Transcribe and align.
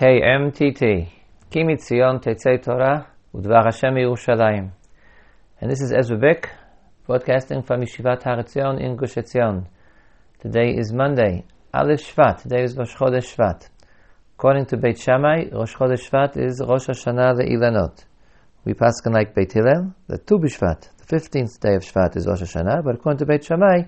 KMTT, 0.00 1.08
Ki 1.50 1.62
Mitzion 1.62 2.22
Tetzei 2.22 2.56
Torah, 2.64 3.06
Udvar 3.34 3.64
Hashem 3.64 3.96
Yerushalayim. 3.96 4.70
And 5.60 5.70
this 5.70 5.82
is 5.82 5.92
Ezra 5.92 6.16
Beck, 6.16 6.48
broadcasting 7.06 7.62
from 7.62 7.82
Yeshivat 7.82 8.22
Har 8.22 8.38
Etzion 8.38 8.80
in 8.80 8.96
Gush 8.96 9.16
Etzion. 9.16 9.66
Today 10.38 10.70
is 10.70 10.90
Monday, 10.90 11.44
Aleph 11.74 12.00
Shvat. 12.00 12.40
Today 12.40 12.62
is 12.62 12.74
Rosh 12.78 12.96
Chodesh 12.96 13.36
Shvat. 13.36 13.68
According 14.38 14.64
to 14.70 14.78
Beit 14.78 14.98
Shammai, 14.98 15.50
Rosh 15.52 15.74
Chodesh 15.74 16.08
Shvat 16.08 16.34
is 16.38 16.62
Rosh 16.66 16.86
Hashanah 16.86 17.34
Le'ilanot. 17.38 18.06
We 18.64 18.72
pass 18.72 19.02
like 19.04 19.34
Beit 19.34 19.52
Hillel, 19.52 19.94
the 20.06 20.16
Tu 20.16 20.38
B'Shvat, 20.38 20.96
the 20.96 21.14
15th 21.14 21.60
day 21.60 21.74
of 21.74 21.82
Shvat 21.82 22.16
is 22.16 22.26
Rosh 22.26 22.40
Hashanah, 22.40 22.84
but 22.84 22.94
according 22.94 23.18
to 23.18 23.26
Beit 23.26 23.44
Shammai, 23.44 23.82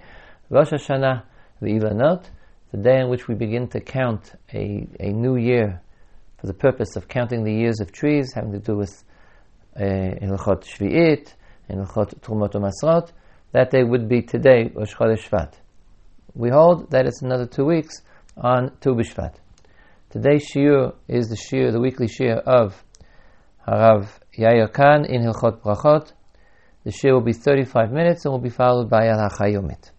Rosh 0.51 0.73
Hashanah 0.73 1.23
Le'ilanot, 1.63 2.27
the 2.71 2.77
day 2.77 3.01
in 3.01 3.09
which 3.09 3.29
we 3.29 3.35
begin 3.35 3.67
to 3.69 3.81
count 3.81 4.35
a, 4.53 4.87
a 5.01 5.11
new 5.11 5.37
year 5.37 5.81
for 6.43 6.48
the 6.48 6.54
purpose 6.54 6.96
of 6.96 7.06
counting 7.06 7.45
the 7.45 7.55
years 7.55 7.78
of 7.78 7.92
trees, 7.92 8.32
having 8.34 8.50
to 8.50 8.59
do 8.59 8.77
with 8.77 9.05
uh, 9.77 9.80
Hilchot 9.80 10.64
Shvi'it, 10.64 11.34
Hilchot 11.70 12.20
Trumot 12.20 12.55
Masrot, 12.55 13.12
that 13.52 13.70
day 13.70 13.84
would 13.84 14.09
be 14.09 14.23
today, 14.23 14.73
Rosh 14.74 14.92
Chodesh 14.92 15.28
Shvat. 15.28 15.52
We 16.34 16.50
hold 16.50 16.91
that 16.91 17.06
it's 17.06 17.23
another 17.23 17.47
two 17.47 17.64
weeks 17.64 18.02
on 18.36 18.73
Tu 18.80 18.92
B'Shvat. 18.92 19.36
Today's 20.10 20.50
shiur 20.52 20.97
is 21.06 21.28
the 21.28 21.36
shiur, 21.36 21.70
the 21.70 21.80
weekly 21.80 22.09
shiur 22.09 22.38
of 22.38 22.83
Harav 23.69 24.09
Yair 24.36 24.72
Kahn 24.72 25.05
in 25.05 25.22
Hilchot 25.22 25.62
Brachot. 25.62 26.12
The 26.83 26.91
shiur 26.91 27.12
will 27.12 27.20
be 27.20 27.34
35 27.34 27.92
minutes 27.92 28.24
and 28.24 28.33
will 28.33 28.41
be 28.41 28.50
followed 28.50 28.91
by 28.91 29.06
Al 29.06 29.28
HaChayomit. 29.30 29.92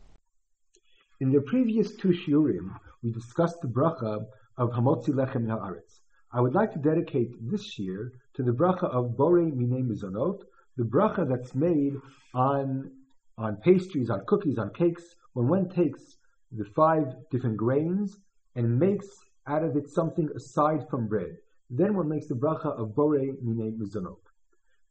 In 1.21 1.31
the 1.31 1.39
previous 1.39 1.95
two 1.95 2.09
shiurim, 2.09 2.75
we 3.01 3.13
discussed 3.13 3.62
the 3.62 3.70
bracha 3.70 4.25
of 4.57 4.71
Hamotzi 4.71 5.12
Lechem 5.12 5.45
Haaretz. 5.45 5.92
I 6.35 6.41
would 6.41 6.55
like 6.55 6.73
to 6.73 6.79
dedicate 6.79 7.29
this 7.39 7.77
year 7.77 8.11
to 8.33 8.41
the 8.41 8.51
bracha 8.51 8.85
of 8.85 9.15
Borei 9.15 9.51
Minei 9.51 9.87
Mizonot, 9.87 10.41
the 10.75 10.84
bracha 10.84 11.29
that's 11.29 11.53
made 11.53 11.93
on 12.34 12.90
on 13.37 13.57
pastries, 13.57 14.09
on 14.09 14.25
cookies, 14.25 14.57
on 14.57 14.71
cakes, 14.73 15.03
when 15.34 15.48
one 15.48 15.70
takes 15.70 16.17
the 16.51 16.65
five 16.75 17.05
different 17.29 17.57
grains 17.57 18.17
and 18.55 18.79
makes 18.79 19.07
out 19.48 19.63
of 19.63 19.75
it 19.75 19.90
something 19.90 20.27
aside 20.35 20.87
from 20.90 21.07
bread. 21.07 21.35
Then 21.70 21.95
one 21.95 22.09
makes 22.09 22.27
the 22.27 22.35
bracha 22.35 22.79
of 22.79 22.95
Borei 22.95 23.35
Minei 23.43 23.77
Mizonot. 23.77 24.18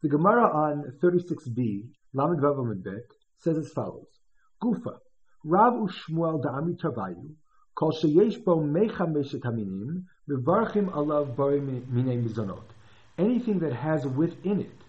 The 0.01 0.09
Gemara 0.09 0.45
on 0.45 0.93
36b, 1.03 1.89
Lamed 2.13 2.41
Vav 2.41 2.85
Bet, 2.85 3.09
says 3.39 3.59
as 3.59 3.73
follows: 3.73 4.21
Gufa, 4.63 4.99
Rav 5.43 5.75
Ushmuel 5.75 6.41
Da'ami 6.45 6.77
Travayu, 6.77 7.35
Kol 7.75 7.91
Sheyesh 7.93 8.45
Bo 8.45 8.61
Mechameshet 8.61 9.41
Haminim, 9.41 10.05
Mevarchim 10.29 10.89
Alav 10.93 11.35
Bari 11.35 11.61
Minei 11.61 12.23
Mizonot. 12.23 12.63
Anything 13.19 13.59
that 13.59 13.73
has 13.73 14.07
within 14.07 14.61
it 14.61 14.81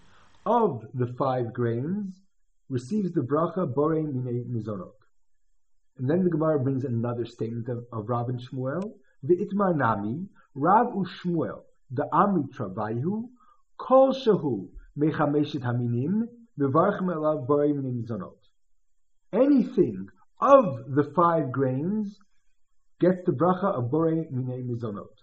of 0.46 0.86
the 0.94 1.08
five 1.18 1.52
grains 1.52 2.14
receives 2.70 3.12
the 3.14 3.22
bracha 3.22 3.74
Bore 3.74 3.96
Minei 3.96 4.46
Mizonot. 4.46 4.94
And 5.98 6.08
then 6.08 6.24
the 6.24 6.30
Gemara 6.30 6.60
brings 6.60 6.84
another 6.84 7.26
statement 7.26 7.68
of, 7.68 7.86
of 7.92 8.10
Rav 8.10 8.30
and 8.30 8.40
Shmuel, 8.40 8.94
V'itmar 9.26 9.76
Nami, 9.76 10.28
Rav 10.54 10.94
Ushmuel 10.94 11.62
Da'ami 11.94 12.48
Travayu, 12.56 13.24
Kol 13.78 14.14
Shehu 14.14 14.70
Mechameshet 14.98 15.62
Haminim, 15.62 16.28
Mevarchim 16.60 17.14
Alav 17.14 17.48
Bore 17.48 17.68
Minei 17.68 18.04
Mizonot. 18.04 18.38
Anything 19.34 20.10
of 20.40 20.94
the 20.94 21.12
five 21.16 21.52
grains 21.52 22.20
gets 23.00 23.26
the 23.26 23.32
bracha 23.32 23.78
of 23.78 23.90
Bore 23.90 24.12
Minei 24.12 24.64
Mizonot. 24.64 25.23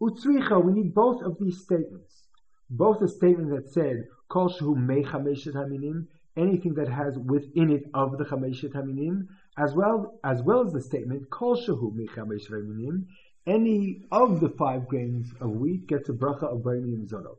Utzricha, 0.00 0.62
we 0.62 0.72
need 0.72 0.94
both 0.94 1.22
of 1.22 1.38
these 1.38 1.62
statements. 1.62 2.24
Both 2.68 3.00
a 3.00 3.08
statement 3.08 3.50
that 3.50 3.72
said, 3.72 4.04
Kol 4.28 4.50
Shehu 4.50 4.76
Me 4.76 5.02
Chameshet 5.02 5.54
Haminim, 5.54 6.06
anything 6.36 6.74
that 6.74 6.88
has 6.88 7.16
within 7.18 7.70
it 7.70 7.84
of 7.94 8.18
the 8.18 8.24
Chameshet 8.24 8.72
Haminim, 8.72 9.28
as 9.56 9.72
well 9.72 10.18
as 10.22 10.42
well 10.42 10.66
as 10.66 10.72
the 10.72 10.82
statement, 10.82 11.30
Kol 11.30 11.56
Shehu 11.56 11.94
Me 11.94 12.06
Chameshet 12.08 12.50
Haminim, 12.50 13.06
any 13.46 14.02
of 14.12 14.40
the 14.40 14.50
five 14.50 14.86
grains 14.88 15.32
of 15.40 15.50
wheat 15.50 15.86
gets 15.86 16.08
a 16.08 16.12
bracha 16.12 16.42
of 16.44 16.62
Bore 16.62 16.74
Minei 16.74 17.06
Mizonot. 17.06 17.38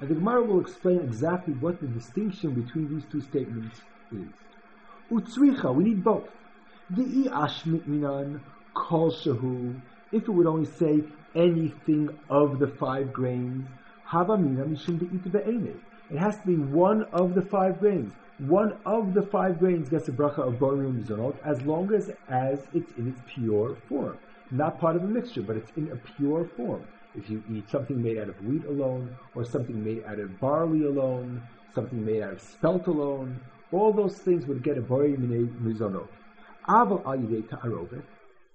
And 0.00 0.08
the 0.08 0.14
Gemara 0.14 0.44
will 0.44 0.60
explain 0.60 1.00
exactly 1.00 1.54
what 1.54 1.80
the 1.80 1.88
distinction 1.88 2.52
between 2.52 2.88
these 2.88 3.04
two 3.10 3.20
statements 3.20 3.80
is. 4.12 4.28
Utzricha, 5.10 5.74
we 5.74 5.84
need 5.84 6.04
both. 6.04 6.28
The 6.90 7.28
ashmit 7.32 7.86
minan 7.86 8.40
kol 8.74 9.10
shehu. 9.10 9.80
If 10.12 10.22
it 10.22 10.30
would 10.30 10.46
only 10.46 10.66
say 10.66 11.02
anything 11.34 12.08
of 12.30 12.58
the 12.58 12.68
five 12.68 13.12
grains, 13.12 13.66
It 16.10 16.18
has 16.18 16.36
to 16.38 16.46
be 16.46 16.56
one 16.56 17.02
of 17.04 17.34
the 17.34 17.42
five 17.42 17.80
grains. 17.80 18.12
One 18.38 18.76
of 18.86 19.14
the 19.14 19.22
five 19.22 19.58
grains 19.58 19.88
gets 19.88 20.08
a 20.08 20.12
bracha 20.12 20.46
of 20.46 20.54
borim 20.60 21.02
zonot 21.04 21.36
as 21.44 21.60
long 21.62 21.92
as 21.92 22.12
as 22.28 22.60
it's 22.72 22.92
in 22.96 23.08
its 23.08 23.20
pure 23.26 23.74
form, 23.88 24.16
not 24.52 24.78
part 24.78 24.94
of 24.94 25.02
a 25.02 25.08
mixture, 25.08 25.42
but 25.42 25.56
it's 25.56 25.72
in 25.76 25.90
a 25.90 25.96
pure 25.96 26.44
form. 26.56 26.84
If 27.16 27.28
you 27.28 27.42
eat 27.50 27.68
something 27.68 28.00
made 28.00 28.18
out 28.18 28.28
of 28.28 28.44
wheat 28.44 28.64
alone, 28.64 29.16
or 29.34 29.44
something 29.44 29.82
made 29.82 30.04
out 30.04 30.20
of 30.20 30.38
barley 30.38 30.84
alone, 30.84 31.42
something 31.74 32.04
made 32.04 32.22
out 32.22 32.34
of 32.34 32.40
spelt 32.40 32.86
alone, 32.86 33.40
all 33.72 33.92
those 33.92 34.18
things 34.18 34.46
would 34.46 34.62
get 34.62 34.78
a 34.78 34.82
bori 34.82 35.16
mizonot. 35.16 36.06
Aval 36.68 37.02
ta'arovet. 37.50 38.02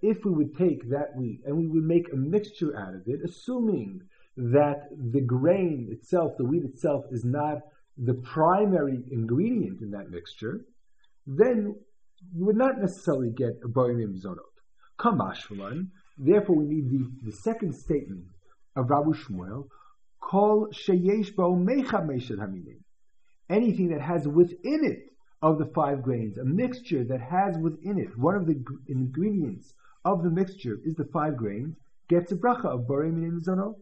If 0.03 0.25
we 0.25 0.31
would 0.31 0.57
take 0.57 0.89
that 0.89 1.15
wheat 1.15 1.39
and 1.45 1.57
we 1.57 1.67
would 1.67 1.85
make 1.85 2.11
a 2.11 2.17
mixture 2.17 2.77
out 2.77 2.93
of 2.93 3.07
it, 3.07 3.21
assuming 3.23 4.01
that 4.35 4.89
the 4.91 5.21
grain 5.21 5.87
itself, 5.91 6.33
the 6.37 6.43
wheat 6.43 6.65
itself, 6.65 7.05
is 7.09 7.23
not 7.23 7.59
the 7.97 8.15
primary 8.15 9.01
ingredient 9.11 9.81
in 9.81 9.91
that 9.91 10.11
mixture, 10.11 10.65
then 11.25 11.75
you 12.35 12.45
would 12.45 12.57
not 12.57 12.79
necessarily 12.79 13.31
get 13.31 13.53
a 13.63 13.67
bori 13.69 13.95
mizonot. 13.95 14.53
Kamashvalan. 14.99 15.87
Therefore, 16.17 16.57
we 16.57 16.65
need 16.65 16.91
the, 16.91 17.31
the 17.31 17.37
second 17.37 17.73
statement 17.73 18.25
of 18.75 18.87
Rabu 18.87 19.15
Shmuel, 19.15 19.69
Kol 20.19 20.67
sheyesh 20.73 21.33
bo 21.33 21.55
mecha 21.55 22.05
haminim 22.37 22.83
anything 23.49 23.89
that 23.89 24.01
has 24.01 24.27
within 24.27 24.83
it 24.83 25.09
of 25.41 25.57
the 25.59 25.69
five 25.75 26.01
grains, 26.01 26.37
a 26.37 26.45
mixture 26.45 27.03
that 27.03 27.21
has 27.21 27.57
within 27.57 27.99
it, 27.99 28.17
one 28.17 28.35
of 28.35 28.45
the 28.45 28.63
ingredients 28.87 29.73
of 30.05 30.23
the 30.23 30.29
mixture 30.29 30.79
is 30.83 30.95
the 30.95 31.05
five 31.05 31.37
grains, 31.37 31.75
gets 32.09 32.31
a 32.31 32.35
bracha 32.35 32.65
of 32.65 32.81
borim 32.81 33.23
in 33.23 33.39
mizonot. 33.39 33.75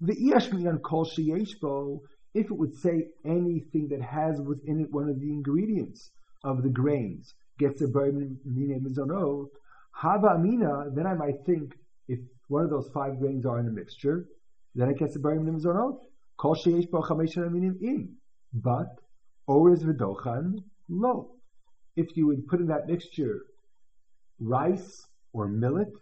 The 0.00 0.14
iyashmiyan 0.14 0.82
kol 0.82 1.04
sheyeshbo, 1.04 2.00
if 2.34 2.46
it 2.46 2.56
would 2.56 2.74
say 2.74 3.08
anything 3.24 3.88
that 3.88 4.02
has 4.02 4.40
within 4.40 4.80
it 4.80 4.90
one 4.90 5.08
of 5.08 5.20
the 5.20 5.30
ingredients 5.30 6.10
of 6.44 6.62
the 6.62 6.70
grains, 6.70 7.34
gets 7.58 7.82
a 7.82 7.86
borim 7.86 8.36
in 8.44 8.82
mizonot, 8.82 9.48
hava 9.92 10.28
amina, 10.36 10.90
then 10.94 11.06
I 11.06 11.14
might 11.14 11.44
think 11.44 11.74
if 12.08 12.18
one 12.48 12.64
of 12.64 12.70
those 12.70 12.88
five 12.94 13.18
grains 13.18 13.44
are 13.44 13.58
in 13.58 13.66
a 13.66 13.70
mixture, 13.70 14.26
then 14.74 14.88
it 14.90 14.98
gets 14.98 15.16
a 15.16 15.18
borim 15.18 15.48
in 15.48 15.58
mizonot. 15.58 15.98
Kol 16.38 16.54
sheyeshbo 16.54 17.02
chamesh 17.06 17.36
aminim 17.36 17.80
in. 17.80 18.16
But 18.54 19.00
oriz 19.48 19.82
v'dochan 19.84 20.62
lo. 20.88 21.32
If 21.94 22.16
you 22.16 22.26
would 22.26 22.46
put 22.46 22.60
in 22.60 22.66
that 22.66 22.86
mixture 22.86 23.44
rice 24.38 25.06
or 25.36 25.48
millet, 25.48 25.92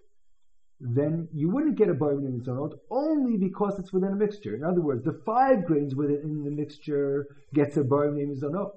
then 0.80 1.28
you 1.32 1.50
wouldn't 1.50 1.76
get 1.76 1.88
a 1.88 1.94
bar 1.94 2.14
mizonot 2.14 2.72
only 2.90 3.36
because 3.36 3.78
it's 3.78 3.92
within 3.92 4.12
a 4.12 4.16
mixture. 4.16 4.54
In 4.54 4.64
other 4.64 4.80
words, 4.80 5.04
the 5.04 5.20
five 5.24 5.64
grains 5.64 5.94
within 5.94 6.42
the 6.44 6.50
mixture 6.50 7.26
gets 7.52 7.76
a 7.76 7.84
bar 7.84 8.08
mizonot. 8.08 8.72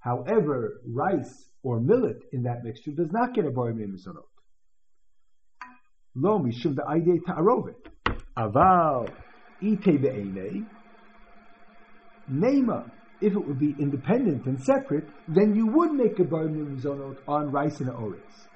However, 0.00 0.80
rice 0.86 1.50
or 1.62 1.80
millet 1.80 2.22
in 2.32 2.42
that 2.42 2.62
mixture 2.62 2.92
does 2.92 3.10
not 3.10 3.34
get 3.34 3.46
a 3.46 3.50
bar 3.50 3.72
mizonot. 3.72 4.28
Lo 6.14 6.38
mishum 6.38 6.76
the 6.76 7.20
ta'arovet. 7.26 7.74
Aval 8.36 9.08
ite 9.62 10.00
be'enei 10.00 10.66
Nema, 12.30 12.90
if 13.20 13.34
it 13.34 13.46
would 13.46 13.58
be 13.58 13.74
independent 13.78 14.46
and 14.46 14.60
separate, 14.62 15.06
then 15.28 15.54
you 15.54 15.66
would 15.66 15.92
make 15.92 16.18
a 16.18 16.24
bar 16.24 16.44
mizonot 16.44 17.18
on 17.28 17.50
rice 17.50 17.80
and 17.80 17.90
oris. 17.90 18.48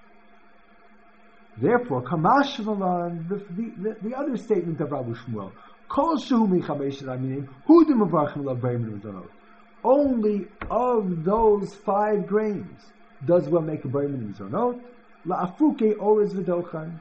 Therefore, 1.61 2.03
kamash 2.03 2.57
the, 2.59 3.45
the, 3.83 3.97
the 4.09 4.17
other 4.17 4.37
statement 4.37 4.81
of 4.81 4.93
Rabbi 4.93 5.11
Shmuel, 5.11 5.51
kol 5.89 6.17
shehu 6.17 6.47
mechamesh 6.47 7.03
aminim, 7.03 7.49
hu 7.67 7.85
de 7.85 7.95
mavarchim 7.95 8.45
lav 8.45 8.61
bar 8.61 8.75
mizonot. 8.75 9.29
Only 9.83 10.47
of 10.71 11.25
those 11.25 11.75
five 11.75 12.29
grains 12.29 12.81
does 13.27 13.49
one 13.49 13.67
make 13.67 13.85
a 13.85 13.89
bar 13.89 14.05
mizonot. 14.05 14.81
La'afuke 15.27 15.99
oris 15.99 16.33
v'dochan. 16.33 17.01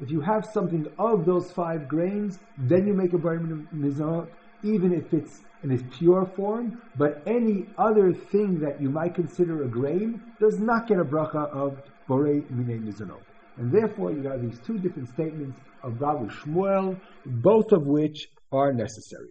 If 0.00 0.10
you 0.10 0.20
have 0.20 0.46
something 0.46 0.86
of 0.98 1.24
those 1.24 1.50
five 1.50 1.88
grains, 1.88 2.38
then 2.58 2.86
you 2.86 2.94
make 2.94 3.12
a 3.12 3.18
bar 3.18 3.38
mizonot, 3.38 4.28
even 4.62 4.92
if 4.92 5.12
it's 5.12 5.40
in 5.64 5.72
its 5.72 5.82
pure 5.96 6.26
form, 6.36 6.80
but 6.96 7.22
any 7.26 7.66
other 7.76 8.12
thing 8.12 8.60
that 8.60 8.80
you 8.80 8.88
might 8.88 9.16
consider 9.16 9.64
a 9.64 9.66
grain 9.66 10.22
does 10.38 10.60
not 10.60 10.86
get 10.86 11.00
a 11.00 11.04
bracha 11.04 11.48
of 11.50 11.82
borei 12.08 12.42
minei 12.52 12.80
mizanot. 12.80 13.22
And 13.58 13.72
therefore, 13.72 14.12
you 14.12 14.22
have 14.28 14.42
these 14.42 14.58
two 14.66 14.78
different 14.78 15.08
statements 15.08 15.58
of 15.82 16.00
Rav 16.00 16.28
Shmuel, 16.28 17.00
both 17.24 17.72
of 17.72 17.86
which 17.86 18.28
are 18.52 18.72
necessary. 18.72 19.30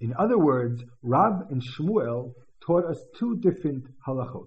In 0.00 0.12
other 0.18 0.38
words, 0.38 0.82
Rab 1.02 1.46
and 1.50 1.62
Shmuel 1.62 2.34
taught 2.66 2.84
us 2.84 3.00
two 3.18 3.36
different 3.36 3.84
halachot. 4.06 4.46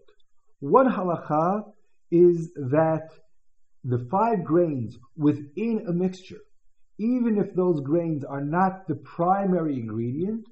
One 0.60 0.92
halacha 0.92 1.64
is 2.12 2.52
that 2.56 3.10
the 3.84 4.08
five 4.12 4.44
grains 4.44 4.98
within 5.16 5.86
a 5.88 5.94
mixture, 5.94 6.42
even 6.98 7.38
if 7.38 7.54
those 7.56 7.82
grains 7.82 8.24
are 8.26 8.44
not 8.44 8.88
the 8.88 8.96
primary 8.96 9.76
ingredient, 9.76 10.46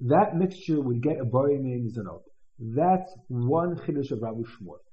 that 0.00 0.36
mixture 0.36 0.80
would 0.80 1.02
get 1.02 1.20
a 1.20 1.24
bari 1.24 1.58
mizanot. 1.58 2.22
That's 2.58 3.10
one 3.28 3.76
chiddush 3.76 4.10
of 4.10 4.20
Rabbi 4.20 4.42
Shmuel. 4.42 4.85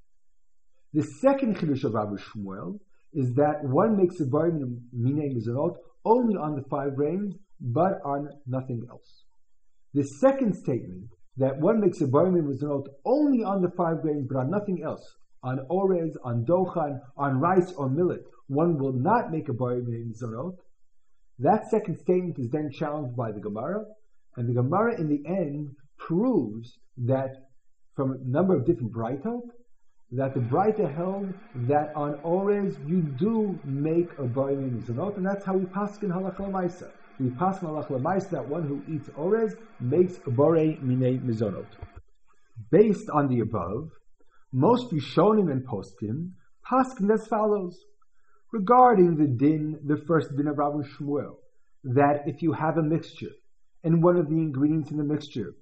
The 0.93 1.03
second 1.03 1.57
chiddush 1.57 1.83
of 1.83 1.95
Rabbi 1.95 2.17
Shmuel 2.17 2.79
is 3.13 3.33
that 3.33 3.63
one 3.63 3.97
makes 3.97 4.19
a 4.19 4.25
bari 4.25 4.51
minei 4.51 5.35
mizanot 5.35 5.75
only 6.05 6.35
on 6.35 6.55
the 6.55 6.63
five 6.69 6.95
grains, 6.95 7.33
but 7.59 7.99
on 8.05 8.29
nothing 8.45 8.85
else. 8.89 9.23
The 9.93 10.03
second 10.03 10.55
statement 10.55 11.09
that 11.37 11.59
one 11.59 11.79
makes 11.79 12.01
a 12.01 12.07
bari 12.07 12.29
mizanot 12.29 12.85
only 13.05 13.43
on 13.43 13.61
the 13.61 13.71
five 13.75 14.01
grains, 14.01 14.27
but 14.29 14.37
on 14.37 14.51
nothing 14.51 14.83
else, 14.83 15.15
on 15.41 15.65
orez, 15.69 16.11
on 16.23 16.45
dochan, 16.45 16.99
on 17.17 17.39
rice 17.39 17.73
or 17.75 17.89
millet, 17.89 18.23
one 18.47 18.77
will 18.77 18.93
not 18.93 19.31
make 19.31 19.49
a 19.49 19.53
bari 19.53 19.81
mizanot. 19.81 20.57
That 21.39 21.65
second 21.71 21.97
statement 21.97 22.37
is 22.37 22.49
then 22.51 22.69
challenged 22.71 23.15
by 23.15 23.31
the 23.31 23.39
Gemara, 23.39 23.83
and 24.37 24.47
the 24.47 24.53
Gemara 24.53 24.99
in 24.99 25.09
the 25.09 25.27
end 25.27 25.71
proves 25.97 26.77
that 26.97 27.31
from 27.95 28.11
a 28.11 28.17
number 28.23 28.55
of 28.55 28.65
different 28.65 28.93
Breitot, 28.93 29.41
that 30.15 30.33
the 30.33 30.39
Breita 30.39 30.93
held 30.95 31.33
that 31.67 31.91
on 31.95 32.15
Orez 32.23 32.77
you 32.87 33.01
do 33.01 33.59
make 33.63 34.09
a 34.19 34.23
Bari 34.23 34.55
Mizanot, 34.55 35.17
and 35.17 35.25
that's 35.25 35.45
how 35.45 35.55
we 35.55 35.65
pass 35.65 35.97
in 36.01 36.09
Halach 36.09 36.37
Lamaisa. 36.37 36.91
We 37.19 37.29
pass 37.31 37.61
in 37.61 37.67
Halach 37.67 37.87
Lamaisa 37.87 38.29
that 38.31 38.47
one 38.47 38.63
who 38.67 38.83
eats 38.87 39.09
Orez 39.09 39.55
makes 39.79 40.19
a 40.27 40.31
Bari 40.31 40.77
Mine 40.81 41.19
Mizanot. 41.27 41.65
Based 42.71 43.09
on 43.09 43.27
the 43.27 43.39
above, 43.39 43.89
most 44.51 44.91
Rishonim 44.91 45.51
and 45.51 45.67
Poskim 45.67 46.31
paskin 46.69 47.11
as 47.11 47.27
follows. 47.27 47.77
Regarding 48.51 49.17
the 49.17 49.27
din, 49.27 49.79
the 49.83 49.97
first 50.05 50.35
din 50.37 50.47
of 50.47 50.59
Rabbi 50.59 50.83
Shmuel, 50.95 51.37
that 51.83 52.21
if 52.27 52.43
you 52.43 52.53
have 52.53 52.77
a 52.77 52.83
mixture 52.83 53.31
and 53.83 54.03
one 54.03 54.17
of 54.17 54.29
the 54.29 54.35
ingredients 54.35 54.91
in 54.91 54.97
the 54.97 55.03
mixture 55.03 55.55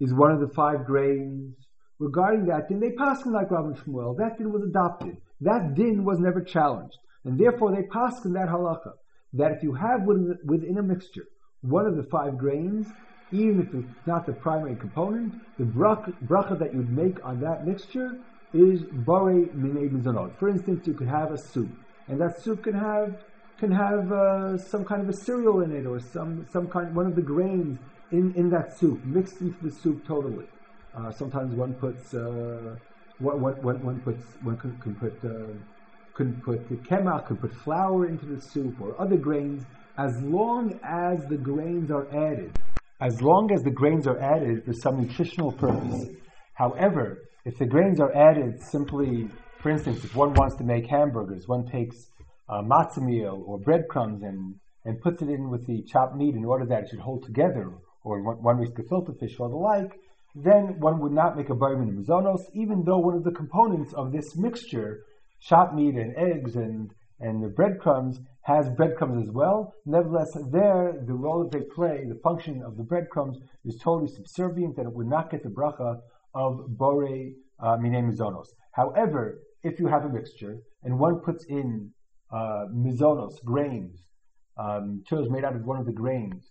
is 0.00 0.12
one 0.12 0.32
of 0.32 0.40
the 0.40 0.52
five 0.54 0.84
grains. 0.84 1.54
Regarding 2.02 2.46
that 2.46 2.68
din, 2.68 2.80
they 2.80 2.90
passed 2.90 3.26
in 3.26 3.32
like 3.32 3.52
Rabbi 3.52 3.78
Shmuel. 3.78 4.16
That 4.18 4.36
din 4.36 4.52
was 4.52 4.64
adopted. 4.64 5.18
That 5.40 5.74
din 5.76 6.04
was 6.04 6.18
never 6.18 6.40
challenged. 6.40 6.98
And 7.24 7.38
therefore 7.38 7.70
they 7.70 7.84
passed 7.84 8.24
in 8.24 8.32
that 8.32 8.48
halacha 8.48 8.94
that 9.34 9.52
if 9.52 9.62
you 9.62 9.72
have 9.74 10.02
within 10.02 10.78
a 10.78 10.82
mixture 10.82 11.26
one 11.60 11.86
of 11.86 11.96
the 11.96 12.02
five 12.02 12.36
grains, 12.36 12.88
even 13.30 13.60
if 13.60 13.72
it's 13.72 14.06
not 14.06 14.26
the 14.26 14.32
primary 14.32 14.74
component, 14.74 15.32
the 15.58 15.64
bracha 15.64 16.58
that 16.58 16.74
you'd 16.74 16.90
make 16.90 17.24
on 17.24 17.40
that 17.40 17.64
mixture 17.64 18.18
is 18.52 18.82
bare 19.06 19.46
minei 19.62 19.88
mizanot. 19.88 20.36
For 20.40 20.48
instance, 20.48 20.88
you 20.88 20.94
could 20.94 21.06
have 21.06 21.30
a 21.30 21.38
soup, 21.38 21.70
and 22.08 22.20
that 22.20 22.42
soup 22.42 22.64
can 22.64 22.74
have 22.74 23.14
can 23.58 23.70
have 23.70 24.10
uh, 24.10 24.58
some 24.58 24.84
kind 24.84 25.02
of 25.02 25.08
a 25.08 25.12
cereal 25.12 25.60
in 25.60 25.70
it 25.70 25.86
or 25.86 26.00
some, 26.00 26.44
some 26.50 26.66
kind, 26.66 26.96
one 26.96 27.06
of 27.06 27.14
the 27.14 27.22
grains 27.22 27.78
in, 28.10 28.34
in 28.34 28.50
that 28.50 28.76
soup, 28.76 29.04
mixed 29.04 29.40
into 29.40 29.62
the 29.62 29.70
soup 29.70 30.04
totally. 30.04 30.46
Uh, 30.94 31.10
sometimes 31.10 31.54
one 31.54 31.72
puts, 31.74 32.12
uh, 32.14 32.76
one, 33.18 33.40
one, 33.40 33.82
one 33.82 34.00
puts, 34.00 34.22
one 34.42 34.56
can, 34.58 34.76
can 34.78 34.94
put, 34.94 35.14
uh, 35.24 35.46
can 36.14 36.34
put 36.42 36.68
the 36.68 36.76
kemach, 36.76 37.26
can 37.26 37.36
put 37.38 37.54
flour 37.54 38.06
into 38.06 38.26
the 38.26 38.40
soup 38.40 38.78
or 38.80 39.00
other 39.00 39.16
grains, 39.16 39.64
as 39.96 40.20
long 40.22 40.78
as 40.84 41.24
the 41.26 41.36
grains 41.36 41.90
are 41.90 42.06
added. 42.14 42.58
As 43.00 43.22
long 43.22 43.50
as 43.52 43.62
the 43.62 43.70
grains 43.70 44.06
are 44.06 44.18
added 44.20 44.64
for 44.64 44.72
some 44.72 45.00
nutritional 45.00 45.52
purpose. 45.52 46.08
However, 46.54 47.22
if 47.44 47.58
the 47.58 47.66
grains 47.66 47.98
are 47.98 48.14
added 48.14 48.62
simply, 48.62 49.28
for 49.58 49.70
instance, 49.70 50.04
if 50.04 50.14
one 50.14 50.34
wants 50.34 50.56
to 50.56 50.64
make 50.64 50.86
hamburgers, 50.86 51.48
one 51.48 51.66
takes 51.66 51.96
uh, 52.48 52.62
matzah 52.62 53.02
meal 53.02 53.42
or 53.46 53.58
breadcrumbs 53.58 54.22
and, 54.22 54.56
and 54.84 55.00
puts 55.00 55.22
it 55.22 55.28
in 55.28 55.48
with 55.48 55.66
the 55.66 55.82
chopped 55.82 56.16
meat 56.16 56.34
in 56.34 56.44
order 56.44 56.66
that 56.66 56.84
it 56.84 56.90
should 56.90 57.00
hold 57.00 57.24
together, 57.24 57.72
or 58.04 58.20
one 58.22 58.58
weeks 58.58 58.72
gefilte 58.72 59.18
fish 59.18 59.36
or 59.40 59.48
the 59.48 59.56
like, 59.56 59.92
then 60.34 60.80
one 60.80 60.98
would 61.00 61.12
not 61.12 61.36
make 61.36 61.50
a 61.50 61.54
barmin 61.54 61.92
mizonos, 61.92 62.42
even 62.54 62.84
though 62.84 62.98
one 62.98 63.14
of 63.14 63.24
the 63.24 63.32
components 63.32 63.92
of 63.92 64.12
this 64.12 64.36
mixture, 64.36 65.04
chopped 65.40 65.74
meat 65.74 65.94
and 65.94 66.16
eggs 66.16 66.56
and, 66.56 66.92
and 67.20 67.42
the 67.42 67.48
breadcrumbs, 67.48 68.18
has 68.42 68.68
breadcrumbs 68.70 69.28
as 69.28 69.32
well. 69.32 69.74
Nevertheless, 69.86 70.30
there, 70.50 70.94
the 71.06 71.14
role 71.14 71.44
that 71.44 71.56
they 71.56 71.64
play, 71.74 72.04
the 72.08 72.18
function 72.22 72.62
of 72.64 72.76
the 72.76 72.82
breadcrumbs, 72.82 73.38
is 73.64 73.78
totally 73.82 74.08
subservient, 74.08 74.78
and 74.78 74.86
it 74.86 74.94
would 74.94 75.06
not 75.06 75.30
get 75.30 75.42
the 75.42 75.48
bracha 75.48 76.00
of 76.34 76.76
bore 76.76 77.04
uh, 77.60 77.76
mine 77.76 78.10
mizonos. 78.10 78.48
However, 78.72 79.42
if 79.62 79.78
you 79.78 79.86
have 79.86 80.04
a 80.04 80.08
mixture 80.08 80.58
and 80.82 80.98
one 80.98 81.20
puts 81.20 81.44
in 81.44 81.90
uh, 82.32 82.66
mizonos, 82.74 83.34
grains, 83.44 84.06
um, 84.56 85.02
churros 85.08 85.30
made 85.30 85.44
out 85.44 85.54
of 85.54 85.64
one 85.64 85.78
of 85.78 85.86
the 85.86 85.92
grains 85.92 86.50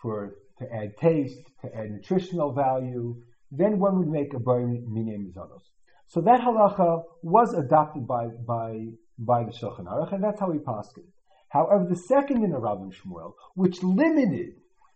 for 0.00 0.36
to 0.58 0.72
add 0.72 0.96
taste, 1.00 1.40
to 1.62 1.74
add 1.74 1.90
nutritional 1.90 2.52
value, 2.52 3.16
then 3.50 3.78
one 3.78 3.98
would 3.98 4.08
make 4.08 4.34
a 4.34 4.38
bar 4.38 4.60
mine 4.60 5.24
mizonos. 5.26 5.62
So 6.08 6.20
that 6.22 6.40
halacha 6.40 7.02
was 7.22 7.54
adopted 7.54 8.06
by 8.06 8.28
by 8.46 8.86
by 9.18 9.44
the 9.44 9.52
Shulchan 9.52 9.86
Aruch, 9.86 10.12
and 10.12 10.22
that's 10.22 10.40
how 10.40 10.50
we 10.50 10.58
passed 10.58 10.96
it. 10.98 11.04
However, 11.48 11.86
the 11.88 11.96
second 11.96 12.44
in 12.44 12.50
the 12.50 12.58
Rav 12.58 12.78
Shmuel, 12.78 13.32
which 13.54 13.82
limited 13.82 14.54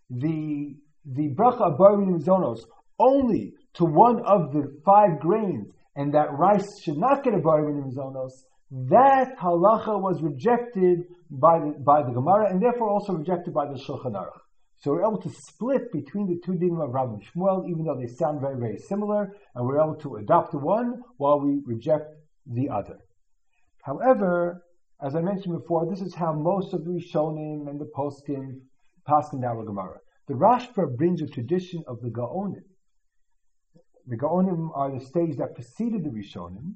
the 0.09 0.75
the 1.05 1.29
bracha 1.35 1.71
of 1.71 1.77
bar 1.77 1.97
mizonos 1.97 2.59
only 2.99 3.53
to 3.73 3.85
one 3.85 4.21
of 4.25 4.53
the 4.53 4.79
five 4.85 5.19
grains, 5.19 5.67
and 5.95 6.13
that 6.13 6.37
rice 6.37 6.67
should 6.83 6.97
not 6.97 7.23
get 7.23 7.33
a 7.33 7.39
bar 7.39 7.61
mizonos, 7.63 8.31
that 8.71 9.37
halacha 9.37 9.99
was 9.99 10.21
rejected 10.21 11.05
by 11.29 11.59
the, 11.59 11.75
by 11.79 12.03
the 12.03 12.11
Gemara 12.11 12.49
and 12.49 12.61
therefore 12.61 12.89
also 12.89 13.13
rejected 13.13 13.53
by 13.53 13.65
the 13.65 13.79
Shulchan 13.79 14.13
Aruch. 14.13 14.40
So 14.81 14.91
we're 14.91 15.07
able 15.07 15.21
to 15.21 15.29
split 15.29 15.91
between 15.91 16.27
the 16.27 16.39
two 16.43 16.53
dinim 16.53 16.83
of 16.83 16.91
Rav 16.91 17.09
and 17.09 17.23
Shmuel, 17.23 17.69
even 17.69 17.85
though 17.85 17.95
they 17.95 18.07
sound 18.07 18.41
very, 18.41 18.57
very 18.57 18.77
similar, 18.77 19.31
and 19.53 19.65
we're 19.65 19.79
able 19.79 19.95
to 19.97 20.15
adopt 20.15 20.55
one 20.55 21.03
while 21.17 21.39
we 21.39 21.61
reject 21.65 22.15
the 22.47 22.69
other. 22.69 22.97
However, 23.83 24.63
as 24.99 25.15
I 25.15 25.21
mentioned 25.21 25.59
before, 25.59 25.87
this 25.87 26.01
is 26.01 26.15
how 26.15 26.33
most 26.33 26.73
of 26.73 26.83
the 26.83 26.91
Rishonim 26.91 27.69
and 27.69 27.79
the 27.79 27.89
Poskim 27.95 28.61
Paskin 29.07 29.43
our 29.43 29.63
Gemara. 29.63 29.99
The 30.27 30.33
Rashba 30.33 30.97
brings 30.97 31.21
a 31.21 31.27
tradition 31.27 31.83
of 31.87 32.01
the 32.01 32.09
Gaonim. 32.09 32.63
The 34.07 34.17
Gaonim 34.17 34.69
are 34.75 34.91
the 34.91 35.05
stage 35.05 35.37
that 35.37 35.53
preceded 35.53 36.03
the 36.03 36.09
Rishonim 36.09 36.75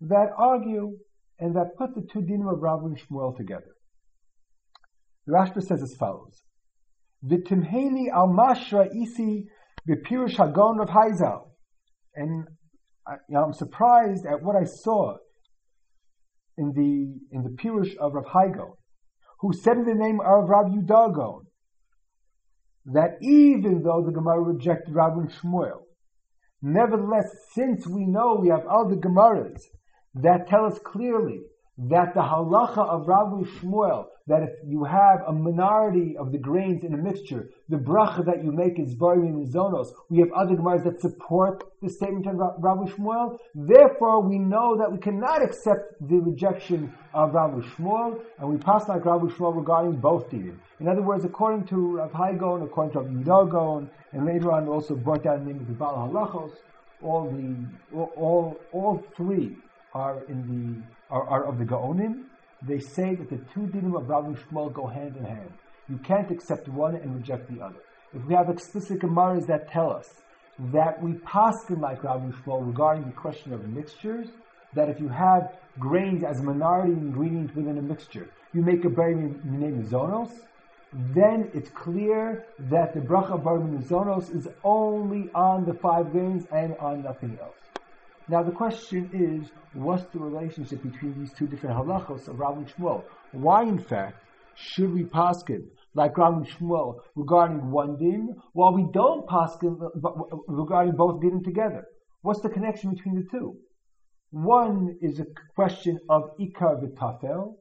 that 0.00 0.30
argue 0.36 0.98
and 1.40 1.56
that 1.56 1.76
put 1.76 1.94
the 1.94 2.02
two 2.02 2.20
dinim 2.20 2.52
of 2.52 2.60
Rav 2.60 2.84
and 2.84 2.96
Shmuel 2.96 3.36
together. 3.36 3.74
The 5.26 5.32
Rashba 5.32 5.62
says 5.62 5.82
as 5.82 5.94
follows: 5.94 6.42
"V'timheli 7.24 8.08
al 8.10 8.28
mashra 8.28 8.88
isi 8.94 9.48
b'pirush 9.88 10.36
hagon 10.36 10.80
of 10.80 10.88
Haizal," 10.90 11.48
and 12.14 12.48
I, 13.06 13.14
you 13.28 13.34
know, 13.34 13.44
I'm 13.44 13.52
surprised 13.52 14.26
at 14.26 14.42
what 14.42 14.56
I 14.56 14.64
saw 14.64 15.16
in 16.56 16.72
the 16.72 17.20
in 17.34 17.42
the 17.42 17.50
pirush 17.50 17.96
of 17.96 18.14
Rav 18.14 18.26
Hai 18.26 18.48
Gaon, 18.48 18.74
who 19.40 19.52
said 19.52 19.78
in 19.78 19.84
the 19.84 19.94
name 19.94 20.20
of 20.20 20.48
Rav 20.48 20.66
Yehudai 20.66 21.14
Gaon 21.14 21.46
that 22.86 23.16
even 23.22 23.82
though 23.82 24.02
the 24.04 24.12
Gemara 24.12 24.40
rejected 24.40 24.94
Rav 24.94 25.16
and 25.16 25.30
Shmuel, 25.30 25.82
nevertheless, 26.60 27.34
since 27.52 27.86
we 27.86 28.06
know 28.06 28.36
we 28.36 28.48
have 28.48 28.66
other 28.66 28.96
Gemaras 28.96 29.62
that 30.14 30.46
tell 30.48 30.66
us 30.66 30.78
clearly 30.84 31.40
that 31.76 32.14
the 32.14 32.20
halacha 32.20 32.78
of 32.78 33.08
Rav 33.08 33.32
Shmuel, 33.32 34.06
that 34.26 34.42
if 34.42 34.50
you 34.64 34.84
have 34.84 35.22
a 35.26 35.32
minority 35.32 36.16
of 36.16 36.30
the 36.30 36.38
grains 36.38 36.84
in 36.84 36.94
a 36.94 36.96
mixture, 36.96 37.50
the 37.68 37.76
bracha 37.76 38.24
that 38.24 38.44
you 38.44 38.52
make 38.52 38.78
is 38.78 38.94
bari 38.94 39.26
and 39.26 39.46
zonos. 39.52 39.88
We 40.08 40.20
have 40.20 40.30
other 40.32 40.54
gemaras 40.54 40.84
that 40.84 41.00
support 41.00 41.64
the 41.82 41.90
statement 41.90 42.26
of 42.28 42.36
Rav 42.36 42.78
Shmuel. 42.90 43.38
Therefore, 43.54 44.22
we 44.22 44.38
know 44.38 44.76
that 44.78 44.90
we 44.90 44.98
cannot 44.98 45.42
accept 45.42 45.94
the 46.00 46.18
rejection 46.20 46.94
of 47.12 47.34
Rav 47.34 47.50
Shmuel, 47.50 48.20
and 48.38 48.48
we 48.48 48.56
pass 48.56 48.88
like 48.88 49.04
Rav 49.04 49.22
Shmuel 49.22 49.56
regarding 49.56 49.96
both 49.96 50.30
dinim. 50.30 50.58
In 50.78 50.88
other 50.88 51.02
words, 51.02 51.24
according 51.24 51.66
to 51.66 51.96
Rav 51.96 52.12
Hai 52.12 52.34
Gaon, 52.34 52.62
according 52.62 52.92
to 52.92 53.00
Rav 53.00 53.08
Yehudai 53.10 53.50
Gaon, 53.50 53.90
and 54.12 54.26
later 54.26 54.52
on 54.52 54.68
also 54.68 54.94
brought 54.94 55.24
down 55.24 55.40
the 55.40 55.52
name 55.52 55.60
of 55.60 55.66
the 55.66 55.72
Baal 55.74 56.08
Halachos, 56.08 56.52
all 57.02 57.28
the 57.30 57.66
all 58.16 58.56
all 58.72 59.02
three 59.16 59.56
are 59.92 60.24
in 60.28 60.40
the 60.48 60.93
are, 61.10 61.28
are 61.28 61.44
of 61.44 61.58
the 61.58 61.64
Gaonim, 61.64 62.24
they 62.62 62.78
say 62.78 63.14
that 63.14 63.30
the 63.30 63.38
two 63.52 63.66
dinim 63.66 63.96
of 63.96 64.08
Rav 64.08 64.24
Shmuel 64.24 64.72
go 64.72 64.86
hand 64.86 65.16
in 65.16 65.24
hand. 65.24 65.52
You 65.88 65.98
can't 65.98 66.30
accept 66.30 66.68
one 66.68 66.96
and 66.96 67.14
reject 67.14 67.54
the 67.54 67.62
other. 67.62 67.80
If 68.14 68.24
we 68.24 68.34
have 68.34 68.48
explicit 68.48 69.00
Gemaras 69.00 69.46
that 69.46 69.70
tell 69.70 69.90
us 69.90 70.08
that 70.72 71.02
we 71.02 71.12
paskin 71.12 71.80
like 71.80 72.04
Rav 72.04 72.22
Shmuel 72.22 72.66
regarding 72.66 73.04
the 73.04 73.12
question 73.12 73.52
of 73.52 73.68
mixtures, 73.68 74.28
that 74.74 74.88
if 74.88 75.00
you 75.00 75.08
have 75.08 75.56
grains 75.78 76.24
as 76.24 76.40
a 76.40 76.42
minority 76.42 76.92
ingredient 76.92 77.54
within 77.54 77.78
a 77.78 77.82
mixture, 77.82 78.28
you 78.52 78.62
make 78.62 78.84
a 78.84 78.88
bari 78.88 79.14
minei 79.14 79.72
mizonos, 79.82 80.30
then 80.92 81.50
it's 81.52 81.70
clear 81.70 82.44
that 82.58 82.94
the 82.94 83.00
bracha 83.00 83.42
bar 83.42 83.58
mizonos 83.58 84.34
is 84.34 84.46
only 84.62 85.28
on 85.34 85.64
the 85.64 85.74
five 85.74 86.12
grains 86.12 86.46
and 86.52 86.76
on 86.78 87.02
nothing 87.02 87.36
else. 87.40 87.63
Now 88.26 88.42
the 88.42 88.52
question 88.52 89.10
is, 89.12 89.50
what's 89.74 90.04
the 90.04 90.18
relationship 90.18 90.82
between 90.82 91.18
these 91.18 91.34
two 91.34 91.46
different 91.46 91.76
halachos 91.76 92.26
of 92.26 92.38
Rav 92.38 92.56
and 92.56 92.66
Shmuel? 92.66 93.04
Why, 93.32 93.64
in 93.64 93.78
fact, 93.78 94.16
should 94.54 94.94
we 94.94 95.04
paskin 95.04 95.66
like 95.94 96.16
Rav 96.16 96.34
and 96.34 96.46
Shmuel 96.46 97.00
regarding 97.16 97.70
one 97.70 97.98
din, 97.98 98.34
while 98.54 98.72
we 98.72 98.86
don't 98.92 99.26
paskin 99.26 99.78
regarding 100.48 100.96
both 100.96 101.20
din 101.20 101.42
together? 101.42 101.84
What's 102.22 102.40
the 102.40 102.48
connection 102.48 102.94
between 102.94 103.16
the 103.16 103.26
two? 103.30 103.58
One 104.30 104.96
is 105.02 105.20
a 105.20 105.26
question 105.54 105.98
of 106.08 106.30
ikar 106.40 106.82
v'tafel, 106.82 107.56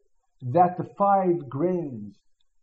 that 0.53 0.77
the 0.77 0.89
five 0.98 1.50
grains 1.50 2.17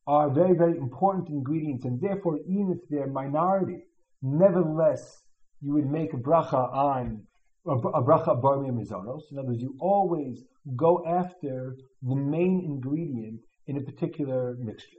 are 0.06 0.30
very, 0.30 0.54
very 0.56 0.78
important 0.78 1.28
ingredients, 1.28 1.84
and 1.84 2.00
therefore, 2.00 2.38
even 2.46 2.72
if 2.72 2.88
they're 2.88 3.06
minority, 3.06 3.84
nevertheless, 4.22 5.22
you 5.60 5.74
would 5.74 5.90
make 5.90 6.14
a 6.14 6.16
bracha 6.16 6.72
on 6.74 7.26
a, 7.66 8.02
bracha 8.02 8.40
bar 8.40 8.58
mizonos. 8.58 9.22
In 9.30 9.38
other 9.38 9.48
words, 9.48 9.62
you 9.62 9.76
always 9.80 10.44
go 10.76 11.04
after 11.06 11.76
the 12.02 12.16
main 12.16 12.62
ingredient 12.64 13.40
in 13.66 13.76
a 13.76 13.80
particular 13.82 14.56
mixture. 14.58 14.96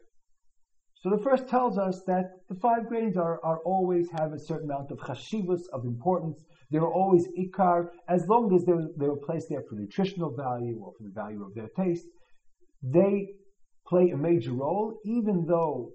So 1.02 1.10
the 1.10 1.24
first 1.24 1.48
tells 1.48 1.80
us 1.80 2.04
that 2.06 2.26
the 2.48 2.56
five 2.56 2.88
grains 2.88 3.18
are, 3.18 3.40
are 3.44 3.60
always 3.66 4.08
have 4.12 4.34
a 4.34 4.40
certain 4.40 4.70
amount 4.70 4.92
of 4.92 5.00
chashivus, 5.00 5.62
of 5.74 5.84
importance. 5.84 6.38
They're 6.70 6.86
always 6.86 7.28
ikar, 7.38 7.88
as 8.08 8.28
long 8.28 8.54
as 8.56 8.66
they 8.66 8.74
were, 8.74 8.88
they 8.98 9.08
were 9.08 9.20
placed 9.26 9.48
there 9.50 9.64
for 9.68 9.76
nutritional 9.76 10.36
value 10.36 10.80
or 10.80 10.94
for 10.98 11.04
the 11.04 11.14
value 11.14 11.44
of 11.44 11.56
their 11.56 11.70
taste. 11.76 12.06
They 12.84 13.30
play 13.88 14.12
a 14.12 14.18
major 14.18 14.54
role, 14.54 15.00
even 15.04 15.46
though 15.48 15.92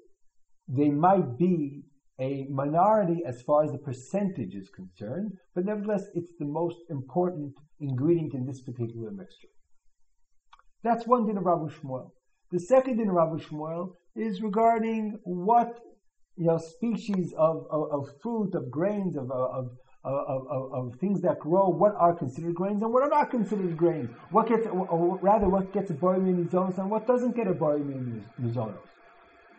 they 0.68 0.90
might 0.90 1.38
be 1.38 1.84
a 2.20 2.46
minority 2.50 3.22
as 3.26 3.42
far 3.42 3.64
as 3.64 3.72
the 3.72 3.78
percentage 3.78 4.54
is 4.54 4.68
concerned, 4.70 5.32
but 5.54 5.64
nevertheless, 5.64 6.04
it's 6.14 6.32
the 6.38 6.46
most 6.46 6.76
important 6.88 7.54
ingredient 7.80 8.34
in 8.34 8.46
this 8.46 8.62
particular 8.62 9.10
mixture. 9.10 9.48
That's 10.82 11.06
one 11.06 11.26
din 11.26 11.36
of 11.36 11.44
Rav 11.44 11.60
Shmuel. 11.72 12.10
The 12.52 12.60
second 12.60 12.98
din 12.98 13.08
of 13.08 13.14
Rav 13.14 13.40
Shmuel 13.40 13.94
is 14.14 14.40
regarding 14.40 15.18
what 15.24 15.78
you 16.36 16.46
know 16.46 16.58
species 16.58 17.34
of, 17.36 17.66
of, 17.70 17.90
of 17.92 18.08
fruit, 18.22 18.54
of 18.54 18.70
grains, 18.70 19.16
of, 19.16 19.30
of 19.30 19.70
of, 20.06 20.46
of, 20.48 20.72
of, 20.72 21.00
things 21.00 21.20
that 21.22 21.40
grow, 21.40 21.68
what 21.68 21.92
are 21.98 22.14
considered 22.14 22.54
grains 22.54 22.80
and 22.80 22.92
what 22.92 23.02
are 23.02 23.08
not 23.08 23.28
considered 23.28 23.76
grains. 23.76 24.08
What 24.30 24.48
gets, 24.48 24.64
or 24.68 25.18
rather, 25.20 25.48
what 25.48 25.72
gets 25.72 25.90
a 25.90 25.94
bari 25.94 26.20
mizonos 26.20 26.78
and 26.78 26.88
what 26.88 27.08
doesn't 27.08 27.34
get 27.34 27.48
a 27.48 27.54
bari 27.54 27.80
mizonos. 27.80 28.76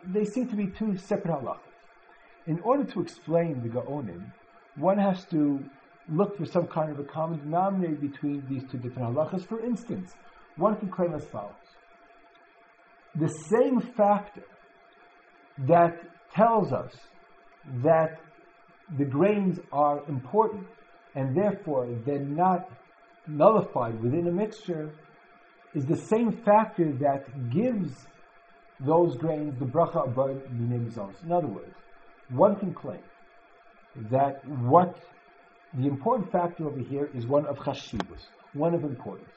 They 0.06 0.24
seem 0.24 0.48
to 0.48 0.56
be 0.56 0.68
two 0.68 0.96
separate 0.96 1.34
halachas. 1.34 1.67
In 2.48 2.60
order 2.62 2.86
to 2.86 3.02
explain 3.02 3.62
the 3.62 3.70
Gaonim, 3.70 4.32
one 4.76 4.98
has 4.98 5.26
to 5.26 5.64
look 6.10 6.38
for 6.38 6.46
some 6.46 6.68
kind 6.68 6.92
of 6.92 7.00
a 7.00 7.04
common 7.04 7.40
denominator 7.40 7.96
between 7.96 8.44
these 8.50 8.64
two 8.72 8.78
different 8.78 9.14
halachas. 9.14 9.46
For 9.46 9.60
instance, 9.60 10.16
one 10.56 10.78
can 10.78 10.90
claim 10.90 11.14
as 11.14 11.26
follows. 11.26 11.54
The 13.16 13.28
same 13.28 13.82
factor 13.82 14.46
that 15.68 15.98
tells 16.34 16.72
us 16.72 16.94
that 17.84 18.20
the 18.98 19.06
grains 19.06 19.60
are 19.74 20.02
important 20.08 20.68
and 21.16 21.36
therefore 21.36 21.88
they're 22.06 22.20
not 22.20 22.70
nullified 23.28 24.02
within 24.02 24.28
a 24.28 24.32
mixture 24.32 24.92
is 25.74 25.86
the 25.86 25.98
same 25.98 26.32
factor 26.32 26.94
that 26.94 27.50
gives 27.50 28.08
those 28.80 29.18
grains 29.18 29.58
the 29.60 29.66
bracha 29.66 30.06
above 30.06 30.42
minei 30.54 31.24
In 31.24 31.32
other 31.32 31.48
words, 31.48 31.76
one 32.30 32.56
can 32.56 32.74
claim 32.74 33.02
that 34.12 34.46
what 34.48 34.98
the 35.74 35.88
important 35.88 36.32
factor 36.32 36.68
over 36.68 36.80
here 36.80 37.10
is 37.14 37.26
one 37.26 37.46
of 37.46 37.58
chashivus, 37.58 38.28
one 38.54 38.74
of 38.74 38.84
importance. 38.84 39.30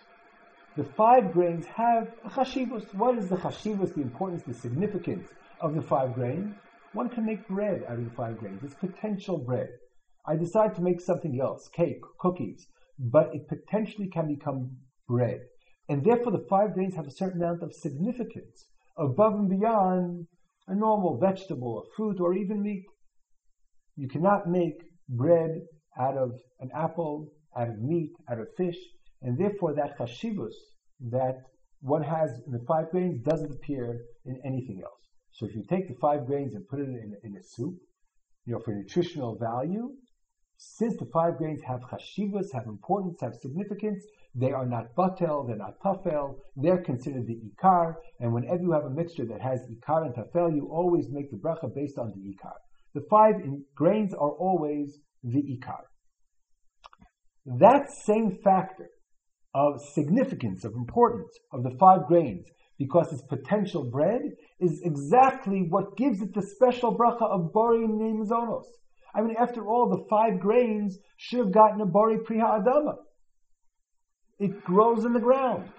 The 0.76 0.84
five 0.84 1.32
grains 1.32 1.66
have 1.66 2.08
a 2.24 2.30
chashivus. 2.30 2.94
What 2.94 3.18
is 3.18 3.28
the 3.28 3.36
chashivus, 3.36 3.94
the 3.94 4.02
importance, 4.02 4.42
the 4.44 4.54
significance 4.54 5.28
of 5.60 5.74
the 5.74 5.82
five 5.82 6.14
grains? 6.14 6.54
One 6.92 7.08
can 7.08 7.26
make 7.26 7.46
bread 7.48 7.84
out 7.88 7.98
of 7.98 8.04
the 8.04 8.16
five 8.16 8.38
grains. 8.38 8.62
It's 8.62 8.74
potential 8.74 9.38
bread. 9.38 9.68
I 10.26 10.36
decide 10.36 10.74
to 10.76 10.82
make 10.82 11.00
something 11.00 11.40
else, 11.40 11.68
cake, 11.74 12.00
cookies, 12.18 12.66
but 12.98 13.30
it 13.34 13.48
potentially 13.48 14.08
can 14.08 14.28
become 14.28 14.76
bread. 15.08 15.40
And 15.88 16.04
therefore 16.04 16.32
the 16.32 16.46
five 16.48 16.74
grains 16.74 16.94
have 16.94 17.06
a 17.06 17.10
certain 17.10 17.42
amount 17.42 17.62
of 17.62 17.72
significance 17.72 18.66
above 18.96 19.34
and 19.34 19.48
beyond 19.48 20.26
a 20.70 20.74
normal 20.74 21.18
vegetable, 21.18 21.72
or 21.78 21.84
fruit, 21.96 22.20
or 22.20 22.34
even 22.34 22.62
meat. 22.62 22.84
You 23.96 24.08
cannot 24.08 24.48
make 24.48 24.76
bread 25.08 25.50
out 25.98 26.16
of 26.16 26.30
an 26.60 26.70
apple, 26.74 27.32
out 27.56 27.68
of 27.68 27.78
meat, 27.80 28.12
out 28.30 28.38
of 28.38 28.46
fish, 28.56 28.76
and 29.22 29.38
therefore 29.38 29.74
that 29.74 29.98
chashivus 29.98 30.54
that 31.10 31.36
one 31.80 32.02
has 32.02 32.30
in 32.46 32.52
the 32.52 32.64
five 32.66 32.90
grains 32.90 33.20
doesn't 33.22 33.52
appear 33.52 34.00
in 34.24 34.40
anything 34.44 34.80
else. 34.84 35.00
So 35.32 35.46
if 35.46 35.54
you 35.54 35.64
take 35.68 35.88
the 35.88 35.96
five 36.00 36.26
grains 36.26 36.54
and 36.54 36.66
put 36.68 36.80
it 36.80 36.88
in, 36.88 37.14
in 37.24 37.36
a 37.36 37.42
soup, 37.42 37.74
you 38.44 38.54
know, 38.54 38.60
for 38.64 38.74
nutritional 38.74 39.36
value, 39.38 39.90
since 40.56 40.96
the 40.98 41.06
five 41.12 41.38
grains 41.38 41.62
have 41.66 41.80
chashivas, 41.80 42.52
have 42.52 42.66
importance, 42.66 43.18
have 43.22 43.34
significance, 43.34 44.04
they 44.34 44.52
are 44.52 44.66
not 44.66 44.94
batel, 44.96 45.46
they're 45.46 45.56
not 45.56 45.80
tafel, 45.84 46.36
they're 46.56 46.82
considered 46.82 47.26
the 47.26 47.40
ikar, 47.50 47.94
and 48.20 48.32
whenever 48.32 48.62
you 48.62 48.72
have 48.72 48.84
a 48.84 48.90
mixture 48.90 49.26
that 49.26 49.40
has 49.40 49.60
ikar 49.62 50.06
and 50.06 50.14
tafel, 50.14 50.54
you 50.54 50.68
always 50.70 51.06
make 51.10 51.30
the 51.30 51.36
bracha 51.36 51.74
based 51.74 51.98
on 51.98 52.12
the 52.14 52.20
ikar. 52.20 52.54
The 52.94 53.06
five 53.10 53.34
grains 53.74 54.14
are 54.14 54.32
always 54.32 54.98
the 55.22 55.42
ikar. 55.42 55.82
That 57.58 57.90
same 58.04 58.38
factor 58.44 58.88
of 59.54 59.80
significance, 59.94 60.64
of 60.64 60.74
importance 60.74 61.32
of 61.52 61.62
the 61.62 61.76
five 61.78 62.06
grains, 62.06 62.46
because 62.78 63.12
it's 63.12 63.22
potential 63.22 63.90
bread, 63.90 64.22
is 64.60 64.80
exactly 64.84 65.66
what 65.68 65.96
gives 65.96 66.22
it 66.22 66.32
the 66.34 66.46
special 66.54 66.96
bracha 66.96 67.28
of 67.28 67.52
bari 67.52 67.86
zonos. 68.24 68.64
I 69.14 69.22
mean, 69.22 69.34
after 69.38 69.66
all, 69.66 69.88
the 69.88 70.04
five 70.08 70.38
grains 70.38 70.98
should 71.16 71.40
have 71.40 71.52
gotten 71.52 71.80
a 71.80 71.86
bari 71.86 72.18
priha 72.18 72.62
adama. 72.62 72.94
It 74.40 74.64
grows 74.64 75.04
in 75.04 75.12
the 75.12 75.20
ground. 75.20 75.70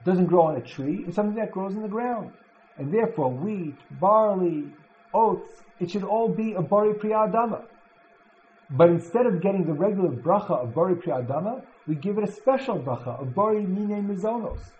It 0.00 0.04
doesn't 0.06 0.26
grow 0.26 0.42
on 0.42 0.56
a 0.56 0.60
tree. 0.60 1.04
It's 1.06 1.16
something 1.16 1.36
that 1.36 1.52
grows 1.52 1.74
in 1.74 1.82
the 1.82 1.88
ground. 1.88 2.32
And 2.78 2.92
therefore, 2.92 3.30
wheat, 3.30 3.76
barley, 4.00 4.64
oats, 5.12 5.62
it 5.78 5.90
should 5.90 6.02
all 6.02 6.28
be 6.28 6.54
a 6.54 6.62
bari 6.62 6.94
priyadama. 6.94 7.62
But 8.70 8.88
instead 8.88 9.26
of 9.26 9.42
getting 9.42 9.66
the 9.66 9.74
regular 9.74 10.08
bracha 10.08 10.62
of 10.62 10.74
bari 10.74 10.94
priyadama, 10.94 11.62
we 11.86 11.94
give 11.94 12.16
it 12.16 12.24
a 12.24 12.32
special 12.32 12.78
bracha 12.78 13.20
of 13.20 13.34
bari 13.34 13.66
mine 13.66 14.08
mizonos. 14.08 14.70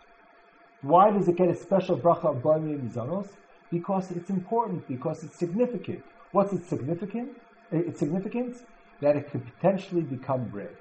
Why 0.81 1.11
does 1.11 1.29
it 1.29 1.37
get 1.37 1.51
a 1.51 1.55
special 1.55 1.99
bracha 1.99 2.35
of 2.35 2.43
bari 2.43 2.61
mine 2.61 2.89
mizonos? 2.89 3.29
Because 3.71 4.11
it's 4.11 4.31
important, 4.31 4.89
because 4.89 5.23
it's 5.23 5.39
significant. 5.39 6.03
What's 6.31 6.55
its 6.55 6.69
significant? 6.69 7.37
Eh, 7.71 7.83
its 7.89 7.99
significance? 7.99 8.63
That 9.03 9.17
it 9.17 9.31
could 9.31 9.45
potentially 9.45 10.03
become 10.03 10.45
bread. 10.49 10.75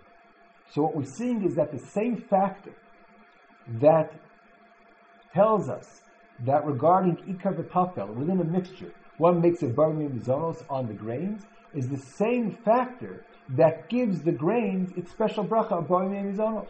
So 0.74 0.84
what 0.84 0.96
we're 0.96 1.04
seeing 1.04 1.44
is 1.44 1.56
that 1.56 1.72
the 1.72 1.80
same 1.80 2.18
factor 2.18 2.74
that 3.82 4.13
tells 5.34 5.70
us 5.70 6.01
that 6.46 6.66
regarding 6.66 7.18
ikar 7.18 7.56
v'tafel, 7.56 8.16
within 8.16 8.40
a 8.40 8.44
mixture, 8.44 8.94
one 9.18 9.42
makes 9.42 9.62
a 9.63 9.68
barmi 9.68 10.08
mizonos 10.08 10.63
on 10.70 10.88
the 10.88 10.94
grains, 10.94 11.44
is 11.74 11.90
the 11.90 11.98
same 11.98 12.51
factor 12.51 13.25
that 13.50 13.90
gives 13.90 14.22
the 14.22 14.32
grains 14.32 14.92
its 14.96 15.12
special 15.12 15.46
bracha 15.46 15.74
of 15.74 15.88
barmi 15.88 16.18
mizonos. 16.18 16.70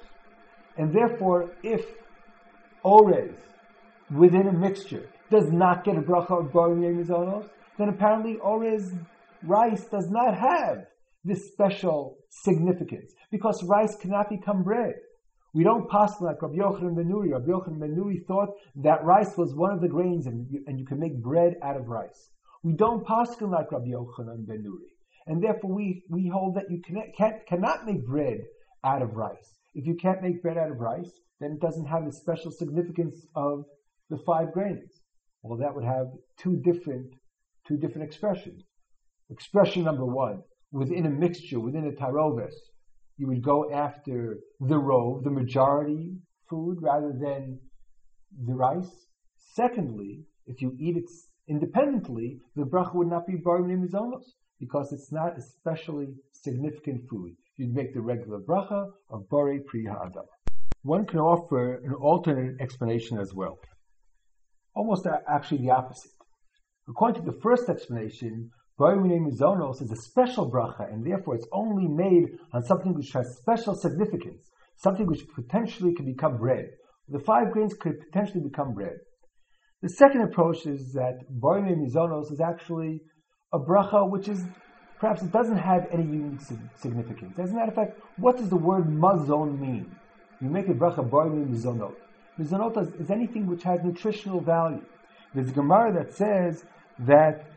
And 0.77 0.93
therefore, 0.93 1.51
if 1.63 1.85
orez 2.83 3.35
within 4.09 4.47
a 4.47 4.53
mixture 4.53 5.07
does 5.29 5.51
not 5.51 5.83
get 5.83 5.95
a 5.95 6.01
bracha 6.01 6.39
of 6.39 6.51
barmi 6.51 6.87
mizonos, 6.87 7.47
then 7.77 7.89
apparently 7.89 8.37
orez 8.43 8.97
rice 9.43 9.85
does 9.85 10.09
not 10.09 10.35
have 10.37 10.87
this 11.23 11.51
special 11.51 12.17
significance 12.29 13.13
because 13.31 13.63
rice 13.63 13.95
cannot 13.95 14.29
become 14.29 14.63
bread. 14.63 14.95
We 15.53 15.63
don't 15.63 15.89
pass 15.89 16.13
like 16.21 16.41
Rabbi 16.41 16.55
Yochanan 16.55 16.95
ben 16.95 17.11
Nuri. 17.11 17.31
Rabbi 17.31 17.47
Yochanan 17.47 17.79
ben 17.79 17.95
Nuri 17.95 18.25
thought 18.25 18.49
that 18.77 19.03
rice 19.03 19.35
was 19.37 19.53
one 19.53 19.71
of 19.71 19.81
the 19.81 19.89
grains 19.89 20.25
and 20.25 20.47
you, 20.49 20.63
and 20.65 20.79
you 20.79 20.85
can 20.85 20.99
make 20.99 21.21
bread 21.21 21.55
out 21.61 21.75
of 21.75 21.87
rice. 21.87 22.29
We 22.63 22.73
don't 22.73 23.05
pass 23.05 23.35
like 23.41 23.71
Rabbi 23.71 23.87
Yochanan 23.87 24.47
ben 24.47 24.63
Nuri. 24.63 24.91
And 25.27 25.43
therefore 25.43 25.73
we, 25.73 26.03
we 26.09 26.29
hold 26.33 26.55
that 26.55 26.69
you 26.69 26.81
can, 26.81 27.01
can't, 27.17 27.45
cannot 27.45 27.85
make 27.85 28.05
bread 28.05 28.39
out 28.83 29.01
of 29.01 29.15
rice. 29.15 29.53
If 29.73 29.85
you 29.85 29.95
can't 29.95 30.21
make 30.21 30.41
bread 30.41 30.57
out 30.57 30.71
of 30.71 30.79
rice, 30.79 31.11
then 31.39 31.51
it 31.51 31.61
doesn't 31.61 31.85
have 31.85 32.05
the 32.05 32.11
special 32.11 32.51
significance 32.51 33.27
of 33.35 33.65
the 34.09 34.19
five 34.25 34.53
grains. 34.53 35.01
Well, 35.43 35.59
that 35.59 35.75
would 35.75 35.85
have 35.85 36.07
two 36.37 36.61
different, 36.63 37.13
two 37.67 37.77
different 37.77 38.07
expressions. 38.07 38.63
Expression 39.29 39.83
number 39.83 40.05
one, 40.05 40.43
within 40.71 41.05
a 41.05 41.09
mixture, 41.09 41.59
within 41.59 41.87
a 41.87 41.91
taroves, 41.91 42.53
you 43.17 43.27
would 43.27 43.43
go 43.43 43.71
after 43.71 44.39
the 44.59 44.77
rove, 44.77 45.23
the 45.23 45.29
majority 45.29 46.17
food, 46.49 46.77
rather 46.81 47.11
than 47.11 47.59
the 48.45 48.55
rice. 48.55 49.07
Secondly, 49.53 50.25
if 50.45 50.61
you 50.61 50.75
eat 50.79 50.97
it 50.97 51.09
independently, 51.47 52.39
the 52.55 52.63
bracha 52.63 52.95
would 52.95 53.09
not 53.09 53.27
be 53.27 53.33
mizonos 53.33 54.23
because 54.59 54.93
it's 54.93 55.11
not 55.11 55.37
especially 55.37 56.15
significant 56.33 57.01
food. 57.09 57.35
You'd 57.57 57.73
make 57.73 57.93
the 57.93 58.01
regular 58.01 58.39
bracha 58.39 58.91
of 59.09 59.27
bari 59.29 59.59
pri 59.67 59.85
ha'adam. 59.85 60.25
One 60.83 61.05
can 61.05 61.19
offer 61.19 61.75
an 61.83 61.93
alternate 61.93 62.59
explanation 62.59 63.19
as 63.19 63.33
well. 63.33 63.59
Almost 64.73 65.05
actually 65.27 65.59
the 65.59 65.71
opposite. 65.71 66.11
According 66.87 67.23
to 67.23 67.31
the 67.31 67.39
first 67.41 67.69
explanation, 67.69 68.49
Mizonos 68.81 69.81
is 69.81 69.91
a 69.91 69.95
special 69.95 70.49
bracha, 70.49 70.91
and 70.91 71.05
therefore 71.05 71.35
it's 71.35 71.47
only 71.51 71.87
made 71.87 72.37
on 72.53 72.63
something 72.63 72.93
which 72.93 73.11
has 73.13 73.37
special 73.37 73.75
significance, 73.75 74.49
something 74.75 75.05
which 75.05 75.21
potentially 75.35 75.93
can 75.93 76.05
become 76.05 76.37
bread. 76.37 76.69
The 77.09 77.19
five 77.19 77.51
grains 77.51 77.73
could 77.73 77.99
potentially 77.99 78.41
become 78.41 78.73
bread. 78.73 78.97
The 79.81 79.89
second 79.89 80.21
approach 80.21 80.65
is 80.65 80.93
that 80.93 81.19
Barimine 81.29 81.85
Mizonos 81.85 82.31
is 82.31 82.39
actually 82.39 83.01
a 83.53 83.59
bracha 83.59 84.09
which 84.09 84.27
is 84.27 84.43
perhaps 84.99 85.23
it 85.23 85.31
doesn't 85.31 85.57
have 85.57 85.87
any 85.91 86.03
unique 86.03 86.39
significance. 86.75 87.37
As 87.39 87.51
a 87.51 87.55
matter 87.55 87.69
of 87.69 87.75
fact, 87.75 87.99
what 88.17 88.37
does 88.37 88.49
the 88.49 88.55
word 88.55 88.85
mazon 88.87 89.59
mean? 89.59 89.95
You 90.39 90.49
make 90.49 90.67
a 90.69 90.73
bracha 90.73 91.07
barimine 91.07 91.49
mizonot. 91.49 91.95
Mizonot 92.39 93.01
is 93.01 93.11
anything 93.11 93.47
which 93.47 93.63
has 93.63 93.79
nutritional 93.83 94.39
value. 94.39 94.83
There's 95.33 95.49
a 95.49 95.53
Gemara 95.53 95.93
that 95.93 96.13
says 96.13 96.63
that 96.99 97.50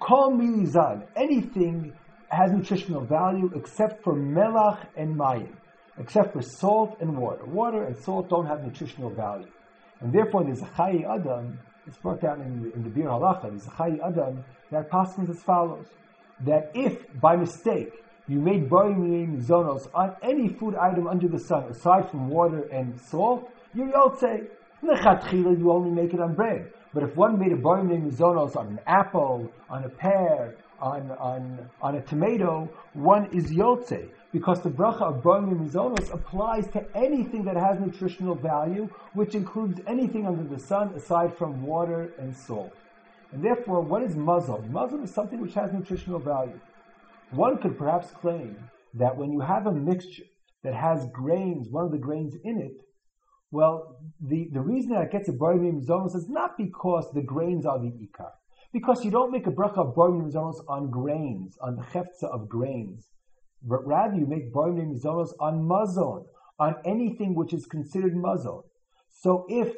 kol 0.00 0.32
milizan, 0.32 1.06
anything 1.16 1.92
has 2.28 2.52
nutritional 2.52 3.02
value 3.02 3.50
except 3.54 4.02
for 4.02 4.14
melach 4.14 4.86
and 4.96 5.16
mayim, 5.16 5.54
except 5.98 6.32
for 6.32 6.42
salt 6.42 6.96
and 7.00 7.16
water. 7.16 7.44
Water 7.46 7.84
and 7.84 7.96
salt 7.98 8.28
don't 8.28 8.46
have 8.46 8.64
nutritional 8.64 9.10
value. 9.10 9.48
And 10.00 10.12
therefore 10.12 10.44
there's 10.44 10.62
a 10.62 10.66
chayi 10.66 11.04
adam, 11.04 11.58
it's 11.86 11.96
brought 11.98 12.20
down 12.20 12.40
in 12.40 12.62
the, 12.62 12.72
in 12.74 12.82
the 12.82 12.90
Biur 12.90 13.08
Halacha, 13.08 13.50
there's 13.50 13.66
a 13.66 13.70
chayi 13.70 13.98
adam 14.06 14.44
that 14.70 14.90
passes 14.90 15.30
as 15.30 15.42
follows, 15.42 15.86
that 16.44 16.70
if 16.74 16.98
by 17.20 17.36
mistake 17.36 17.92
you 18.28 18.40
made 18.40 18.68
barim 18.68 19.40
zonos 19.40 19.88
on 19.94 20.14
any 20.22 20.48
food 20.48 20.74
item 20.74 21.06
under 21.06 21.28
the 21.28 21.38
sun, 21.38 21.64
aside 21.70 22.10
from 22.10 22.28
water 22.28 22.62
and 22.72 23.00
salt, 23.00 23.50
you 23.72 23.90
don't 23.92 24.18
say, 24.18 24.42
you 24.82 25.70
only 25.70 25.90
make 25.90 26.12
it 26.12 26.20
on 26.20 26.34
bread. 26.34 26.70
But 26.96 27.04
if 27.04 27.14
one 27.14 27.38
made 27.38 27.52
a 27.52 27.56
barim 27.58 28.10
zonos 28.10 28.56
on 28.56 28.68
an 28.68 28.80
apple, 28.86 29.52
on 29.68 29.84
a 29.84 29.88
pear, 29.90 30.56
on, 30.80 31.10
on, 31.10 31.68
on 31.82 31.96
a 31.96 32.00
tomato, 32.00 32.70
one 32.94 33.26
is 33.34 33.52
yotze, 33.52 34.08
because 34.32 34.62
the 34.62 34.70
bracha 34.70 35.02
of 35.02 35.22
barim 35.22 35.60
mizonos 35.60 36.10
applies 36.10 36.66
to 36.68 36.82
anything 36.96 37.44
that 37.44 37.54
has 37.54 37.78
nutritional 37.78 38.34
value, 38.34 38.88
which 39.12 39.34
includes 39.34 39.78
anything 39.86 40.26
under 40.26 40.42
the 40.44 40.58
sun 40.58 40.88
aside 40.94 41.36
from 41.36 41.62
water 41.62 42.14
and 42.18 42.34
salt. 42.34 42.72
And 43.30 43.44
therefore, 43.44 43.82
what 43.82 44.02
is 44.02 44.16
mazon? 44.16 44.72
Mazon 44.72 45.04
is 45.04 45.12
something 45.12 45.42
which 45.42 45.52
has 45.52 45.74
nutritional 45.74 46.18
value. 46.18 46.58
One 47.30 47.58
could 47.58 47.76
perhaps 47.76 48.10
claim 48.10 48.56
that 48.94 49.14
when 49.14 49.32
you 49.32 49.40
have 49.40 49.66
a 49.66 49.72
mixture 49.72 50.24
that 50.64 50.72
has 50.72 51.06
grains, 51.12 51.68
one 51.68 51.84
of 51.84 51.92
the 51.92 51.98
grains 51.98 52.36
in 52.42 52.58
it, 52.58 52.85
well, 53.56 53.96
the, 54.20 54.48
the 54.52 54.60
reason 54.60 54.90
that 54.90 55.04
it 55.04 55.12
gets 55.12 55.30
a 55.30 55.32
barimim 55.32 55.82
zonos 55.82 56.14
is 56.14 56.28
not 56.28 56.58
because 56.58 57.10
the 57.14 57.22
grains 57.22 57.64
are 57.64 57.78
the 57.78 57.86
ikar. 57.86 58.32
Because 58.70 59.02
you 59.02 59.10
don't 59.10 59.32
make 59.32 59.46
a 59.46 59.50
bracha 59.50 59.78
of 59.78 59.94
barimim 59.94 60.30
zonos 60.30 60.60
on 60.68 60.90
grains, 60.90 61.56
on 61.62 61.76
the 61.76 61.82
heftza 61.82 62.24
of 62.30 62.50
grains. 62.50 63.08
But 63.62 63.86
rather 63.86 64.14
you 64.14 64.26
make 64.26 64.52
barimim 64.52 65.00
zonos 65.02 65.30
on 65.40 65.66
mazon, 65.66 66.26
on 66.58 66.74
anything 66.84 67.34
which 67.34 67.54
is 67.54 67.64
considered 67.64 68.14
mazon. 68.14 68.62
So 69.22 69.46
if 69.48 69.74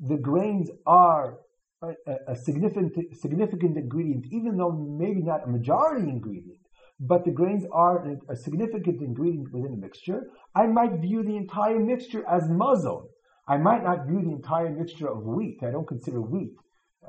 the 0.00 0.16
grains 0.16 0.68
are 0.84 1.38
a, 1.82 2.32
a, 2.32 2.34
significant 2.34 3.16
significant 3.16 3.76
ingredient, 3.76 4.26
even 4.32 4.56
though 4.56 4.72
maybe 4.72 5.22
not 5.22 5.44
a 5.44 5.50
majority 5.50 6.08
ingredient, 6.08 6.58
but 6.98 7.24
the 7.24 7.30
grains 7.30 7.64
are 7.72 7.96
a 8.28 8.34
significant 8.34 9.00
ingredient 9.00 9.52
within 9.52 9.70
the 9.70 9.76
mixture, 9.86 10.22
I 10.56 10.66
might 10.66 11.00
view 11.00 11.22
the 11.22 11.36
entire 11.36 11.78
mixture 11.78 12.24
as 12.28 12.42
mazon. 12.48 13.06
I 13.50 13.56
might 13.56 13.82
not 13.82 14.06
view 14.06 14.22
the 14.22 14.30
entire 14.30 14.70
mixture 14.70 15.08
of 15.08 15.24
wheat. 15.26 15.58
I 15.62 15.72
don't 15.72 15.88
consider 15.88 16.20
wheat 16.20 16.54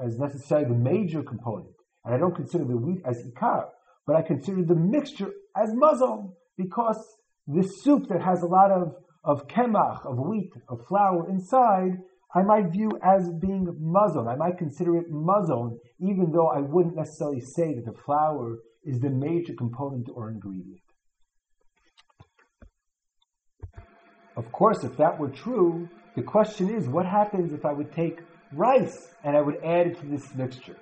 as 0.03 0.17
necessarily 0.17 0.69
the 0.69 0.79
major 0.91 1.21
component, 1.21 1.75
and 2.03 2.15
I 2.15 2.17
don't 2.17 2.35
consider 2.35 2.63
the 2.63 2.77
wheat 2.77 3.03
as 3.05 3.23
ikar, 3.23 3.65
but 4.07 4.15
I 4.15 4.23
consider 4.23 4.63
the 4.63 4.75
mixture 4.75 5.31
as 5.55 5.69
mazon 5.75 6.33
because 6.57 6.97
this 7.45 7.83
soup 7.83 8.07
that 8.09 8.23
has 8.23 8.41
a 8.41 8.47
lot 8.47 8.71
of 8.71 8.95
of 9.23 9.47
kemach, 9.47 10.03
of 10.03 10.17
wheat, 10.17 10.51
of 10.67 10.79
flour 10.87 11.29
inside, 11.29 11.99
I 12.33 12.41
might 12.41 12.71
view 12.71 12.89
as 13.03 13.29
being 13.39 13.67
mazon. 13.79 14.27
I 14.27 14.35
might 14.35 14.57
consider 14.57 14.97
it 14.97 15.11
mazon, 15.11 15.77
even 15.99 16.31
though 16.31 16.47
I 16.47 16.61
wouldn't 16.61 16.95
necessarily 16.95 17.41
say 17.41 17.75
that 17.75 17.85
the 17.85 17.93
flour 18.03 18.57
is 18.83 18.99
the 18.99 19.11
major 19.11 19.53
component 19.53 20.09
or 20.15 20.31
ingredient. 20.31 20.81
Of 24.35 24.51
course, 24.51 24.83
if 24.83 24.97
that 24.97 25.19
were 25.19 25.29
true, 25.29 25.87
the 26.15 26.21
question 26.21 26.69
is 26.69 26.87
what 26.87 27.05
happens 27.05 27.53
if 27.53 27.65
I 27.65 27.71
would 27.71 27.91
take 27.91 28.21
rice 28.51 29.09
and 29.23 29.35
I 29.35 29.41
would 29.41 29.63
add 29.63 29.87
it 29.87 29.99
to 29.99 30.05
this 30.05 30.33
mixture? 30.35 30.77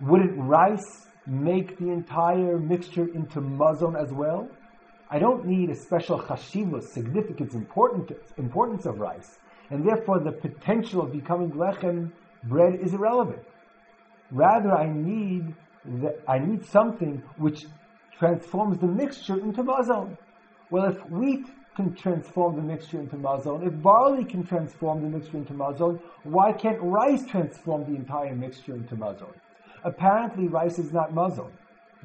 Wouldn't 0.00 0.36
rice 0.36 1.06
make 1.26 1.78
the 1.78 1.90
entire 1.90 2.58
mixture 2.58 3.06
into 3.14 3.40
mazon 3.40 3.96
as 3.96 4.12
well? 4.12 4.48
I 5.10 5.18
don't 5.18 5.46
need 5.46 5.70
a 5.70 5.76
special 5.76 6.18
chashivah, 6.18 6.82
significance, 6.82 7.54
importance 7.54 8.86
of 8.86 8.98
rice, 8.98 9.38
and 9.70 9.86
therefore 9.86 10.18
the 10.18 10.32
potential 10.32 11.02
of 11.02 11.12
becoming 11.12 11.52
lechem 11.52 12.10
bread 12.42 12.74
is 12.80 12.94
irrelevant. 12.94 13.42
Rather, 14.30 14.72
I 14.72 14.92
need 14.92 15.54
that 15.84 16.18
I 16.26 16.38
need 16.38 16.64
something 16.64 17.22
which 17.36 17.66
transforms 18.18 18.78
the 18.78 18.86
mixture 18.86 19.38
into 19.38 19.62
mazon. 19.62 20.16
Well, 20.70 20.86
if 20.86 21.10
wheat 21.10 21.46
can 21.76 21.94
transform 21.94 22.56
the 22.56 22.62
mixture 22.62 23.00
into 23.00 23.16
mazon, 23.16 23.66
if 23.66 23.82
barley 23.82 24.24
can 24.24 24.44
transform 24.44 25.02
the 25.02 25.08
mixture 25.08 25.38
into 25.38 25.54
mazon, 25.54 26.00
why 26.22 26.52
can't 26.52 26.78
rice 26.80 27.24
transform 27.26 27.84
the 27.84 27.96
entire 27.96 28.34
mixture 28.34 28.74
into 28.74 28.96
mazon? 28.96 29.32
Apparently, 29.84 30.48
rice 30.48 30.78
is 30.78 30.92
not 30.92 31.12
mazon. 31.12 31.50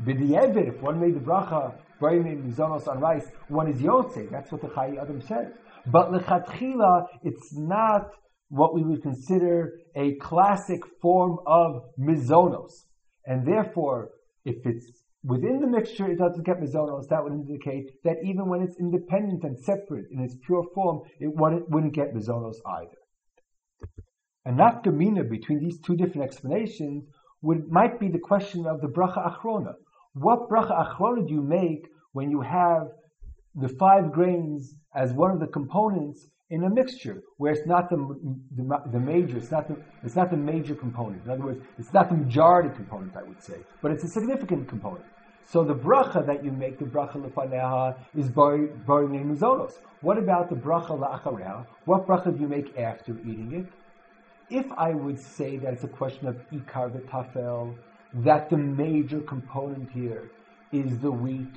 B'di'evid, 0.04 0.76
if 0.76 0.82
one 0.82 1.00
made 1.00 1.16
the 1.16 1.20
bracha, 1.20 1.76
mizonos 2.02 2.88
on 2.88 3.00
rice, 3.00 3.28
one 3.48 3.70
is 3.70 3.82
yotze. 3.82 4.30
That's 4.32 4.52
what 4.52 4.62
the 4.62 4.68
Chayi 4.68 5.02
Adam 5.02 5.22
says. 5.22 5.52
But 5.86 6.12
lechatchila, 6.12 7.08
it's 7.24 7.54
not 7.54 8.12
what 8.50 8.74
we 8.74 8.84
would 8.84 9.02
consider 9.02 9.80
a 9.96 10.16
classic 10.16 10.82
form 11.02 11.40
of 11.46 11.84
mizonos. 12.00 12.72
And 13.26 13.46
therefore, 13.46 14.10
if 14.46 14.66
it's 14.66 14.92
within 15.24 15.60
the 15.60 15.68
mixture, 15.68 16.10
it 16.10 16.18
doesn't 16.18 16.46
get 16.46 16.60
mizonos, 16.60 17.08
that 17.10 17.24
would 17.24 17.34
indicate 17.34 17.92
that 18.04 18.18
even 18.24 18.48
when 18.48 18.62
it's 18.62 18.78
independent 18.80 19.44
and 19.44 19.58
separate 19.60 20.06
in 20.12 20.20
its 20.20 20.36
pure 20.46 20.66
form, 20.74 21.02
it 21.20 21.32
wouldn't 21.36 21.94
get 21.94 22.14
mizonos 22.14 22.58
either. 22.66 22.98
A 24.46 24.52
nafkamina 24.52 25.30
between 25.30 25.60
these 25.60 25.80
two 25.82 25.96
different 25.96 26.24
explanations 26.24 27.06
would, 27.42 27.70
might 27.70 28.00
be 28.00 28.08
the 28.08 28.20
question 28.20 28.66
of 28.66 28.82
the 28.82 28.88
bracha 28.88 29.22
achrona. 29.32 29.74
What 30.14 30.50
bracha 30.50 30.76
achrona 30.86 31.28
do 31.28 31.34
you 31.34 31.42
make 31.42 31.88
when 32.14 32.32
you 32.32 32.42
have 32.42 32.88
the 33.56 33.70
five 33.70 34.12
grains 34.12 34.74
as 34.96 35.14
one 35.14 35.32
of 35.32 35.40
the 35.40 35.48
components 35.48 36.28
in 36.50 36.64
a 36.64 36.70
mixture 36.70 37.22
where 37.38 37.54
it's 37.54 37.68
not 37.68 37.90
the, 37.90 37.98
the, 38.56 38.82
the, 38.92 39.00
major, 39.00 39.38
it's 39.38 39.52
not 39.52 39.68
the, 39.68 39.78
it's 40.04 40.16
not 40.16 40.32
the 40.32 40.38
major 40.38 40.74
component. 40.74 41.24
In 41.26 41.32
other 41.32 41.44
words, 41.44 41.64
it's 41.78 41.94
not 41.94 42.10
the 42.10 42.16
majority 42.16 42.70
component, 42.76 43.16
I 43.16 43.24
would 43.24 43.42
say, 43.42 43.58
but 43.82 43.92
it's 43.92 44.04
a 44.04 44.08
significant 44.08 44.68
component. 44.68 45.06
So 45.46 45.64
the 45.64 45.76
bracha 45.76 46.26
that 46.26 46.44
you 46.44 46.52
make, 46.52 46.80
the 46.80 46.86
bracha 46.86 47.18
lefaneha, 47.18 47.98
is 48.16 48.30
bari 48.30 48.68
mizonos. 48.88 49.74
What 50.02 50.18
about 50.18 50.50
the 50.50 50.56
bracha 50.56 50.90
la'achareha? 50.90 51.66
What 51.86 52.08
bracha 52.08 52.36
do 52.36 52.42
you 52.42 52.48
make 52.48 52.78
after 52.78 53.14
eating 53.20 53.54
it? 53.54 54.56
If 54.56 54.72
I 54.72 54.92
would 54.92 55.20
say 55.20 55.58
that 55.58 55.74
it's 55.74 55.84
a 55.84 55.88
question 55.88 56.28
of 56.28 56.38
ikar 56.52 56.92
v'tafel, 56.92 57.76
that 58.16 58.50
the 58.50 58.58
major 58.58 59.22
component 59.22 59.92
here 59.92 60.32
is 60.72 60.98
the 60.98 61.12
wheat, 61.12 61.56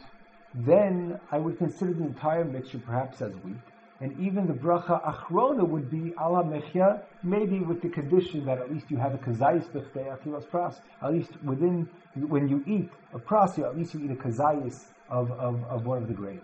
then 0.54 1.18
I 1.30 1.38
would 1.38 1.56
consider 1.56 1.94
the 1.94 2.04
entire 2.04 2.44
mixture 2.44 2.78
perhaps 2.78 3.22
as 3.22 3.32
wheat 3.36 3.56
and 4.02 4.18
even 4.18 4.48
the 4.48 4.52
bracha 4.52 5.00
achrona 5.04 5.66
would 5.66 5.88
be 5.88 6.12
ala 6.20 6.42
mechia, 6.42 7.02
maybe 7.22 7.60
with 7.60 7.80
the 7.82 7.88
condition 7.88 8.44
that 8.44 8.58
at 8.58 8.68
least 8.68 8.86
you 8.90 8.96
have 8.96 9.14
a 9.14 9.18
kazayis 9.18 9.64
b'chtei 9.70 10.18
achilas 10.18 10.44
pras. 10.46 10.80
At 11.00 11.12
least 11.12 11.30
within, 11.44 11.88
when 12.16 12.48
you 12.48 12.64
eat 12.66 12.90
a 13.14 13.20
pras, 13.20 13.60
at 13.60 13.78
least 13.78 13.94
you 13.94 14.00
eat 14.04 14.10
a 14.10 14.16
kazayis 14.16 14.86
of, 15.08 15.30
of, 15.30 15.62
of 15.66 15.86
one 15.86 15.98
of 15.98 16.08
the 16.08 16.14
grains. 16.14 16.42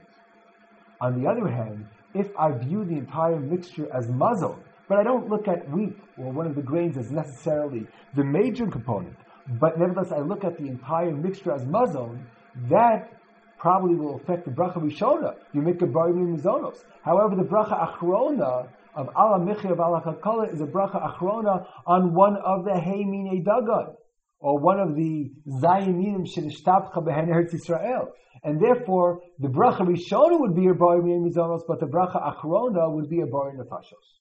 On 1.01 1.21
the 1.21 1.29
other 1.29 1.49
hand, 1.49 1.85
if 2.15 2.29
I 2.39 2.53
view 2.53 2.85
the 2.85 2.95
entire 2.97 3.41
mixture 3.41 3.89
as 3.93 4.07
mazon, 4.07 4.61
but 4.89 4.99
I 4.99 5.03
don't 5.03 5.29
look 5.29 5.49
at 5.49 5.69
wheat 5.69 5.97
or 6.17 6.31
one 6.31 6.47
of 6.47 6.55
the 6.55 6.63
grains 6.63 6.97
as 6.97 7.11
necessarily 7.11 7.89
the 8.15 8.23
major 8.23 8.69
component, 8.69 9.17
but 9.59 9.81
nevertheless 9.81 10.13
I 10.13 10.21
look 10.21 10.45
at 10.45 10.59
the 10.59 10.69
entire 10.69 11.11
mixture 11.11 11.51
as 11.51 11.65
mazon, 11.65 12.21
that 12.69 13.13
probably 13.59 13.95
will 13.95 14.17
affect 14.17 14.45
the 14.45 14.51
bracha 14.51 14.77
rishona. 14.77 15.35
You 15.53 15.63
make 15.63 15.83
a 15.83 15.87
barim 15.87 16.37
mizonos. 16.37 16.79
However, 17.03 17.37
the 17.37 17.43
bracha 17.43 17.77
achrona 17.89 18.69
of 18.95 19.09
ala 19.09 19.39
michi 19.41 19.71
of 19.71 19.79
ala 19.79 20.03
kakala 20.05 20.53
is 20.53 20.61
a 20.61 20.67
bracha 20.67 21.01
achrona 21.01 21.67
on 21.87 22.15
one 22.15 22.37
of 22.37 22.65
the 22.65 22.71
heimine 22.71 23.45
dagan, 23.45 23.95
or 24.41 24.59
one 24.59 24.81
of 24.81 24.95
the 24.95 25.31
zayiminim 25.49 26.27
shenishtabcha 26.27 26.97
behen 27.05 27.29
Eretz 27.29 27.55
Yisrael. 27.55 28.09
And 28.45 28.61
therefore, 28.61 29.21
the 29.39 29.49
bracha 29.49 29.81
rishona 29.81 30.39
would 30.41 30.55
be 30.55 30.67
a 30.69 30.75
barim 30.75 31.29
mizonos, 31.29 31.63
but 31.67 31.81
the 31.81 31.87
bracha 31.87 32.23
achrona 32.23 32.93
would 32.93 33.09
be 33.11 33.21
a 33.21 33.27
barim 33.27 33.57
nefashos. 33.57 34.19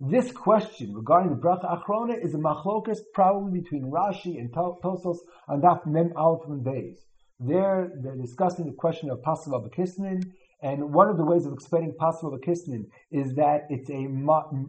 This 0.00 0.32
question 0.32 0.94
regarding 0.94 1.30
the 1.30 1.40
bracha 1.40 1.64
achrona 1.64 2.14
is 2.20 2.34
a 2.34 2.38
machlokas 2.38 2.98
probably 3.14 3.60
between 3.60 3.84
Rashi 3.88 4.36
and 4.36 4.52
Tosfos 4.52 5.18
on 5.46 5.60
that 5.60 5.86
Mem 5.86 6.12
Aleph 6.16 6.64
days. 6.64 6.98
There, 7.44 7.90
they're 8.00 8.14
discussing 8.14 8.66
the 8.66 8.72
question 8.72 9.10
of 9.10 9.20
pasul 9.22 9.60
abakisnin, 9.60 10.22
and 10.62 10.94
one 10.94 11.08
of 11.08 11.16
the 11.16 11.24
ways 11.24 11.44
of 11.44 11.52
explaining 11.52 11.92
pasul 12.00 12.30
abakisnin 12.30 12.84
is 13.10 13.34
that 13.34 13.66
it's 13.68 13.90
a 13.90 14.06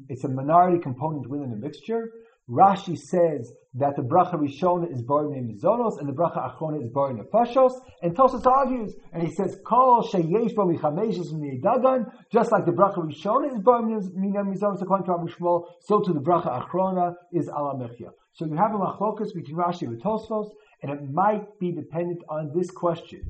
it's 0.10 0.24
a 0.24 0.30
minority 0.30 0.80
component 0.80 1.30
within 1.30 1.52
a 1.52 1.56
mixture. 1.56 2.12
Rashi 2.50 2.98
says 2.98 3.54
that 3.76 3.96
the 3.96 4.02
bracha 4.02 4.34
rishona 4.34 4.92
is 4.92 5.04
bori 5.04 5.40
mizonos 5.40 6.00
and 6.00 6.10
the 6.10 6.14
bracha 6.14 6.52
achrona 6.52 6.84
is 6.84 6.90
born 6.90 7.16
bori 7.16 7.46
nefashos. 7.46 7.74
And 8.02 8.16
Tosfos 8.16 8.46
argues, 8.46 8.96
and 9.14 9.22
he 9.22 9.32
says, 9.34 9.60
"Kol 9.66 10.02
sheyesh 10.02 10.56
bo 10.56 10.66
michameshes 10.66 11.32
dagan." 11.62 12.12
Just 12.32 12.52
like 12.52 12.66
the 12.66 12.72
bracha 12.72 12.98
rishona 12.98 13.54
is 13.54 13.60
bori 13.60 13.84
mizonos 13.84 14.82
according 14.82 15.06
to 15.06 15.66
so 15.82 16.02
to 16.02 16.12
the 16.12 16.20
bracha 16.20 16.68
achrona 16.68 17.14
is 17.32 17.48
ala 17.50 17.76
mechia. 17.76 18.10
So 18.34 18.46
you 18.46 18.56
have 18.56 18.74
a 18.74 18.78
machlokas 18.80 19.32
between 19.36 19.58
Rashi 19.58 19.84
and 19.84 20.02
Tosfos, 20.02 20.50
and 20.84 20.92
it 20.92 21.12
might 21.12 21.60
be 21.60 21.72
dependent 21.72 22.22
on 22.30 22.52
this 22.56 22.70
question: 22.70 23.22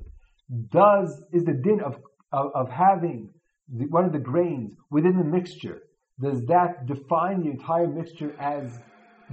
Does 0.71 1.23
is 1.31 1.45
the 1.45 1.53
din 1.53 1.79
of 1.81 1.97
of, 2.33 2.51
of 2.55 2.69
having 2.69 3.29
the, 3.69 3.85
one 3.85 4.03
of 4.05 4.11
the 4.11 4.19
grains 4.19 4.73
within 4.89 5.17
the 5.17 5.23
mixture? 5.23 5.83
Does 6.19 6.45
that 6.45 6.85
define 6.85 7.43
the 7.43 7.51
entire 7.51 7.87
mixture 7.87 8.35
as 8.39 8.79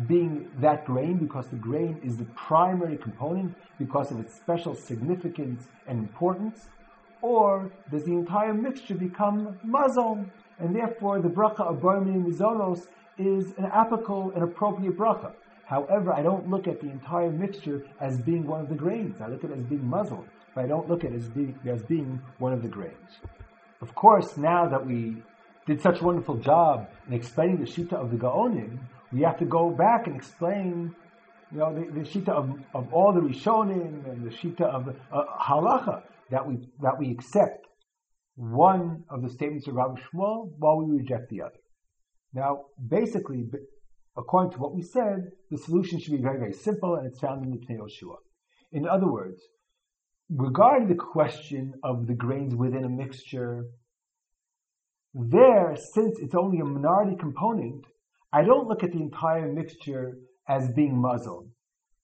being 0.06 0.50
that 0.60 0.84
grain 0.84 1.18
because 1.18 1.48
the 1.48 1.56
grain 1.56 2.00
is 2.02 2.16
the 2.16 2.24
primary 2.36 2.96
component 2.96 3.54
because 3.78 4.10
of 4.10 4.20
its 4.20 4.34
special 4.34 4.74
significance 4.74 5.64
and 5.86 5.98
importance? 5.98 6.68
Or 7.22 7.70
does 7.90 8.04
the 8.04 8.12
entire 8.12 8.54
mixture 8.54 8.94
become 8.94 9.58
mazon? 9.64 10.30
And 10.58 10.74
therefore, 10.74 11.20
the 11.20 11.28
bracha 11.28 11.60
of 11.60 11.80
Barmi 11.82 12.12
Mizonos 12.12 12.86
is 13.18 13.52
an 13.58 13.64
apical 13.64 14.34
and 14.34 14.42
appropriate 14.42 14.96
bracha. 14.96 15.32
However, 15.70 16.12
I 16.12 16.20
don't 16.20 16.50
look 16.50 16.66
at 16.66 16.80
the 16.80 16.90
entire 16.90 17.30
mixture 17.30 17.86
as 18.00 18.20
being 18.20 18.44
one 18.44 18.60
of 18.60 18.68
the 18.68 18.74
grains. 18.74 19.20
I 19.20 19.28
look 19.28 19.44
at 19.44 19.50
it 19.50 19.58
as 19.58 19.66
being 19.66 19.88
mazon, 19.88 20.24
but 20.52 20.64
I 20.64 20.66
don't 20.66 20.88
look 20.88 21.04
at 21.04 21.12
it 21.12 21.16
as 21.22 21.28
being, 21.28 21.56
as 21.64 21.84
being 21.84 22.20
one 22.38 22.52
of 22.52 22.62
the 22.62 22.68
grains. 22.68 23.10
Of 23.80 23.94
course, 23.94 24.36
now 24.36 24.68
that 24.68 24.84
we 24.84 25.22
did 25.68 25.80
such 25.80 26.00
a 26.00 26.04
wonderful 26.04 26.38
job 26.38 26.88
in 27.06 27.12
explaining 27.14 27.58
the 27.58 27.66
Shita 27.66 27.92
of 27.92 28.10
the 28.10 28.16
Gaonim, 28.16 28.80
we 29.12 29.22
have 29.22 29.38
to 29.38 29.44
go 29.44 29.70
back 29.70 30.08
and 30.08 30.16
explain, 30.16 30.92
you 31.52 31.58
know, 31.58 31.72
the, 31.72 31.82
the 31.92 32.00
shita 32.00 32.30
of, 32.30 32.50
of 32.74 32.92
all 32.92 33.12
the 33.12 33.20
Rishonim 33.20 34.10
and 34.10 34.24
the 34.26 34.30
shita 34.30 34.62
of 34.62 34.88
uh, 34.88 35.22
halacha 35.40 36.02
that 36.30 36.46
we 36.46 36.58
that 36.80 36.98
we 36.98 37.12
accept 37.12 37.66
one 38.34 39.04
of 39.08 39.22
the 39.22 39.28
statements 39.28 39.68
of 39.68 39.74
Rabbi 39.74 40.00
Shmuel 40.00 40.50
while 40.58 40.82
we 40.82 40.98
reject 40.98 41.28
the 41.30 41.42
other. 41.42 41.60
Now, 42.32 42.66
basically, 42.88 43.44
according 44.20 44.52
to 44.52 44.58
what 44.58 44.74
we 44.74 44.82
said, 44.82 45.30
the 45.50 45.58
solution 45.58 45.98
should 45.98 46.12
be 46.12 46.22
very, 46.22 46.38
very 46.38 46.52
simple, 46.52 46.94
and 46.96 47.06
it's 47.06 47.18
found 47.18 47.44
in 47.44 47.50
the 47.50 47.58
Pnei 47.58 47.78
Yoshua. 47.78 48.16
In 48.72 48.86
other 48.86 49.10
words, 49.10 49.40
regarding 50.28 50.88
the 50.88 50.94
question 50.94 51.74
of 51.82 52.06
the 52.06 52.14
grains 52.14 52.54
within 52.54 52.84
a 52.84 52.88
mixture, 52.88 53.64
there, 55.14 55.76
since 55.76 56.18
it's 56.20 56.34
only 56.34 56.60
a 56.60 56.64
minority 56.64 57.16
component, 57.18 57.84
I 58.32 58.44
don't 58.44 58.68
look 58.68 58.84
at 58.84 58.92
the 58.92 59.00
entire 59.00 59.52
mixture 59.52 60.18
as 60.48 60.70
being 60.70 60.96
muzzled, 60.96 61.48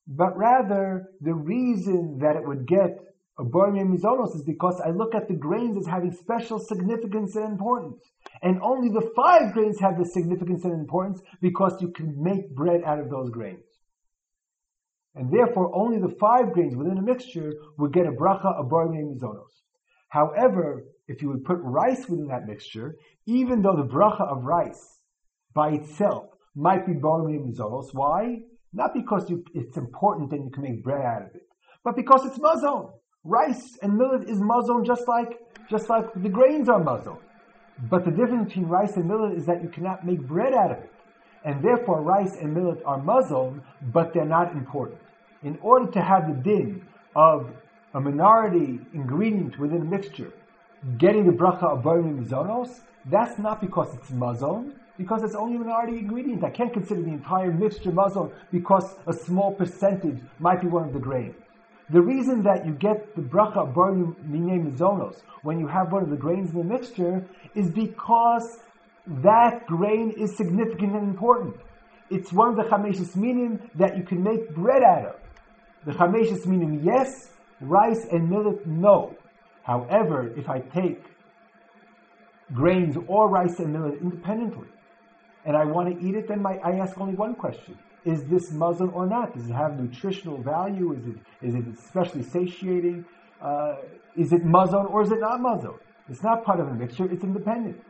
but 0.09 0.37
rather 0.37 1.11
the 1.21 1.35
reason 1.35 2.19
that 2.19 2.37
it 2.37 2.47
would 2.47 2.67
get 2.67 2.99
a 3.39 3.45
Bormir 3.45 3.87
Mizonos 3.87 4.35
is 4.35 4.43
because 4.43 4.81
I 4.81 4.91
look 4.91 5.15
at 5.15 5.29
the 5.29 5.35
grains 5.35 5.77
as 5.77 5.87
having 5.87 6.13
special 6.13 6.59
significance 6.59 7.37
and 7.37 7.45
importance. 7.45 8.03
And 8.43 8.61
only 8.63 8.89
the 8.89 9.11
five 9.15 9.53
grains 9.53 9.79
have 9.81 9.99
the 9.99 10.07
significance 10.07 10.65
and 10.65 10.73
importance 10.73 11.21
because 11.41 11.81
you 11.83 11.91
can 11.91 12.23
make 12.23 12.55
bread 12.55 12.83
out 12.85 12.99
of 12.99 13.11
those 13.11 13.31
grains. 13.31 13.65
And 15.15 15.31
therefore, 15.33 15.75
only 15.75 15.99
the 15.99 16.15
five 16.19 16.53
grains 16.53 16.77
within 16.77 16.99
a 16.99 17.03
mixture 17.03 17.53
would 17.79 17.93
get 17.93 18.07
a 18.07 18.13
bracha 18.13 18.55
of 18.55 18.67
Bormir 18.71 19.05
Mizonos. 19.05 19.53
However, 20.09 20.85
if 21.09 21.23
you 21.23 21.29
would 21.29 21.45
put 21.45 21.59
rice 21.61 22.09
within 22.09 22.29
that 22.29 22.47
mixture, 22.47 22.97
even 23.27 23.63
though 23.63 23.77
the 23.77 23.85
bracha 23.85 24.23
of 24.23 24.45
rice 24.45 25.01
by 25.55 25.71
itself 25.71 26.27
might 26.55 26.87
be 26.87 26.93
Borim 26.93 27.55
Zoros. 27.55 27.93
Why? 27.93 28.41
Not 28.73 28.95
because 28.95 29.29
you, 29.31 29.45
it's 29.55 29.77
important 29.77 30.33
and 30.33 30.45
you 30.45 30.51
can 30.51 30.63
make 30.63 30.83
bread 30.83 31.05
out 31.05 31.23
of 31.23 31.35
it, 31.35 31.47
but 31.85 31.97
because 31.97 32.25
it's 32.27 32.39
mazon. 32.39 32.93
Rice 33.27 33.77
and 33.83 33.99
millet 33.99 34.29
is 34.29 34.39
mazon 34.41 34.85
just 34.85 35.09
like 35.09 35.41
just 35.69 35.91
like 35.91 36.07
the 36.15 36.29
grains 36.29 36.69
are 36.69 36.79
mazon. 36.79 37.19
But 37.91 38.05
the 38.05 38.13
difference 38.13 38.47
between 38.47 38.67
rice 38.67 38.97
and 38.97 39.09
millet 39.09 39.37
is 39.37 39.47
that 39.47 39.63
you 39.65 39.69
cannot 39.69 40.07
make 40.07 40.21
bread 40.21 40.55
out 40.55 40.71
of 40.71 40.79
it. 40.79 40.93
And 41.45 41.63
therefore 41.63 42.03
rice 42.03 42.37
and 42.37 42.55
millet 42.55 42.81
are 42.85 42.99
mazon, 43.03 43.63
but 43.93 44.15
they're 44.15 44.25
not 44.25 44.53
important. 44.53 45.01
In 45.43 45.59
order 45.61 45.91
to 45.91 46.01
have 46.01 46.29
the 46.29 46.35
din 46.35 46.87
of 47.17 47.51
a 47.95 48.01
minority 48.01 48.79
ingredient 48.93 49.59
within 49.59 49.83
a 49.83 49.85
mixture 49.85 50.33
getting 50.99 51.27
the 51.27 51.33
bracha 51.33 51.65
of 51.65 51.83
Borim 51.83 52.25
Zonos, 52.29 52.81
that's 53.07 53.39
not 53.41 53.61
because 53.61 53.93
it's 53.95 54.11
mazon, 54.11 54.73
because 54.99 55.25
it's 55.25 55.35
only 55.35 55.57
a 55.57 55.59
minority 55.59 55.99
ingredient. 55.99 56.45
I 56.45 56.51
can't 56.51 56.73
consider 56.73 57.03
the 57.03 57.11
entire 57.11 57.53
mixture 57.53 57.91
muzzle 57.91 58.33
because 58.53 58.95
a 59.09 59.13
small 59.13 59.53
percentage 59.53 60.21
might 60.39 60.61
be 60.61 60.69
one 60.69 60.85
of 60.85 60.93
the 60.93 61.01
grains. 61.01 61.35
The 61.91 62.01
reason 62.01 62.43
that 62.43 62.67
you 62.67 62.73
get 62.73 63.15
the 63.15 63.23
bracha 63.23 63.73
barim 63.73 64.17
minei 64.29 64.61
mizonos 64.61 65.23
when 65.43 65.61
you 65.61 65.69
have 65.69 65.93
one 65.93 66.03
of 66.03 66.11
the 66.11 66.17
grains 66.17 66.51
in 66.51 66.59
the 66.59 66.65
mixture 66.65 67.25
is 67.55 67.71
because 67.71 68.59
that 69.07 69.67
grain 69.67 70.13
is 70.19 70.37
significant 70.37 70.95
and 70.97 71.09
important. 71.09 71.55
It's 72.11 72.33
one 72.33 72.49
of 72.51 72.57
the 72.57 72.65
chameshis 72.65 73.15
minim 73.15 73.71
that 73.77 73.97
you 73.97 74.03
can 74.03 74.23
make 74.23 74.53
bread 74.55 74.83
out 74.83 75.07
of. 75.07 75.17
The 75.85 75.93
chameshis 75.93 76.45
minim, 76.47 76.83
yes. 76.83 77.31
Rice 77.61 78.05
and 78.11 78.29
millet, 78.29 78.67
no. 78.67 79.17
However, 79.63 80.33
if 80.37 80.49
I 80.49 80.59
take 80.61 81.03
grains 82.53 82.97
or 83.07 83.29
rice 83.29 83.59
and 83.61 83.73
millet 83.73 84.01
independently, 84.01 84.69
and 85.45 85.57
I 85.57 85.65
want 85.65 85.89
to 85.89 86.07
eat 86.07 86.15
it, 86.17 86.29
then 86.29 86.43
my, 86.43 86.59
I 86.59 86.79
ask 86.79 86.99
only 87.01 87.15
one 87.15 87.35
question. 87.35 87.79
Is 88.07 88.25
this 88.27 88.53
muzzle 88.53 88.91
or 88.95 89.07
not? 89.07 89.35
Does 89.35 89.51
it 89.51 89.53
have 89.53 89.79
nutritional 89.81 90.41
value? 90.41 90.93
Is 90.93 91.07
it, 91.07 91.17
is 91.43 91.55
it 91.57 91.65
especially 91.77 92.23
satiating? 92.23 93.05
Uh, 93.43 93.75
is 94.17 94.33
it 94.33 94.45
muzzle 94.45 94.87
or 94.91 95.03
is 95.03 95.11
it 95.11 95.21
not 95.21 95.41
muzzle? 95.41 95.77
It's 96.09 96.23
not 96.23 96.45
part 96.45 96.61
of 96.61 96.69
a 96.69 96.75
mixture, 96.75 97.11
it's 97.13 97.25
independent. 97.25 97.83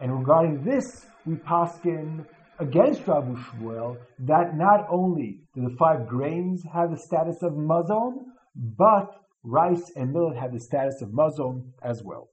And 0.00 0.18
regarding 0.18 0.64
this, 0.64 1.04
we 1.26 1.34
paskin 1.34 2.24
against 2.58 3.02
Rabu 3.02 3.36
Shmuel 3.44 3.98
that 4.20 4.56
not 4.56 4.86
only 4.90 5.42
do 5.54 5.60
the 5.68 5.76
five 5.78 6.08
grains 6.08 6.64
have 6.72 6.90
the 6.90 6.96
status 6.96 7.42
of 7.42 7.52
mazon, 7.52 8.24
but 8.56 9.20
rice 9.44 9.92
and 9.96 10.12
millet 10.12 10.38
have 10.38 10.52
the 10.52 10.60
status 10.60 11.02
of 11.02 11.10
mazon 11.10 11.72
as 11.82 12.02
well. 12.02 12.30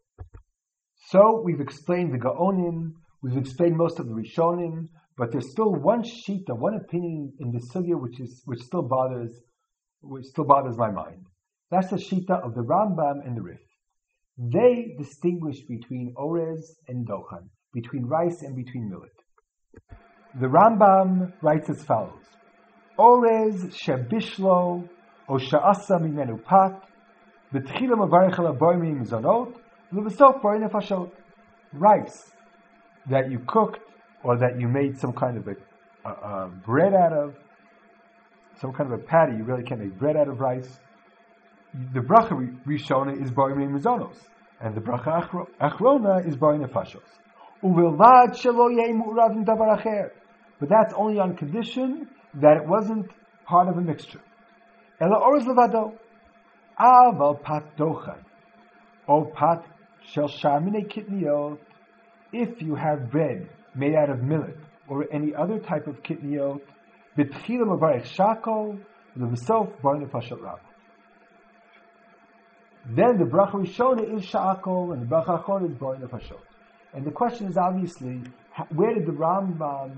So 1.10 1.42
we've 1.44 1.60
explained 1.60 2.14
the 2.14 2.18
Gaonim, 2.18 2.94
We've 3.26 3.38
explained 3.38 3.76
most 3.76 4.00
of 4.00 4.08
the 4.08 4.14
Rishonim, 4.14 4.88
but 5.18 5.32
there's 5.32 5.52
still 5.52 5.74
one 5.74 6.04
sheet, 6.04 6.44
one 6.48 6.76
opinion 6.76 7.34
in 7.40 7.52
the 7.52 7.60
sugya 7.60 8.00
which 8.00 8.20
is 8.20 8.42
which 8.46 8.60
still 8.62 8.82
bothers 8.82 9.32
which 10.02 10.26
still 10.26 10.44
bothers 10.44 10.78
my 10.78 10.92
mind. 10.92 11.26
That's 11.72 11.90
the 11.90 11.98
shita 11.98 12.44
of 12.44 12.54
the 12.54 12.62
Rambam 12.62 13.26
and 13.26 13.38
the 13.38 13.42
Rif. 13.42 13.60
They 14.38 14.96
distinguish 14.98 15.62
between 15.62 16.14
orez 16.18 16.60
and 16.88 17.08
dochan, 17.08 17.50
between 17.74 18.06
rice 18.06 18.42
and 18.42 18.56
between 18.56 18.90
millet. 18.90 19.12
The 20.40 20.48
Rambam 20.48 21.34
writes 21.42 21.70
as 21.70 21.84
follows: 21.84 22.24
Orez 23.00 23.74
shebishlo 23.74 24.88
o 25.30 25.34
sha'asa 25.34 26.02
mimenu 26.02 26.44
pat, 26.44 26.84
v'tchila 27.54 29.06
zonot, 29.06 29.56
v'besof 29.94 30.42
boim 30.42 30.70
nefashot. 30.70 31.12
Rice 31.74 32.32
that 33.10 33.32
you 33.32 33.40
cooked 33.48 33.80
or 34.26 34.38
that 34.40 34.60
you 34.60 34.68
made 34.68 34.98
some 34.98 35.14
kind 35.14 35.38
of 35.38 35.48
a, 35.48 35.56
a, 36.04 36.10
a 36.10 36.48
bread 36.66 36.96
out 36.96 37.14
of, 37.14 37.36
some 38.60 38.74
kind 38.74 38.92
of 38.92 39.00
a 39.00 39.04
patty. 39.04 39.38
You 39.38 39.44
really 39.44 39.62
can't 39.64 39.80
make 39.80 40.00
bread 40.00 40.18
out 40.18 40.28
of 40.28 40.40
rice. 40.40 40.80
The 41.94 42.00
bracha 42.00 42.32
rishona 42.66 43.22
is 43.22 43.30
bari 43.30 43.54
mizonos, 43.54 44.18
and 44.60 44.74
the 44.74 44.82
bracha 44.82 45.48
achrona 45.62 46.28
is 46.28 46.36
bari 46.38 46.58
nefashos. 46.58 47.04
But 50.60 50.70
that's 50.70 50.94
only 50.96 51.20
on 51.20 51.36
condition 51.36 52.08
that 52.36 52.58
it 52.58 52.66
wasn't 52.68 53.12
part 53.46 53.68
of 53.70 53.78
a 53.78 53.82
mixture. 53.82 54.22
Ela 55.00 55.20
orz 55.20 55.44
levado, 55.46 55.94
aval 56.80 57.44
pat 57.44 57.78
dochan. 57.78 58.24
O 59.08 59.26
pat 59.26 59.64
shel 60.08 60.30
shamine 60.30 60.88
kitniot, 60.90 61.60
if 62.34 62.62
you 62.62 62.74
have 62.76 63.12
bread 63.12 63.50
made 63.76 63.96
out 63.96 64.10
of 64.10 64.22
millet 64.24 64.58
or 64.88 65.06
any 65.12 65.34
other 65.36 65.60
type 65.60 65.88
of 65.88 66.02
kitniot, 66.04 66.62
betchilam 67.18 67.78
avarech 67.78 68.08
shakol, 68.16 68.80
the 69.16 69.26
v'sof 69.26 69.72
barna 69.82 70.10
pashat 70.10 70.42
rab. 70.42 70.60
Then 72.88 73.18
the 73.18 73.26
bracha 73.26 73.54
rishona 73.54 74.16
is 74.16 74.24
shakol 74.24 74.94
and 74.94 75.02
the 75.02 75.06
bracha 75.08 75.42
achor 75.42 75.66
is 75.66 75.72
barna 75.78 76.08
pashat. 76.08 76.40
And 76.94 77.06
the 77.06 77.12
question 77.12 77.48
is 77.48 77.58
obviously, 77.58 78.22
where 78.70 78.94
did 78.94 79.06
the 79.06 79.12
Rambam 79.12 79.98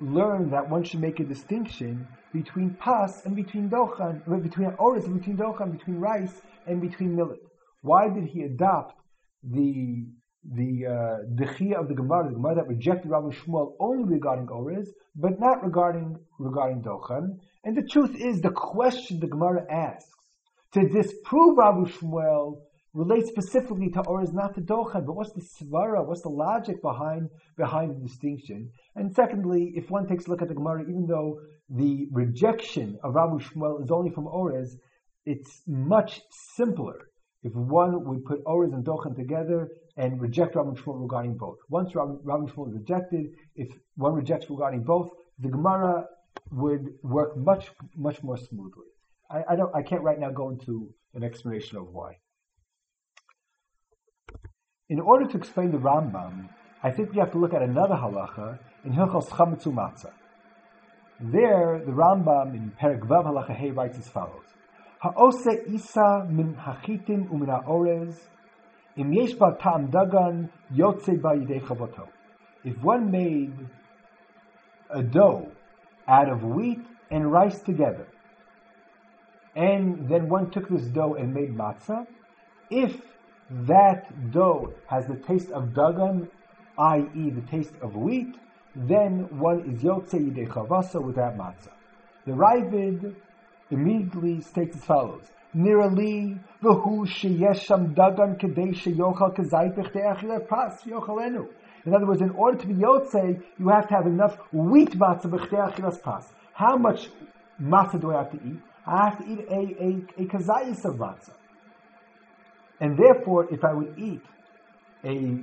learn 0.00 0.50
that 0.50 0.68
one 0.68 0.82
should 0.82 1.00
make 1.00 1.20
a 1.20 1.24
distinction 1.24 2.08
between 2.32 2.70
pas 2.70 3.24
and 3.24 3.36
between 3.36 3.70
dochan, 3.70 4.20
between 4.42 4.74
oris 4.78 5.04
and 5.04 5.18
between 5.18 5.36
dochan, 5.36 5.72
between 5.72 6.00
rice 6.00 6.42
and 6.66 6.80
between 6.80 7.14
millet? 7.14 7.40
Why 7.82 8.08
did 8.08 8.24
he 8.24 8.42
adopt 8.42 8.96
the 9.44 10.06
the 10.52 10.86
uh, 10.86 11.80
of 11.80 11.88
the 11.88 11.94
Gemara, 11.94 12.28
the 12.28 12.34
Gemara 12.34 12.56
that 12.56 12.68
rejected 12.68 13.10
Rabbi 13.10 13.28
Shmuel 13.28 13.74
only 13.80 14.04
regarding 14.04 14.46
Orez, 14.46 14.88
but 15.16 15.40
not 15.40 15.62
regarding 15.64 16.16
regarding 16.38 16.82
Dochan. 16.82 17.38
And 17.64 17.76
the 17.76 17.82
truth 17.82 18.14
is, 18.16 18.40
the 18.40 18.50
question 18.50 19.18
the 19.18 19.26
Gemara 19.26 19.64
asks 19.70 20.10
to 20.72 20.88
disprove 20.88 21.56
Rabbi 21.56 21.90
Shmuel 21.90 22.60
relates 22.92 23.28
specifically 23.28 23.90
to 23.90 24.02
Orez, 24.02 24.32
not 24.32 24.54
to 24.54 24.60
Dochan. 24.60 25.04
But 25.04 25.16
what's 25.16 25.32
the 25.32 25.42
svara? 25.42 26.06
What's 26.06 26.22
the 26.22 26.28
logic 26.28 26.80
behind 26.80 27.30
behind 27.56 27.96
the 27.96 28.06
distinction? 28.06 28.70
And 28.94 29.12
secondly, 29.14 29.72
if 29.74 29.90
one 29.90 30.06
takes 30.06 30.26
a 30.26 30.30
look 30.30 30.42
at 30.42 30.48
the 30.48 30.54
Gemara, 30.54 30.82
even 30.82 31.06
though 31.06 31.40
the 31.68 32.06
rejection 32.12 32.98
of 33.02 33.14
Rabbi 33.14 33.38
Shmuel 33.38 33.82
is 33.82 33.90
only 33.90 34.10
from 34.10 34.26
Orez, 34.26 34.70
it's 35.24 35.62
much 35.66 36.20
simpler 36.56 37.08
if 37.42 37.52
one 37.54 38.04
would 38.04 38.24
put 38.24 38.44
Orez 38.44 38.72
and 38.72 38.84
Dochan 38.84 39.16
together 39.16 39.68
and 39.96 40.20
reject 40.20 40.54
Rabbi 40.54 40.70
Shmuel 40.70 41.00
regarding 41.02 41.36
both. 41.36 41.56
Once 41.68 41.94
Rabbi, 41.94 42.14
Shmuel 42.24 42.68
is 42.68 42.74
rejected, 42.74 43.26
if 43.54 43.68
one 43.96 44.14
rejects 44.14 44.48
regarding 44.50 44.84
both, 44.84 45.10
the 45.38 45.48
Gemara 45.48 46.04
would 46.52 46.94
work 47.02 47.36
much, 47.36 47.70
much 47.96 48.22
more 48.22 48.36
smoothly. 48.36 48.86
I, 49.30 49.42
I, 49.50 49.56
don't, 49.56 49.74
I 49.74 49.82
can't 49.82 50.02
right 50.02 50.18
now 50.18 50.30
go 50.30 50.50
into 50.50 50.94
an 51.14 51.24
explanation 51.24 51.78
of 51.78 51.88
why. 51.88 52.18
In 54.88 55.00
order 55.00 55.26
to 55.26 55.36
explain 55.36 55.72
the 55.72 55.78
Rambam, 55.78 56.48
I 56.82 56.90
think 56.90 57.12
we 57.12 57.18
have 57.18 57.32
to 57.32 57.38
look 57.38 57.54
at 57.54 57.62
another 57.62 57.94
halacha 57.94 58.58
in 58.84 58.92
Hilchos 58.92 59.28
Chametzu 59.28 59.74
Matzah. 59.74 60.12
There, 61.18 61.82
the 61.84 61.92
Rambam 61.92 62.54
in 62.54 62.72
Perek 62.78 63.00
Vav 63.00 63.24
Halacha 63.24 63.56
Hey 63.56 63.70
writes 63.70 63.98
as 63.98 64.06
follows: 64.06 64.44
Ha'ose 65.00 65.64
isa 65.72 66.26
min 66.30 66.54
hachitim 66.54 67.28
umin 67.30 67.48
ha'orez 67.48 68.16
If 68.98 69.06
one 72.82 73.10
made 73.10 73.52
a 74.90 75.02
dough 75.02 75.48
out 76.08 76.28
of 76.28 76.44
wheat 76.44 76.80
and 77.10 77.30
rice 77.30 77.60
together, 77.60 78.06
and 79.54 80.08
then 80.08 80.28
one 80.28 80.50
took 80.50 80.68
this 80.68 80.86
dough 80.86 81.14
and 81.14 81.34
made 81.34 81.54
matzah, 81.56 82.06
if 82.70 83.00
that 83.50 84.30
dough 84.30 84.72
has 84.86 85.06
the 85.06 85.16
taste 85.16 85.50
of 85.50 85.70
dagan, 85.70 86.28
i.e., 86.78 87.30
the 87.30 87.42
taste 87.42 87.74
of 87.82 87.96
wheat, 87.96 88.34
then 88.74 89.38
one 89.38 89.60
is 89.60 89.82
yotze 89.82 90.14
yidei 90.14 90.48
chavasa 90.48 91.02
with 91.02 91.16
that 91.16 91.36
matzah. 91.36 91.72
The 92.26 92.32
Raavad 92.32 93.14
immediately 93.70 94.40
states 94.40 94.76
as 94.76 94.84
follows: 94.84 95.30
Nirali 95.56 96.38
dagan 96.62 98.38
kedei 98.38 98.74
sheyochal 98.74 99.34
kazaypich 99.34 99.90
de'achil 99.92 100.46
pas 100.46 100.82
yochalenu. 100.84 101.48
In 101.86 101.94
other 101.94 102.06
words, 102.06 102.20
in 102.20 102.30
order 102.30 102.58
to 102.58 102.66
be 102.66 102.74
yotze, 102.74 103.42
you 103.58 103.68
have 103.68 103.88
to 103.88 103.94
have 103.94 104.06
enough 104.06 104.36
wheat 104.52 104.90
matzah 104.90 105.30
b'chtei 105.30 106.02
pas. 106.02 106.28
How 106.52 106.76
much 106.76 107.08
matzah 107.62 108.00
do 108.00 108.12
I 108.12 108.18
have 108.18 108.32
to 108.32 108.36
eat? 108.36 108.60
I 108.86 109.08
have 109.08 109.18
to 109.18 109.32
eat 109.32 109.38
a, 109.48 110.20
a, 110.20 110.22
a 110.22 110.26
kazayis 110.26 110.84
of 110.84 110.96
matzah. 110.96 111.32
And 112.80 112.98
therefore, 112.98 113.46
if 113.50 113.64
I 113.64 113.72
would 113.72 113.94
eat 113.96 114.22
a, 115.04 115.42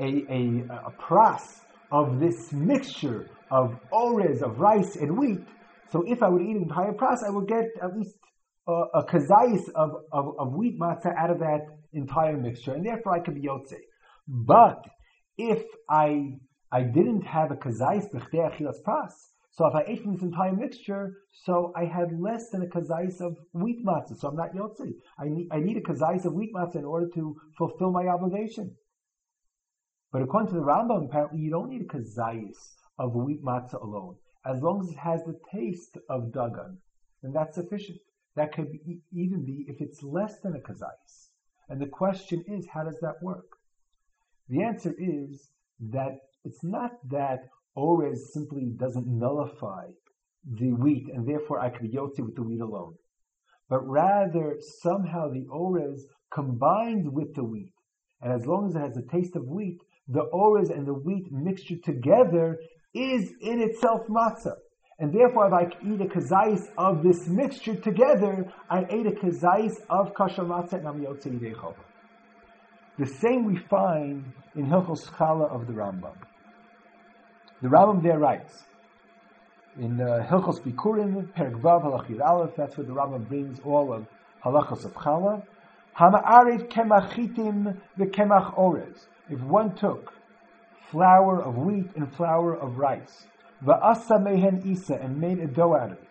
a, 0.00 0.24
a, 0.32 0.64
a 0.86 0.92
pras 0.98 1.60
of 1.92 2.20
this 2.20 2.52
mixture 2.52 3.28
of 3.50 3.78
orez, 3.92 4.40
of 4.40 4.58
rice 4.58 4.96
and 4.96 5.18
wheat, 5.18 5.44
so 5.90 6.04
if 6.06 6.22
I 6.22 6.28
would 6.28 6.42
eat 6.42 6.56
an 6.56 6.62
entire 6.62 6.92
pras, 6.92 7.18
I 7.26 7.30
would 7.30 7.46
get 7.46 7.66
at 7.82 7.96
least 7.96 8.14
a, 8.66 8.72
a 8.94 9.04
kazayis 9.04 9.68
of, 9.74 9.90
of, 10.12 10.34
of, 10.38 10.52
wheat 10.52 10.78
matzah 10.78 11.14
out 11.16 11.30
of 11.30 11.38
that 11.40 11.66
entire 11.92 12.36
mixture, 12.36 12.74
and 12.74 12.84
therefore 12.84 13.14
I 13.14 13.20
could 13.20 13.34
be 13.34 13.42
yotze. 13.42 13.76
But 14.28 14.84
if 15.38 15.62
I 15.88 16.38
I 16.72 16.82
didn't 16.82 17.22
have 17.22 17.50
a 17.50 17.56
kazayis 17.56 18.10
b'chtei 18.12 18.50
achilas 18.50 18.82
pras, 18.86 19.12
so 19.52 19.66
if 19.66 19.74
I 19.74 19.84
ate 19.86 20.02
from 20.02 20.14
this 20.14 20.22
entire 20.22 20.52
mixture, 20.52 21.14
so 21.44 21.72
I 21.76 21.84
had 21.84 22.18
less 22.20 22.50
than 22.50 22.62
a 22.62 22.66
kazayis 22.66 23.20
of 23.20 23.36
wheat 23.52 23.84
matzah, 23.84 24.16
so 24.16 24.28
I'm 24.28 24.36
not 24.36 24.52
yotze. 24.52 24.92
I 25.18 25.28
need 25.28 25.48
I 25.52 25.60
need 25.60 25.76
a 25.76 25.82
kazayis 25.82 26.24
of 26.24 26.34
wheat 26.34 26.52
matzah 26.54 26.76
in 26.76 26.84
order 26.84 27.08
to 27.14 27.36
fulfill 27.56 27.92
my 27.92 28.06
obligation. 28.08 28.74
But 30.12 30.22
according 30.22 30.48
to 30.52 30.54
the 30.54 30.64
Rambam, 30.64 31.06
apparently 31.06 31.40
you 31.40 31.50
don't 31.50 31.68
need 31.68 31.82
a 31.82 31.96
kazayis 31.96 32.56
of 32.98 33.14
wheat 33.14 33.44
matzah 33.44 33.82
alone 33.82 34.16
as 34.46 34.62
long 34.62 34.80
as 34.80 34.90
it 34.90 34.98
has 34.98 35.22
the 35.24 35.38
taste 35.52 35.98
of 36.08 36.30
dagan, 36.30 36.76
then 37.22 37.32
that's 37.32 37.56
sufficient. 37.56 37.98
That 38.36 38.52
could 38.52 38.70
be, 38.70 39.00
even 39.12 39.44
be 39.44 39.64
if 39.66 39.80
it's 39.80 40.02
less 40.02 40.40
than 40.40 40.54
a 40.54 40.60
kazais. 40.60 41.30
And 41.68 41.80
the 41.80 41.86
question 41.86 42.44
is, 42.46 42.66
how 42.72 42.84
does 42.84 42.98
that 43.00 43.22
work? 43.22 43.48
The 44.48 44.62
answer 44.62 44.94
is 44.96 45.50
that 45.80 46.18
it's 46.44 46.62
not 46.62 46.92
that 47.10 47.48
orez 47.76 48.18
simply 48.32 48.72
doesn't 48.76 49.06
nullify 49.06 49.86
the 50.44 50.72
wheat, 50.72 51.08
and 51.12 51.26
therefore 51.26 51.60
I 51.60 51.70
could 51.70 51.92
yotzi 51.92 52.20
with 52.20 52.36
the 52.36 52.42
wheat 52.42 52.60
alone. 52.60 52.94
But 53.68 53.80
rather, 53.88 54.58
somehow 54.80 55.28
the 55.28 55.46
orez 55.50 56.02
combines 56.32 57.08
with 57.08 57.34
the 57.34 57.42
wheat. 57.42 57.72
And 58.20 58.32
as 58.32 58.46
long 58.46 58.68
as 58.68 58.76
it 58.76 58.80
has 58.80 58.94
the 58.94 59.08
taste 59.10 59.34
of 59.34 59.48
wheat, 59.48 59.78
the 60.06 60.28
orez 60.32 60.70
and 60.70 60.86
the 60.86 60.94
wheat 60.94 61.32
mixture 61.32 61.78
together 61.82 62.58
is 62.94 63.32
in 63.40 63.60
itself 63.60 64.02
matzah. 64.08 64.56
And 64.98 65.12
therefore, 65.12 65.48
if 65.48 65.52
I 65.52 65.64
eat 65.86 66.00
a 66.00 66.06
kazais 66.06 66.70
of 66.78 67.02
this 67.02 67.26
mixture 67.28 67.74
together, 67.74 68.50
I 68.70 68.86
ate 68.88 69.06
a 69.06 69.10
kazais 69.10 69.74
of 69.90 70.14
kasher 70.14 70.46
matzah 70.46 70.74
and 70.74 70.88
I'm 70.88 71.02
The 72.98 73.06
same 73.06 73.44
we 73.44 73.56
find 73.56 74.32
in 74.54 74.66
Hilchos 74.66 75.10
Chala 75.10 75.50
of 75.50 75.66
the 75.66 75.74
Rambam. 75.74 76.16
The 77.60 77.68
Rambam 77.68 78.02
there 78.02 78.18
writes, 78.18 78.64
in 79.78 80.00
uh, 80.00 80.26
Hilchos 80.30 80.62
Bikurim, 80.62 81.30
Perek 81.34 81.60
Vav, 81.60 81.84
Halachir 81.84 82.20
Aleph, 82.24 82.56
that's 82.56 82.78
where 82.78 82.86
the 82.86 82.94
Rambam 82.94 83.28
brings 83.28 83.60
all 83.60 83.92
of 83.92 84.06
halachos 84.42 84.86
of 84.86 84.94
Chala. 84.94 85.42
Hama'arev 85.98 86.68
kemachitim 86.68 87.78
v'kemach 87.98 88.56
orez. 88.56 89.04
If 89.28 89.40
one 89.40 89.74
took 89.74 90.14
flour 90.90 91.42
of 91.42 91.56
wheat 91.56 91.90
and 91.96 92.14
flour 92.16 92.54
of 92.54 92.78
rice. 92.78 93.26
Va'asa 93.64 94.22
mehen 94.22 94.62
isa, 94.66 94.94
and 94.94 95.18
made 95.18 95.38
a 95.38 95.46
dough 95.46 95.74
out 95.74 95.92
of 95.92 95.98
it. 95.98 96.08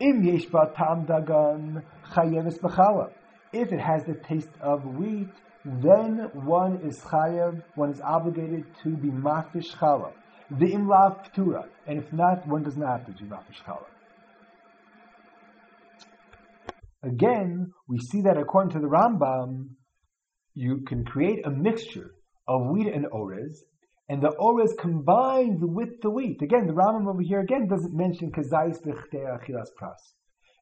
Im 0.00 0.22
yesh 0.22 0.46
tam 0.46 1.06
dagan 1.06 1.82
chayeves 2.12 2.58
b'chala. 2.58 3.10
If 3.52 3.72
it 3.72 3.80
has 3.80 4.04
the 4.04 4.14
taste 4.14 4.50
of 4.60 4.84
wheat, 4.84 5.28
then 5.64 6.30
one 6.32 6.76
is 6.82 6.98
chayev, 7.00 7.62
one 7.74 7.90
is 7.90 8.00
obligated 8.00 8.64
to 8.82 8.90
be 8.90 9.08
mafish 9.08 9.74
chala. 9.76 10.12
The 10.50 10.72
imlav 10.72 11.26
ptura, 11.26 11.66
and 11.86 11.98
if 11.98 12.12
not, 12.12 12.46
one 12.46 12.62
does 12.62 12.76
not 12.76 12.98
have 12.98 13.06
to 13.06 13.12
do 13.12 13.24
mafish 13.24 13.62
chala. 13.66 13.86
Again, 17.02 17.72
we 17.88 17.98
see 17.98 18.22
that 18.22 18.36
according 18.36 18.72
to 18.72 18.78
the 18.78 18.88
Rambam, 18.88 19.70
you 20.54 20.82
can 20.86 21.04
create 21.04 21.44
a 21.44 21.50
mixture 21.50 22.12
of 22.48 22.66
wheat 22.70 22.86
and 22.86 23.06
orez, 23.06 23.56
and 24.08 24.22
the 24.22 24.30
orez 24.38 24.76
combined 24.78 25.60
with 25.60 26.00
the 26.00 26.10
wheat. 26.10 26.40
Again, 26.40 26.66
the 26.66 26.72
Rambam 26.72 27.08
over 27.08 27.22
here 27.22 27.40
again 27.40 27.66
doesn't 27.66 27.94
mention 27.94 28.30
kazais 28.30 28.80
achilas 28.84 29.70
pras. 29.80 30.14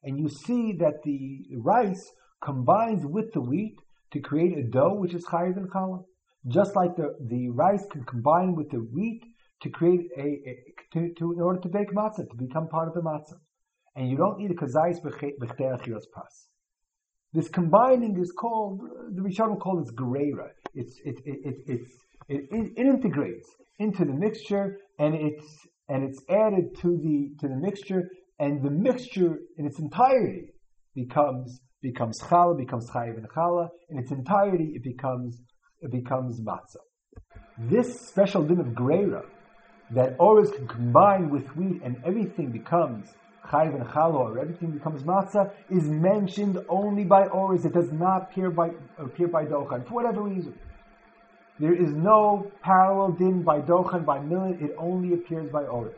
And 0.03 0.19
you 0.19 0.29
see 0.29 0.73
that 0.79 1.03
the 1.03 1.45
rice 1.57 2.11
combines 2.43 3.05
with 3.05 3.33
the 3.33 3.41
wheat 3.41 3.75
to 4.11 4.19
create 4.19 4.57
a 4.57 4.63
dough 4.63 4.95
which 4.95 5.13
is 5.13 5.25
higher 5.25 5.53
than 5.53 5.67
challah. 5.67 6.03
Just 6.47 6.75
like 6.75 6.95
the, 6.95 7.15
the 7.27 7.49
rice 7.49 7.85
can 7.91 8.03
combine 8.03 8.55
with 8.55 8.69
the 8.69 8.77
wheat 8.77 9.23
to 9.61 9.69
create 9.69 10.09
a, 10.17 10.21
a 10.21 10.57
to, 10.93 11.13
to, 11.17 11.33
in 11.33 11.41
order 11.41 11.59
to 11.59 11.69
bake 11.69 11.91
matzah, 11.91 12.29
to 12.29 12.35
become 12.37 12.67
part 12.67 12.87
of 12.87 12.93
the 12.93 13.01
matzah. 13.01 13.39
And 13.95 14.09
you 14.09 14.17
don't 14.17 14.39
need 14.39 14.51
a 14.51 14.55
kazais 14.55 15.01
achilas 15.03 16.05
pras. 16.15 16.47
This 17.33 17.49
combining 17.49 18.17
is 18.19 18.31
called, 18.31 18.81
the 19.13 19.21
Rishonim 19.21 19.59
call 19.59 19.79
it 19.81 19.93
greira. 19.95 20.49
It's, 20.73 20.99
it, 21.03 21.19
it, 21.25 21.39
it, 21.43 21.55
it's 21.67 22.04
it, 22.27 22.43
it, 22.51 22.71
it 22.75 22.87
integrates 22.87 23.47
into 23.79 24.05
the 24.05 24.13
mixture 24.13 24.77
and 24.99 25.15
it's 25.15 25.45
and 25.87 26.03
it's 26.03 26.19
added 26.29 26.75
to 26.81 26.97
the 27.03 27.35
to 27.39 27.47
the 27.47 27.57
mixture 27.57 28.09
and 28.39 28.63
the 28.63 28.71
mixture 28.71 29.39
in 29.57 29.65
its 29.65 29.79
entirety 29.79 30.47
becomes 30.95 31.61
becomes 31.81 32.19
challah, 32.21 32.57
becomes 32.57 32.89
chayiv 32.89 33.17
and 33.17 33.29
challah. 33.29 33.67
In 33.89 33.99
its 33.99 34.11
entirety, 34.11 34.73
it 34.75 34.83
becomes 34.83 35.41
it 35.81 35.91
becomes 35.91 36.41
matzah. 36.41 36.83
This 37.57 38.07
special 38.07 38.43
din 38.43 38.59
of 38.59 38.67
greira, 38.67 39.23
that 39.91 40.15
ores 40.19 40.49
can 40.51 40.67
combine 40.67 41.29
with 41.29 41.47
wheat 41.55 41.81
and 41.83 41.97
everything 42.05 42.51
becomes 42.51 43.07
chayiv 43.49 43.75
and 43.75 43.85
challah, 43.85 44.31
or 44.31 44.39
everything 44.39 44.71
becomes 44.71 45.03
matzah, 45.03 45.51
is 45.69 45.87
mentioned 45.87 46.57
only 46.69 47.03
by 47.03 47.27
ores. 47.27 47.65
It 47.65 47.73
does 47.73 47.91
not 47.91 48.23
appear 48.23 48.49
by 48.49 48.71
appear 48.97 49.27
by 49.27 49.45
dochan 49.45 49.87
for 49.87 49.93
whatever 49.93 50.23
reason. 50.23 50.57
There 51.59 51.73
is 51.73 51.91
no 51.91 52.51
parallel 52.61 53.13
din 53.13 53.43
by 53.43 53.61
dochan 53.61 54.05
by 54.05 54.19
millet. 54.19 54.61
It 54.61 54.75
only 54.77 55.13
appears 55.13 55.49
by 55.49 55.63
ores. 55.63 55.95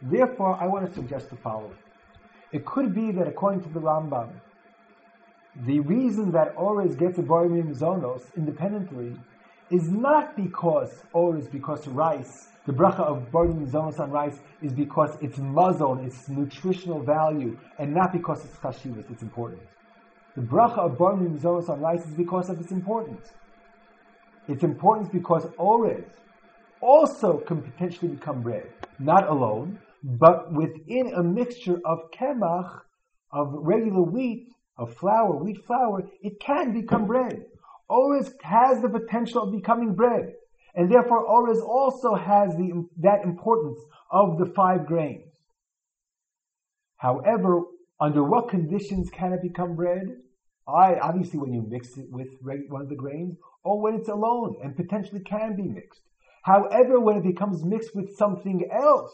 Therefore, 0.00 0.56
I 0.60 0.66
want 0.66 0.86
to 0.86 0.94
suggest 0.94 1.30
the 1.30 1.36
following. 1.36 1.76
It 2.52 2.64
could 2.64 2.94
be 2.94 3.10
that 3.12 3.26
according 3.26 3.62
to 3.62 3.68
the 3.70 3.80
Rambam, 3.80 4.30
the 5.64 5.80
reason 5.80 6.32
that 6.32 6.54
Ores 6.56 6.94
gets 6.96 7.18
a 7.18 7.22
Barimim 7.22 7.74
Zonos 7.74 8.22
independently 8.36 9.16
is 9.70 9.88
not 9.88 10.36
because 10.36 11.02
Ores, 11.12 11.46
because 11.46 11.88
rice, 11.88 12.48
the 12.66 12.72
bracha 12.72 13.00
of 13.00 13.30
Barimim 13.32 13.66
Zonos 13.70 13.98
on 13.98 14.10
rice 14.10 14.38
is 14.60 14.72
because 14.72 15.16
it's 15.22 15.38
muzzle, 15.38 15.98
its 16.04 16.28
nutritional 16.28 17.02
value, 17.02 17.58
and 17.78 17.94
not 17.94 18.12
because 18.12 18.44
it's 18.44 18.56
chashivas, 18.56 19.10
its 19.10 19.22
importance. 19.22 19.62
The 20.36 20.42
bracha 20.42 20.78
of 20.78 20.98
Barimim 20.98 21.40
Zonos 21.40 21.70
on 21.70 21.80
rice 21.80 22.04
is 22.04 22.14
because 22.14 22.50
of 22.50 22.60
its 22.60 22.70
importance. 22.70 23.32
Its 24.48 24.62
importance 24.62 25.08
because 25.12 25.46
Ores 25.58 26.04
also 26.80 27.38
can 27.38 27.62
potentially 27.62 28.12
become 28.12 28.42
bread, 28.42 28.66
not 28.98 29.28
alone, 29.28 29.78
but 30.02 30.52
within 30.52 31.12
a 31.14 31.22
mixture 31.22 31.80
of 31.84 32.10
kemach, 32.12 32.80
of 33.32 33.52
regular 33.52 34.02
wheat, 34.02 34.48
of 34.78 34.94
flour, 34.94 35.36
wheat 35.36 35.58
flour, 35.66 36.02
it 36.22 36.38
can 36.40 36.72
become 36.72 37.06
bread. 37.06 37.44
Ores 37.88 38.32
has 38.42 38.82
the 38.82 38.88
potential 38.88 39.42
of 39.42 39.52
becoming 39.52 39.94
bread. 39.94 40.32
And 40.74 40.92
therefore, 40.92 41.24
Ores 41.24 41.60
also 41.60 42.14
has 42.14 42.54
the, 42.56 42.86
that 42.98 43.24
importance 43.24 43.78
of 44.10 44.38
the 44.38 44.52
five 44.54 44.86
grains. 44.86 45.32
However, 46.98 47.62
under 47.98 48.22
what 48.22 48.50
conditions 48.50 49.08
can 49.10 49.32
it 49.32 49.42
become 49.42 49.74
bread? 49.74 50.06
I, 50.68 50.96
obviously, 50.96 51.38
when 51.38 51.52
you 51.52 51.62
mix 51.66 51.96
it 51.96 52.06
with 52.10 52.28
one 52.68 52.82
of 52.82 52.88
the 52.88 52.96
grains, 52.96 53.36
or 53.66 53.82
when 53.82 53.94
it's 53.94 54.08
alone 54.08 54.54
and 54.62 54.76
potentially 54.76 55.20
can 55.20 55.56
be 55.56 55.64
mixed. 55.64 56.02
However, 56.44 57.00
when 57.00 57.16
it 57.16 57.24
becomes 57.24 57.64
mixed 57.64 57.90
with 57.96 58.16
something 58.16 58.62
else, 58.72 59.12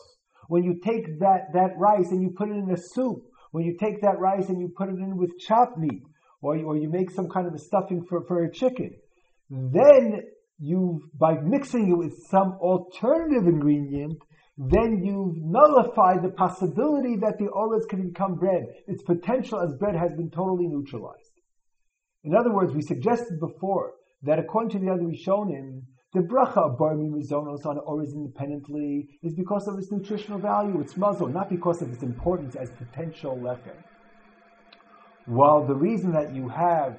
when 0.49 0.63
you 0.63 0.79
take 0.85 1.19
that, 1.21 1.47
that 1.55 1.79
rice 1.79 2.11
and 2.11 2.21
you 2.21 2.35
put 2.37 2.51
it 2.51 2.57
in 2.57 2.71
a 2.71 2.77
soup, 2.77 3.23
when 3.53 3.65
you 3.65 3.75
take 3.81 4.03
that 4.03 4.19
rice 4.19 4.51
and 4.51 4.61
you 4.61 4.71
put 4.77 4.91
it 4.91 4.99
in 4.99 5.17
with 5.17 5.39
chopped 5.39 5.79
meat, 5.79 6.03
or 6.43 6.57
you, 6.57 6.67
or 6.67 6.77
you 6.77 6.91
make 6.91 7.11
some 7.11 7.29
kind 7.31 7.47
of 7.47 7.55
a 7.55 7.59
stuffing 7.59 8.05
for, 8.07 8.25
for 8.27 8.45
a 8.45 8.53
chicken, 8.53 8.91
then 9.49 10.21
you 10.59 11.01
by 11.19 11.35
mixing 11.43 11.91
it 11.91 11.97
with 11.97 12.13
some 12.31 12.59
alternative 12.61 13.47
ingredient, 13.47 14.19
then 14.59 15.03
you've 15.03 15.37
nullified 15.39 16.23
the 16.23 16.35
possibility 16.37 17.17
that 17.17 17.39
the 17.39 17.49
olives 17.55 17.87
can 17.87 18.07
become 18.07 18.35
bread. 18.35 18.65
Its 18.87 19.03
potential 19.03 19.61
as 19.61 19.73
bread 19.79 19.95
has 19.95 20.13
been 20.17 20.31
totally 20.31 20.67
neutralized. 20.67 21.33
In 22.25 22.35
other 22.35 22.53
words, 22.53 22.75
we 22.75 22.83
suggested 22.83 23.41
before 23.41 23.95
that 24.23 24.39
according 24.39 24.71
to 24.71 24.79
the 24.79 24.93
other 24.93 25.03
Rishonim, 25.03 25.83
the 26.15 26.21
bracha 26.21 26.59
of 26.59 26.79
barmi 26.79 27.09
mizonos 27.09 27.65
on 27.65 27.79
ores 27.79 28.13
independently 28.13 29.09
is 29.23 29.35
because 29.35 29.67
of 29.67 29.79
its 29.79 29.91
nutritional 29.91 30.39
value, 30.39 30.79
its 30.81 30.97
muzzle, 30.97 31.29
not 31.29 31.49
because 31.49 31.81
of 31.81 31.91
its 31.91 32.03
importance 32.03 32.55
as 32.55 32.71
potential 32.71 33.37
lechem. 33.37 33.77
While 35.25 35.67
the 35.67 35.75
reason 35.75 36.13
that 36.13 36.35
you 36.35 36.49
have 36.49 36.99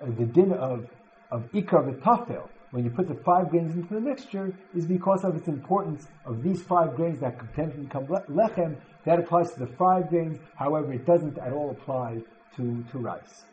uh, 0.00 0.06
the 0.18 0.26
din 0.26 0.52
of, 0.52 0.86
of 1.30 1.50
ikar 1.52 1.90
v'tafel, 1.90 2.48
when 2.72 2.84
you 2.84 2.90
put 2.90 3.08
the 3.08 3.14
five 3.14 3.48
grains 3.48 3.74
into 3.74 3.94
the 3.94 4.00
mixture, 4.00 4.52
is 4.74 4.86
because 4.86 5.24
of 5.24 5.36
its 5.36 5.48
importance 5.48 6.06
of 6.26 6.42
these 6.42 6.62
five 6.62 6.94
grains 6.96 7.18
that 7.20 7.38
potentially 7.38 7.84
become 7.84 8.06
lechem. 8.06 8.76
That 9.06 9.18
applies 9.18 9.52
to 9.52 9.60
the 9.60 9.66
five 9.66 10.10
grains, 10.10 10.38
however, 10.54 10.92
it 10.92 11.06
doesn't 11.06 11.38
at 11.38 11.52
all 11.52 11.70
apply 11.70 12.18
to, 12.56 12.84
to 12.92 12.98
rice. 12.98 13.44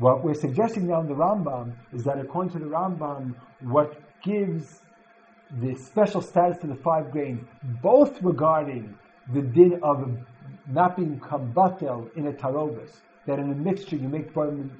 What 0.00 0.24
we're 0.24 0.32
suggesting 0.32 0.86
now 0.86 1.02
in 1.02 1.08
the 1.08 1.14
Rambam 1.14 1.74
is 1.92 2.04
that 2.04 2.18
according 2.18 2.54
to 2.54 2.58
the 2.58 2.64
Rambam, 2.64 3.34
what 3.60 4.00
gives 4.22 4.80
the 5.60 5.74
special 5.74 6.22
status 6.22 6.56
to 6.62 6.68
the 6.68 6.74
five 6.74 7.10
grains, 7.10 7.46
both 7.82 8.22
regarding 8.22 8.96
the 9.34 9.42
din 9.42 9.78
of 9.82 10.08
not 10.66 10.96
being 10.96 11.20
kambatel 11.20 12.16
in 12.16 12.28
a 12.28 12.32
tarovis, 12.32 12.92
that 13.26 13.38
in 13.38 13.52
a 13.52 13.54
mixture 13.54 13.96
you 13.96 14.08
make 14.08 14.34
mine 14.34 14.70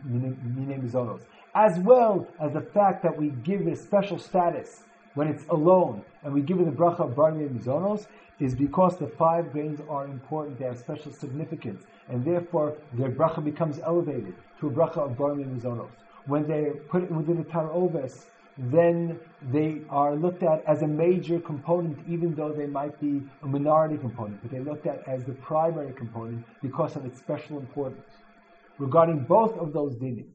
mizonos, 0.83 1.21
as 1.55 1.79
well 1.81 2.27
as 2.41 2.55
the 2.55 2.63
fact 2.63 3.03
that 3.03 3.15
we 3.15 3.29
give 3.45 3.67
it 3.67 3.73
a 3.75 3.77
special 3.77 4.19
status 4.19 4.85
when 5.15 5.29
it's 5.29 5.45
alone, 5.49 6.03
and 6.23 6.33
we 6.33 6.41
give 6.41 6.61
it 6.61 6.67
the 6.67 6.71
bracha 6.71 7.01
of 7.01 7.17
bar 7.17 7.33
mizonos, 7.33 8.07
is 8.39 8.55
because 8.55 8.97
the 8.97 9.07
five 9.07 9.53
grains 9.53 9.81
are 9.89 10.05
important, 10.07 10.59
they 10.59 10.65
have 10.65 10.79
special 10.79 11.13
significance, 11.13 11.85
and 12.09 12.25
therefore 12.25 12.77
their 12.95 13.11
bracha 13.11 13.45
becomes 13.45 13.79
elevated 13.81 14.35
to 14.59 14.69
a 14.69 14.71
bracha 14.71 14.99
of 14.99 15.17
bar 15.17 15.33
mizonos. 15.33 15.91
When 16.27 16.47
they 16.47 16.71
put 16.89 17.03
it 17.03 17.11
within 17.11 17.39
a 17.39 17.45
tarovis, 17.45 18.27
then 18.59 19.19
they 19.51 19.81
are 19.89 20.15
looked 20.15 20.43
at 20.43 20.63
as 20.67 20.83
a 20.83 20.87
major 20.87 21.41
component, 21.41 21.99
even 22.09 22.35
though 22.35 22.53
they 22.53 22.67
might 22.67 23.01
be 23.01 23.23
a 23.43 23.47
minority 23.47 23.97
component, 23.97 24.41
but 24.43 24.51
they're 24.51 24.63
looked 24.63 24.87
at 24.87 25.07
as 25.09 25.25
the 25.25 25.33
primary 25.33 25.93
component 25.95 26.45
because 26.61 26.95
of 26.97 27.05
its 27.07 27.19
special 27.19 27.59
importance. 27.59 28.05
Regarding 28.79 29.21
both 29.21 29.57
of 29.59 29.73
those 29.73 29.97
dinim, 29.97 30.29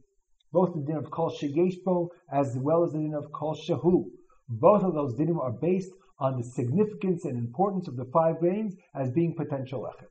both 0.52 0.74
the 0.74 0.82
din 0.82 0.96
of 0.96 1.10
kol 1.12 1.32
sheyeshbo 1.32 2.10
as 2.32 2.56
well 2.58 2.84
as 2.84 2.94
the 2.94 3.00
din 3.00 3.14
of 3.14 3.32
kol 3.32 3.56
shehu, 3.56 4.06
both 4.48 4.84
of 4.84 4.94
those 4.94 5.16
dinim 5.16 5.40
are 5.40 5.52
based 5.52 5.92
on 6.20 6.38
the 6.38 6.44
significance 6.44 7.26
and 7.26 7.38
importance 7.38 7.88
of 7.88 7.98
the 7.98 8.10
five 8.14 8.40
grains 8.40 8.76
as 8.94 9.12
being 9.12 9.36
potential 9.36 9.82
lechem. 9.82 10.08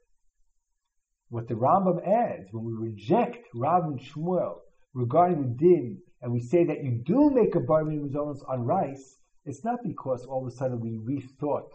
What 1.31 1.49
the 1.49 1.55
Rambam 1.55 2.07
adds 2.07 2.49
when 2.53 2.65
we 2.65 2.73
reject 2.73 3.47
Rav 3.55 3.85
and 3.85 4.01
Shmuel 4.01 4.57
regarding 4.93 5.43
the 5.43 5.55
din 5.57 5.99
and 6.21 6.33
we 6.33 6.41
say 6.41 6.65
that 6.65 6.83
you 6.83 7.03
do 7.05 7.31
make 7.31 7.55
a 7.55 7.61
bar 7.61 7.85
mizonos 7.85 8.39
on 8.49 8.65
rice, 8.65 9.17
it's 9.45 9.65
not 9.65 9.81
because 9.85 10.25
all 10.25 10.47
of 10.47 10.53
a 10.53 10.57
sudden 10.57 10.81
we 10.81 10.93
rethought 10.93 11.69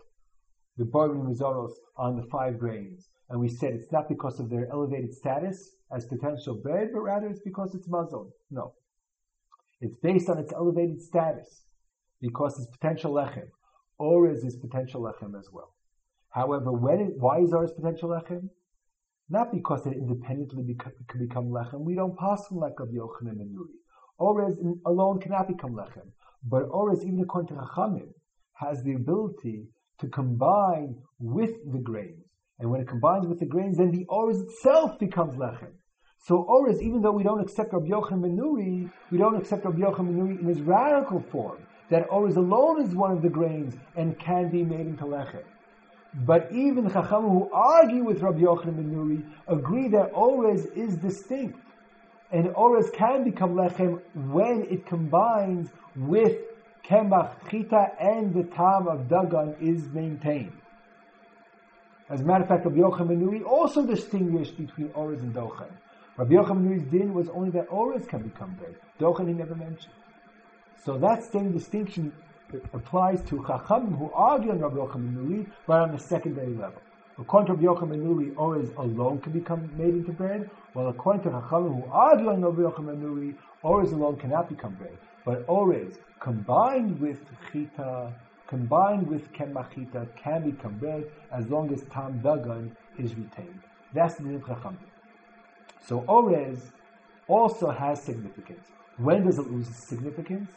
the 0.78 0.86
bar 0.86 1.10
mizonos 1.10 1.74
on 1.98 2.16
the 2.16 2.26
five 2.32 2.58
grains, 2.58 3.10
and 3.30 3.40
we 3.40 3.50
said 3.50 3.74
it's 3.74 3.92
not 3.92 4.08
because 4.08 4.40
of 4.40 4.50
their 4.50 4.68
elevated 4.72 5.14
status 5.14 5.76
as 5.96 6.06
potential 6.06 6.56
bread, 6.56 6.90
but 6.94 7.02
rather 7.02 7.28
it's 7.28 7.42
because 7.44 7.76
it's 7.76 7.88
muzzled. 7.88 8.32
No. 8.50 8.74
It's 9.82 9.98
based 9.98 10.30
on 10.30 10.38
its 10.38 10.54
elevated 10.54 11.02
status, 11.02 11.66
because 12.22 12.58
it's 12.60 12.68
potential 12.78 13.14
lechem. 13.14 13.50
Orez 14.00 14.46
is 14.46 14.56
potential 14.56 15.02
lechem 15.02 15.38
as 15.38 15.50
well. 15.52 15.74
However, 16.30 16.72
when 16.72 17.00
it, 17.00 17.14
why 17.18 17.40
is 17.40 17.54
ours 17.54 17.72
potential 17.76 18.10
lechem? 18.10 18.50
Not 19.30 19.52
because 19.52 19.86
it 19.86 19.94
independently 19.94 20.64
beca- 20.64 20.94
can 21.08 21.26
become 21.28 21.46
lechem. 21.46 21.82
We 21.82 21.96
don't 21.96 22.18
pass 22.18 22.48
from 22.48 22.58
like 22.58 22.80
of 22.80 22.90
Yochanan 22.90 23.38
ben 23.38 23.56
Nuri. 23.56 23.78
Orez 24.20 24.56
alone 24.86 25.20
cannot 25.20 25.48
become 25.48 25.72
lechem, 25.72 26.12
but 26.44 26.68
Orez, 26.70 27.04
even 27.04 27.20
according 27.22 27.56
to 27.56 27.64
Chachamim, 27.64 28.10
has 28.54 28.82
the 28.84 28.94
ability 28.94 29.68
to 30.00 30.08
combine 30.08 30.96
with 31.20 31.52
the 31.72 31.80
grains. 31.80 32.26
And 32.60 32.70
when 32.70 32.82
it 32.82 32.88
combines 32.88 33.26
with 33.28 33.40
the 33.40 33.46
grains, 33.46 33.78
then 33.78 33.92
the 33.92 34.06
Orez 34.10 34.42
itself 34.42 35.00
becomes 35.00 35.36
lechem. 35.36 35.74
So 36.18 36.46
Orez, 36.50 36.82
even 36.82 37.02
though 37.02 37.12
we 37.14 37.24
don't 37.24 37.40
accept 37.40 37.72
Rabbi 37.72 37.88
Yochanan 37.88 38.22
ben 38.22 38.38
Nuri, 38.38 38.92
we 39.12 39.18
don't 39.18 39.38
accept 39.38 39.64
Rabbi 39.64 39.80
Yochanan 39.80 40.08
ben 40.08 40.18
Nuri 40.18 40.40
in 40.42 40.48
his 40.48 40.62
radical 40.62 41.22
form, 41.32 41.60
that 41.90 42.08
Orez 42.10 42.36
alone 42.36 42.82
is 42.82 42.94
one 42.96 43.12
of 43.12 43.22
the 43.22 43.30
grains 43.30 43.76
and 43.96 44.18
can 44.20 44.50
be 44.50 44.64
made 44.64 44.82
into 44.82 45.06
lechem. 45.06 45.44
But 46.14 46.52
even 46.52 46.90
Chachamim 46.90 47.30
who 47.30 47.50
argue 47.52 48.04
with 48.04 48.22
Rabbi 48.22 48.40
Yochanan 48.40 48.76
ben 48.76 48.92
Nuri 48.92 49.24
agree 49.48 49.88
that 49.90 50.12
Orez 50.14 50.66
is 50.76 50.96
distinct 50.96 51.60
and 52.32 52.50
ores 52.56 52.90
can 52.92 53.24
become 53.24 53.56
lechem 53.56 54.00
when 54.14 54.66
it 54.70 54.86
combines 54.86 55.70
with 55.96 56.38
kemach 56.86 57.32
chita 57.50 57.92
and 58.00 58.34
the 58.34 58.44
tam 58.44 58.88
of 58.88 59.08
dagan 59.08 59.60
is 59.62 59.88
maintained. 59.90 60.54
As 62.10 62.22
a 62.22 62.24
matter 62.24 62.44
of 62.44 62.50
fact, 62.50 62.66
Rabbi 62.66 62.78
Yochanan 62.78 63.22
Nuri 63.22 63.46
also 63.46 63.86
distinguished 63.86 64.58
between 64.58 64.92
ores 64.96 65.22
and 65.22 65.34
dochan. 65.34 65.70
Rabbi 66.18 66.34
Yochanan 66.34 66.68
Nuri's 66.68 66.92
din 66.92 67.14
was 67.14 67.30
only 67.30 67.52
that 67.52 67.68
ores 67.70 68.06
can 68.06 68.24
become 68.24 68.56
bread. 68.56 68.76
Dochan 69.00 69.28
he 69.28 69.34
never 69.34 69.56
mentioned. 69.56 69.94
So 70.86 70.98
that 70.98 71.24
same 71.24 71.52
distinction 71.52 72.14
applies 72.74 73.22
to 73.24 73.44
chacham 73.46 73.94
who 73.96 74.12
argue 74.14 74.52
on 74.52 74.60
Rabbi 74.60 74.78
Yochanan 74.78 75.14
Nuri, 75.14 75.48
but 75.68 75.82
on 75.82 75.94
a 75.94 76.00
secondary 76.00 76.56
level. 76.56 76.82
According 77.18 77.48
to 77.48 77.54
Rabbi 77.54 77.80
Yochanan 77.80 78.02
Nuri, 78.02 78.34
Orez 78.36 78.76
alone 78.78 79.20
can 79.20 79.34
become 79.34 79.70
made 79.78 79.94
into 79.94 80.14
bread, 80.14 80.50
while 80.74 80.88
according 80.88 81.24
to 81.24 81.30
Chachamim 81.30 81.84
who 81.84 81.92
argue 81.92 82.30
on 82.30 82.42
Rabbi 82.42 82.62
Yochanan 82.62 83.02
Nuri, 83.02 83.36
Orez 83.64 83.92
alone 83.92 84.16
cannot 84.16 84.48
become 84.48 84.74
bread. 84.76 84.98
But 85.26 85.46
Orez, 85.48 85.98
combined 86.22 87.00
with 87.02 87.20
Chita, 87.52 88.14
combined 88.48 89.08
with 89.08 89.32
Kemachita, 89.34 90.08
can 90.16 90.50
become 90.50 90.78
bread 90.78 91.04
as 91.32 91.48
long 91.50 91.74
as 91.74 91.82
Tam 91.92 92.22
Dagan 92.24 92.72
is 92.98 93.16
retained. 93.16 93.62
That's 93.94 94.16
the 94.16 94.24
Din 94.24 94.42
Chachamim. 94.42 94.78
So 95.86 96.02
Orez 96.02 96.62
also 97.28 97.70
has 97.70 98.02
significance. 98.02 98.66
When 98.98 99.26
does 99.26 99.40
it 99.40 99.52
lose 99.52 99.68
significance? 99.68 100.50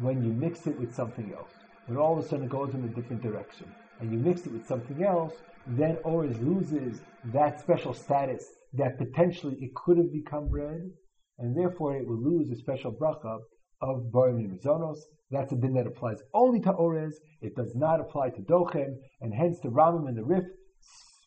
When 0.00 0.22
you 0.24 0.32
mix 0.32 0.66
it 0.66 0.78
with 0.78 0.94
something 0.94 1.32
else. 1.36 1.52
When 1.86 1.98
all 1.98 2.18
of 2.18 2.24
a 2.24 2.28
sudden 2.28 2.46
it 2.46 2.50
goes 2.50 2.74
in 2.74 2.84
a 2.84 2.88
different 2.88 3.22
direction. 3.22 3.72
And 4.00 4.10
you 4.10 4.18
mix 4.18 4.46
it 4.46 4.52
with 4.52 4.66
something 4.66 5.02
else, 5.02 5.34
then 5.66 5.96
Orez 6.04 6.40
loses 6.40 7.00
that 7.32 7.60
special 7.60 7.94
status 7.94 8.44
that 8.74 8.98
potentially 8.98 9.56
it 9.60 9.74
could 9.74 9.98
have 9.98 10.12
become 10.12 10.48
bread, 10.48 10.90
and 11.38 11.56
therefore 11.56 11.96
it 11.96 12.06
will 12.06 12.20
lose 12.20 12.50
a 12.50 12.56
special 12.56 12.92
bracha 12.92 13.38
of 13.80 14.10
Barim 14.12 14.48
Mizonos. 14.48 14.98
That's 15.30 15.52
a 15.52 15.56
din 15.56 15.74
that 15.74 15.86
applies 15.86 16.18
only 16.34 16.60
to 16.60 16.72
Orez. 16.72 17.14
It 17.40 17.54
does 17.54 17.74
not 17.74 18.00
apply 18.00 18.30
to 18.30 18.40
Dochan, 18.42 18.96
and 19.20 19.34
hence 19.34 19.58
the 19.60 19.68
Rambam 19.68 20.08
and 20.08 20.16
the 20.16 20.24
Rif 20.24 20.44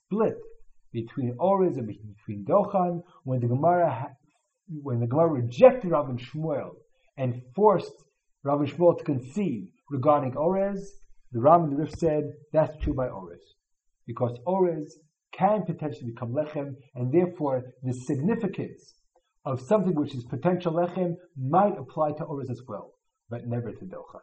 split 0.06 0.38
between 0.92 1.36
Orez 1.38 1.78
and 1.78 1.88
between 1.88 2.46
Dochan 2.46 3.02
when 3.24 3.40
the 3.40 3.48
Gemara 3.48 4.16
when 4.82 5.00
the 5.00 5.08
Gemara 5.08 5.30
rejected 5.30 5.92
Rav 5.92 6.08
Shmuel 6.08 6.72
and 7.18 7.42
forced 7.56 7.94
Rav 8.46 8.60
Shmuel 8.60 8.98
to 9.00 9.04
concede 9.04 9.70
regarding 9.90 10.34
Orez. 10.34 10.80
The 11.32 11.42
and 11.42 11.90
said 11.98 12.24
that's 12.54 12.78
true 12.82 12.94
by 12.94 13.08
Orez 13.08 13.42
because 14.06 14.38
Orez 14.46 14.88
can 15.34 15.64
potentially 15.64 16.12
become 16.12 16.32
lechem, 16.32 16.76
and 16.94 17.12
therefore 17.12 17.64
the 17.84 17.92
significance 17.92 18.94
of 19.46 19.60
something 19.60 19.96
which 19.96 20.16
is 20.16 20.24
potential 20.24 20.74
lechem 20.74 21.16
might 21.36 21.78
apply 21.78 22.12
to 22.12 22.24
Orez 22.24 22.50
as 22.52 22.62
well, 22.68 22.94
but 23.30 23.48
never 23.48 23.72
to 23.72 23.86
Dochan. 23.86 24.22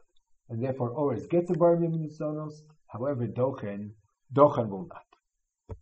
And 0.48 0.62
therefore 0.62 0.94
Orez 0.94 1.28
gets 1.28 1.50
a 1.50 1.54
bar 1.54 1.76
sonos, 1.76 2.54
however 2.86 3.26
Dochan, 3.26 3.90
Dochan 4.32 4.68
will 4.68 4.88
not. 4.88 5.78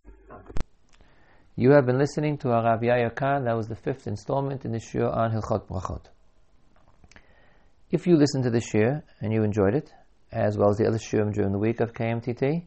You 1.56 1.72
have 1.72 1.84
been 1.84 1.98
listening 1.98 2.38
to 2.38 2.48
Arav 2.48 2.80
Yair 2.80 3.14
Kahn. 3.14 3.44
That 3.44 3.56
was 3.56 3.68
the 3.68 3.76
fifth 3.76 4.06
installment 4.06 4.64
in 4.64 4.72
the 4.72 4.78
shiur 4.78 5.14
on 5.14 5.30
Hilchot 5.30 5.68
Brachot. 5.68 6.06
If 7.90 8.06
you 8.06 8.16
listened 8.16 8.44
to 8.44 8.50
the 8.50 8.60
shiur 8.60 9.02
and 9.20 9.32
you 9.32 9.42
enjoyed 9.42 9.74
it, 9.74 9.92
as 10.30 10.56
well 10.56 10.70
as 10.70 10.76
the 10.76 10.86
other 10.86 10.98
shiurim 10.98 11.34
during 11.34 11.50
the 11.50 11.58
week 11.58 11.80
of 11.80 11.92
KMTT, 11.92 12.66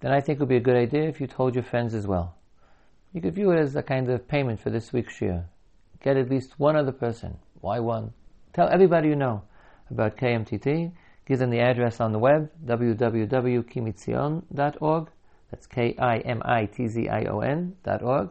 then 0.00 0.10
I 0.10 0.20
think 0.20 0.36
it 0.36 0.40
would 0.40 0.48
be 0.48 0.56
a 0.56 0.60
good 0.60 0.76
idea 0.76 1.06
if 1.06 1.20
you 1.20 1.26
told 1.26 1.54
your 1.54 1.64
friends 1.64 1.94
as 1.94 2.06
well. 2.06 2.34
You 3.12 3.20
could 3.20 3.34
view 3.34 3.50
it 3.50 3.60
as 3.60 3.76
a 3.76 3.82
kind 3.82 4.08
of 4.08 4.26
payment 4.26 4.60
for 4.60 4.70
this 4.70 4.90
week's 4.90 5.18
shiur. 5.18 5.44
Get 6.00 6.16
at 6.16 6.30
least 6.30 6.58
one 6.58 6.76
other 6.76 6.92
person. 6.92 7.36
Why 7.60 7.78
one? 7.78 8.14
Tell 8.54 8.70
everybody 8.70 9.08
you 9.08 9.16
know 9.16 9.42
about 9.90 10.16
KMTT. 10.16 10.92
Give 11.26 11.38
them 11.38 11.50
the 11.50 11.60
address 11.60 12.00
on 12.00 12.12
the 12.12 12.18
web, 12.18 12.50
www.kimitzion.org. 12.64 15.10
That's 15.50 15.66
K-I-M-I-T-Z-I-O-N 15.66 17.76
dot 17.84 18.02
org. 18.02 18.30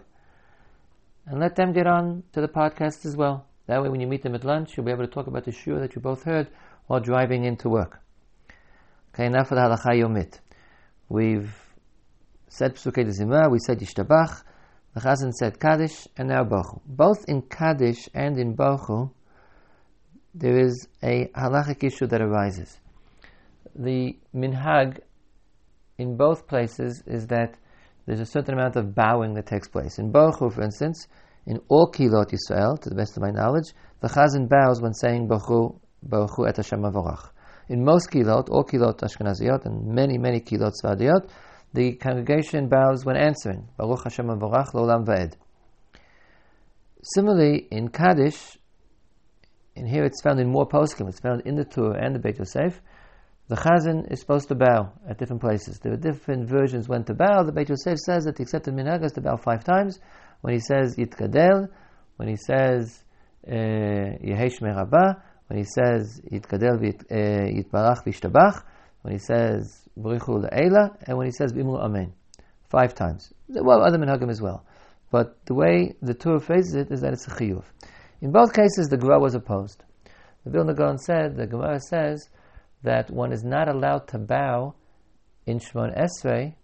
And 1.28 1.40
let 1.40 1.56
them 1.56 1.74
get 1.74 1.86
on 1.88 2.24
to 2.34 2.42
the 2.42 2.48
podcast 2.48 3.06
as 3.06 3.16
well. 3.16 3.46
That 3.68 3.82
way 3.82 3.90
when 3.90 4.02
you 4.02 4.08
meet 4.08 4.24
them 4.24 4.36
at 4.36 4.44
lunch, 4.44 4.76
you'll 4.76 4.86
be 4.86 4.92
able 4.92 5.06
to 5.06 5.12
talk 5.12 5.28
about 5.28 5.46
the 5.46 5.52
shiur 5.52 5.80
that 5.80 5.96
you 5.96 6.02
both 6.02 6.24
heard 6.24 6.50
while 6.88 7.00
driving 7.00 7.46
into 7.46 7.70
work. 7.70 8.02
Okay, 9.14 9.26
enough 9.26 9.50
for 9.50 9.56
the 9.56 9.62
halacha 9.62 9.98
yomit. 9.98 10.40
We've 11.08 11.56
said 12.48 12.76
Psukei 12.76 13.06
Zimra, 13.06 13.50
we 13.50 13.60
said 13.60 13.80
Yishtabach, 13.80 14.44
the 14.94 15.02
Chazan 15.02 15.32
said 15.32 15.60
Kaddish, 15.60 16.08
and 16.18 16.30
now 16.30 16.44
Bochu. 16.44 16.82
Both 16.86 17.26
in 17.28 17.42
Kaddish 17.44 18.10
and 18.14 18.38
in 18.38 18.56
Bochu, 18.56 19.12
there 20.36 20.58
is 20.58 20.88
a 21.02 21.30
halachic 21.36 21.84
issue 21.84 22.08
that 22.08 22.22
arises. 22.22 22.80
The 23.76 24.18
minhag 24.36 25.00
in 25.98 26.18
both 26.18 26.48
places 26.48 27.04
is 27.08 27.28
that 27.28 27.56
there's 28.06 28.20
a 28.20 28.26
certain 28.26 28.56
amount 28.56 28.76
of 28.76 28.94
bowing 28.94 29.34
that 29.36 29.48
takes 29.48 29.68
place. 29.68 29.98
In 29.98 30.12
Bochu, 30.12 30.54
for 30.54 30.62
instance, 30.62 31.08
in 31.46 31.60
all 31.68 31.92
Kilot 31.92 32.32
Yisrael, 32.32 32.80
to 32.82 32.90
the 32.90 32.96
best 32.96 33.18
of 33.18 33.24
my 33.24 33.32
knowledge, 33.32 33.74
the 34.00 34.08
Chazan 34.08 34.48
bows 34.50 34.82
when 34.82 34.94
saying 34.94 35.28
Bochu, 35.28 35.80
Bochu 36.08 36.48
et 36.48 36.58
Hashem 36.58 36.82
Avorach. 36.82 37.30
In 37.70 37.84
most 37.84 38.10
Kilot, 38.12 38.50
all 38.50 38.64
Kilot 38.64 39.00
Ashkenaziyot, 39.00 39.66
and 39.66 39.88
many, 39.88 40.18
many 40.18 40.40
Kilot 40.40 40.74
Svadiyot, 40.84 41.30
the 41.74 41.94
congregation 41.94 42.70
bows 42.70 43.04
when 43.04 43.18
answering. 43.18 43.68
Baruch 43.78 44.04
Hashem 44.04 44.28
Avorach 44.28 44.74
Lolam 44.74 45.06
Va'ed. 45.06 45.34
Similarly, 47.02 47.68
in 47.72 47.90
Kaddish, 47.90 48.58
and 49.76 49.88
here 49.88 50.04
it's 50.04 50.22
found 50.22 50.40
in 50.40 50.52
more 50.52 50.68
poskim, 50.68 51.10
it's 51.10 51.20
found 51.20 51.42
in 51.46 51.56
the 51.56 51.66
Tur 51.66 51.94
and 51.94 52.16
the 52.16 52.20
Beit 52.20 52.38
Yosef, 52.38 52.80
the 53.50 53.56
Chazan 53.56 54.10
is 54.12 54.22
supposed 54.22 54.48
to 54.50 54.56
bow 54.56 54.94
at 55.10 55.18
different 55.18 55.42
places. 55.42 55.80
There 55.80 55.92
are 55.92 55.98
different 55.98 56.48
versions 56.48 56.88
when 56.88 57.04
to 57.06 57.14
bow. 57.14 57.44
The 57.44 57.52
Beit 57.52 57.70
Yosef 57.70 58.00
says 58.00 58.24
that 58.24 58.38
the 58.38 58.44
accepted 58.44 58.74
minhag 58.74 59.04
is 59.04 59.12
to 59.14 59.22
bow 59.22 59.36
five 59.36 59.64
times. 59.66 60.00
When 60.44 60.54
he 60.54 60.60
says 60.60 60.98
Yitkadel, 60.98 61.70
when 62.18 62.28
he 62.28 62.36
says 62.36 63.02
uh, 63.48 63.54
Yehesh 63.54 64.60
Merabah, 64.60 65.22
when 65.48 65.58
he 65.58 65.64
says 65.64 66.20
Yitkadel 66.30 66.84
uh, 66.84 67.14
Yitbarach 67.14 68.04
Vishtabach, 68.06 68.62
when 69.04 69.14
he 69.14 69.20
says 69.20 69.88
B'richu 69.98 70.44
Le'ela, 70.44 70.98
and 71.08 71.18
when 71.18 71.28
he 71.28 71.32
says 71.32 71.54
B'imru 71.54 71.82
Amen. 71.82 72.12
Five 72.70 72.94
times. 72.94 73.32
Well, 73.48 73.82
other 73.82 73.98
minhagim 73.98 74.30
as 74.30 74.42
well. 74.42 74.66
But 75.12 75.38
the 75.46 75.54
way 75.54 75.96
the 76.02 76.14
Tur 76.14 76.40
phrases 76.40 76.76
it 76.76 76.92
is 76.92 77.00
that 77.00 77.14
it's 77.14 77.26
a 77.26 77.32
chiyuv. 77.32 77.64
In 78.20 78.34
both 78.34 78.52
cases, 78.54 78.90
the 78.90 78.98
Gra 78.98 79.20
was 79.20 79.36
opposed. 79.36 79.82
The 80.44 80.50
Vilna 80.50 80.74
Gaon 80.74 80.98
said, 80.98 81.38
the 81.38 81.48
Gemara 81.48 81.80
says 81.80 82.28
that 82.84 83.10
one 83.10 83.32
is 83.32 83.46
not 83.46 83.70
allowed 83.70 84.10
to 84.10 84.18
bow 84.18 84.76
in 85.46 85.60
Shemon 85.60 85.98
Esrei 85.98 86.56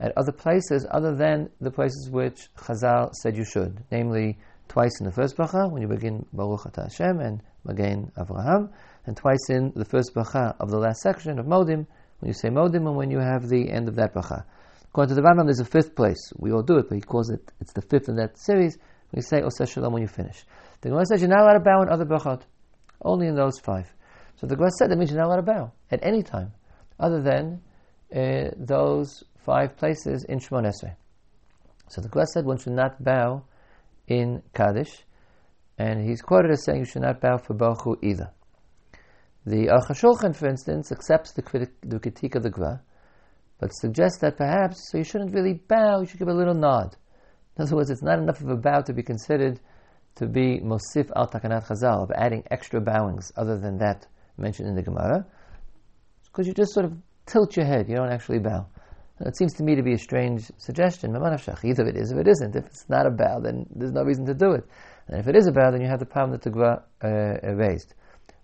at 0.00 0.16
other 0.16 0.32
places 0.32 0.86
other 0.90 1.14
than 1.14 1.50
the 1.60 1.70
places 1.70 2.08
which 2.10 2.48
Chazal 2.56 3.12
said 3.14 3.36
you 3.36 3.44
should, 3.44 3.84
namely 3.90 4.38
twice 4.68 4.98
in 5.00 5.06
the 5.06 5.12
first 5.12 5.36
bracha 5.36 5.70
when 5.70 5.82
you 5.82 5.88
begin 5.88 6.24
Baruch 6.32 6.62
Atah 6.62 6.84
Hashem 6.84 7.20
and 7.20 7.42
Magen 7.64 8.10
Avraham, 8.16 8.70
and 9.06 9.16
twice 9.16 9.50
in 9.50 9.72
the 9.76 9.84
first 9.84 10.14
bracha 10.14 10.56
of 10.58 10.70
the 10.70 10.78
last 10.78 11.00
section 11.00 11.38
of 11.38 11.46
Modim 11.46 11.86
when 12.20 12.28
you 12.28 12.32
say 12.32 12.48
Modim 12.48 12.86
and 12.86 12.96
when 12.96 13.10
you 13.10 13.18
have 13.18 13.48
the 13.48 13.70
end 13.70 13.88
of 13.88 13.96
that 13.96 14.14
bracha. 14.14 14.44
According 14.88 15.14
to 15.14 15.20
the 15.20 15.26
Rambam, 15.26 15.44
there's 15.44 15.60
a 15.60 15.64
fifth 15.64 15.94
place. 15.94 16.32
We 16.36 16.52
all 16.52 16.62
do 16.62 16.78
it, 16.78 16.88
but 16.88 16.96
he 16.96 17.00
calls 17.00 17.30
it, 17.30 17.52
it's 17.60 17.72
the 17.72 17.82
fifth 17.82 18.08
in 18.08 18.16
that 18.16 18.38
series. 18.38 18.78
We 19.12 19.22
say 19.22 19.40
Oseh 19.40 19.68
Shalom 19.68 19.92
when 19.92 20.02
you 20.02 20.08
finish. 20.08 20.44
The 20.80 20.88
Gemara 20.88 21.04
says 21.06 21.20
you're 21.20 21.30
not 21.30 21.40
allowed 21.40 21.54
to 21.54 21.60
bow 21.60 21.82
in 21.82 21.88
other 21.88 22.04
brachot, 22.04 22.42
only 23.02 23.26
in 23.26 23.34
those 23.34 23.58
five. 23.58 23.92
So 24.36 24.46
the 24.46 24.56
Gra 24.56 24.70
said 24.70 24.90
that 24.90 24.96
means 24.96 25.10
you're 25.10 25.20
not 25.20 25.26
allowed 25.26 25.36
to 25.36 25.42
bow 25.42 25.72
at 25.90 26.00
any 26.02 26.22
time, 26.22 26.52
other 26.98 27.20
than 27.20 27.60
uh, 28.14 28.50
those 28.56 29.22
five 29.44 29.76
places 29.76 30.24
in 30.28 30.38
Shemon 30.38 30.66
Esrei. 30.66 30.94
So 31.88 32.00
the 32.00 32.08
Gra 32.08 32.24
said 32.26 32.44
one 32.44 32.58
should 32.58 32.72
not 32.72 33.02
bow 33.02 33.44
in 34.06 34.42
Kaddish, 34.54 35.04
and 35.78 36.06
he's 36.06 36.22
quoted 36.22 36.50
as 36.50 36.64
saying 36.64 36.80
you 36.80 36.84
should 36.84 37.02
not 37.02 37.20
bow 37.20 37.38
for 37.38 37.54
Baruch 37.54 37.98
either. 38.02 38.30
The 39.46 39.66
Aruch 39.66 40.36
for 40.36 40.48
instance, 40.48 40.92
accepts 40.92 41.32
the, 41.32 41.68
the 41.82 41.98
critique 41.98 42.34
of 42.34 42.42
the 42.42 42.50
Gra, 42.50 42.80
but 43.58 43.70
suggests 43.74 44.18
that 44.20 44.36
perhaps 44.36 44.90
so 44.90 44.98
you 44.98 45.04
shouldn't 45.04 45.34
really 45.34 45.54
bow, 45.54 46.00
you 46.00 46.06
should 46.06 46.18
give 46.18 46.28
a 46.28 46.34
little 46.34 46.54
nod. 46.54 46.96
In 47.56 47.62
other 47.62 47.76
words, 47.76 47.90
it's 47.90 48.02
not 48.02 48.18
enough 48.18 48.40
of 48.40 48.48
a 48.48 48.56
bow 48.56 48.80
to 48.82 48.92
be 48.92 49.02
considered 49.02 49.60
to 50.16 50.26
be 50.26 50.60
Mosif 50.60 51.10
al 51.16 51.28
Takanat 51.28 51.66
Chazal, 51.66 52.02
of 52.02 52.10
adding 52.14 52.44
extra 52.50 52.80
bowings 52.80 53.32
other 53.36 53.58
than 53.58 53.78
that 53.78 54.06
mentioned 54.36 54.68
in 54.68 54.74
the 54.74 54.82
Gemara, 54.82 55.26
because 56.26 56.46
you 56.46 56.54
just 56.54 56.72
sort 56.72 56.86
of 56.86 56.92
tilt 57.26 57.56
your 57.56 57.66
head, 57.66 57.88
you 57.88 57.96
don't 57.96 58.12
actually 58.12 58.38
bow. 58.38 58.66
It 59.20 59.36
seems 59.36 59.52
to 59.54 59.62
me 59.62 59.74
to 59.74 59.82
be 59.82 59.92
a 59.92 59.98
strange 59.98 60.50
suggestion. 60.56 61.14
Either 61.14 61.86
it 61.86 61.96
is, 61.96 62.12
if 62.12 62.18
it 62.18 62.26
isn't. 62.26 62.56
If 62.56 62.66
it's 62.66 62.88
not 62.88 63.06
a 63.06 63.10
bow, 63.10 63.40
then 63.40 63.66
there's 63.74 63.92
no 63.92 64.02
reason 64.02 64.24
to 64.26 64.34
do 64.34 64.52
it. 64.52 64.64
And 65.08 65.20
if 65.20 65.28
it 65.28 65.36
is 65.36 65.46
a 65.46 65.52
bow, 65.52 65.70
then 65.70 65.82
you 65.82 65.88
have 65.88 65.98
the 65.98 66.06
problem 66.06 66.32
that 66.32 66.42
the 66.42 66.50
Gra 66.50 66.82
uh. 67.02 67.76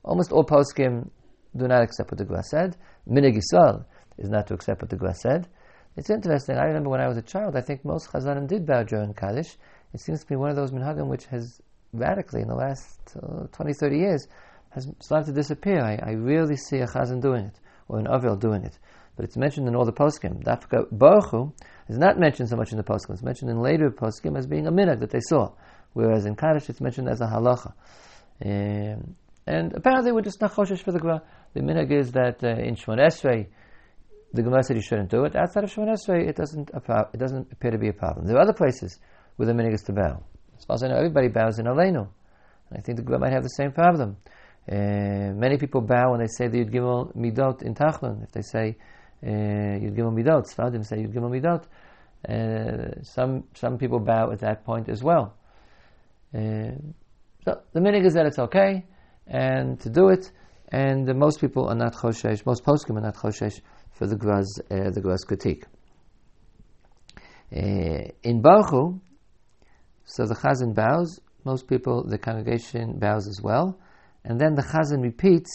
Almost 0.02 0.32
all 0.32 0.44
poskim 0.44 1.08
do 1.56 1.66
not 1.66 1.82
accept 1.82 2.10
what 2.10 2.18
the 2.18 2.24
Gra 2.24 2.42
said. 2.42 2.76
Minhag 3.08 3.36
Yisrael 3.36 3.84
is 4.18 4.28
not 4.28 4.46
to 4.48 4.54
accept 4.54 4.82
what 4.82 4.90
the 4.90 4.96
Gra 4.96 5.14
said. 5.14 5.48
It's 5.96 6.10
interesting. 6.10 6.56
I 6.56 6.64
remember 6.64 6.90
when 6.90 7.00
I 7.00 7.08
was 7.08 7.16
a 7.16 7.22
child, 7.22 7.56
I 7.56 7.62
think 7.62 7.84
most 7.84 8.10
Chazanim 8.10 8.46
did 8.46 8.66
bow 8.66 8.82
during 8.82 9.14
Kaddish. 9.14 9.56
It 9.94 10.00
seems 10.00 10.20
to 10.20 10.26
be 10.26 10.36
one 10.36 10.50
of 10.50 10.56
those 10.56 10.72
minhagim 10.72 11.08
which 11.08 11.24
has 11.26 11.60
radically, 11.94 12.42
in 12.42 12.48
the 12.48 12.54
last 12.54 13.16
uh, 13.16 13.46
20, 13.52 13.72
30 13.72 13.96
years, 13.96 14.26
has 14.70 14.86
started 15.00 15.26
to 15.26 15.32
disappear. 15.32 15.80
I, 15.80 15.98
I 16.02 16.14
rarely 16.14 16.56
see 16.56 16.78
a 16.78 16.86
Chazan 16.86 17.22
doing 17.22 17.46
it, 17.46 17.58
or 17.88 17.98
an 17.98 18.06
Avel 18.06 18.38
doing 18.38 18.62
it. 18.62 18.78
But 19.16 19.24
it's 19.24 19.36
mentioned 19.36 19.66
in 19.66 19.74
all 19.74 19.86
the 19.86 19.92
poskim. 19.92 20.44
Dafka 20.44 20.86
Baruch 20.92 21.54
is 21.88 21.98
not 21.98 22.18
mentioned 22.18 22.50
so 22.50 22.56
much 22.56 22.70
in 22.70 22.76
the 22.76 22.84
poskim. 22.84 23.10
It's 23.10 23.22
mentioned 23.22 23.50
in 23.50 23.60
later 23.60 23.90
poskim 23.90 24.36
as 24.36 24.46
being 24.46 24.66
a 24.66 24.72
minhag 24.72 25.00
that 25.00 25.10
they 25.10 25.20
saw. 25.20 25.52
Whereas 25.94 26.26
in 26.26 26.36
Kaddish 26.36 26.68
it's 26.68 26.80
mentioned 26.80 27.08
as 27.08 27.22
a 27.22 27.26
halacha. 27.26 27.72
Um, 28.44 29.16
and 29.46 29.72
apparently 29.74 30.12
we're 30.12 30.20
just 30.20 30.40
not 30.40 30.52
choshesh 30.52 30.82
for 30.82 30.92
the 30.92 30.98
Gra. 30.98 31.22
The 31.54 31.60
minhag 31.60 31.90
is 31.90 32.12
that 32.12 32.44
uh, 32.44 32.48
in 32.48 32.76
Shemon 32.76 32.98
Esrei, 32.98 33.46
the 34.34 34.42
Gemara 34.42 34.62
said 34.62 34.76
you 34.76 34.82
shouldn't 34.82 35.08
do 35.08 35.24
it. 35.24 35.34
Outside 35.34 35.64
of 35.64 35.72
Shemon 35.72 35.94
Esrei, 35.94 36.28
it 36.28 36.36
doesn't, 36.36 36.70
it 36.74 37.18
doesn't 37.18 37.52
appear 37.52 37.70
to 37.70 37.78
be 37.78 37.88
a 37.88 37.94
problem. 37.94 38.26
There 38.26 38.36
are 38.36 38.42
other 38.42 38.52
places 38.52 38.98
where 39.36 39.46
the 39.46 39.54
minhag 39.54 39.72
is 39.72 39.82
to 39.84 39.92
bow. 39.94 40.22
As 40.58 40.64
far 40.66 40.74
as 40.74 40.82
I 40.82 40.88
know, 40.88 40.96
everybody 40.96 41.28
bows 41.28 41.58
in 41.58 41.64
Aleinu. 41.64 42.08
I 42.70 42.80
think 42.80 42.98
the 42.98 43.02
Gra 43.04 43.18
might 43.18 43.32
have 43.32 43.44
the 43.44 43.48
same 43.48 43.72
problem. 43.72 44.16
Uh, 44.70 45.32
many 45.32 45.56
people 45.56 45.80
bow 45.80 46.10
when 46.10 46.20
they 46.20 46.26
say 46.26 46.48
the 46.48 46.58
Yud 46.58 46.72
Gimel 46.72 47.16
Midot 47.16 47.62
in 47.62 47.74
Tachanun. 47.74 48.24
If 48.24 48.32
they 48.32 48.42
say 48.42 48.76
Yud 49.22 49.94
Gimel 49.96 50.14
Midot, 50.14 50.46
Sfadim 50.52 50.84
say 50.84 50.98
Yud 50.98 51.12
Gimel 51.12 51.30
Midot, 51.30 51.64
Uh, 52.28 53.02
some 53.02 53.44
some 53.54 53.78
people 53.78 54.00
bow 54.00 54.32
at 54.32 54.40
that 54.40 54.64
point 54.64 54.88
as 54.88 55.02
well. 55.02 55.36
Uh, 56.34 56.72
so 57.44 57.60
the 57.72 57.80
meaning 57.80 58.04
is 58.04 58.14
that 58.14 58.26
it's 58.26 58.38
okay 58.38 58.84
and 59.26 59.78
to 59.80 59.90
do 59.90 60.08
it, 60.08 60.30
and 60.68 61.06
most 61.16 61.40
people 61.40 61.68
are 61.68 61.76
not 61.76 61.94
choshesh. 61.94 62.44
Most 62.44 62.64
poskim 62.64 62.96
are 62.96 63.02
not 63.02 63.16
choshesh 63.16 63.60
for 63.92 64.06
the 64.06 64.16
Gra's 64.16 64.60
uh, 64.70 64.90
the 64.90 65.00
Gra's 65.00 65.24
critique. 65.24 65.64
Uh, 67.52 68.10
in 68.24 68.42
Baruch 68.42 69.00
so 70.04 70.24
the 70.26 70.34
Chazan 70.34 70.74
bows. 70.74 71.20
Most 71.44 71.68
people, 71.68 72.04
the 72.04 72.18
congregation 72.18 72.98
bows 72.98 73.28
as 73.28 73.40
well, 73.40 73.78
and 74.24 74.40
then 74.40 74.54
the 74.54 74.62
Chazan 74.62 75.00
repeats 75.02 75.52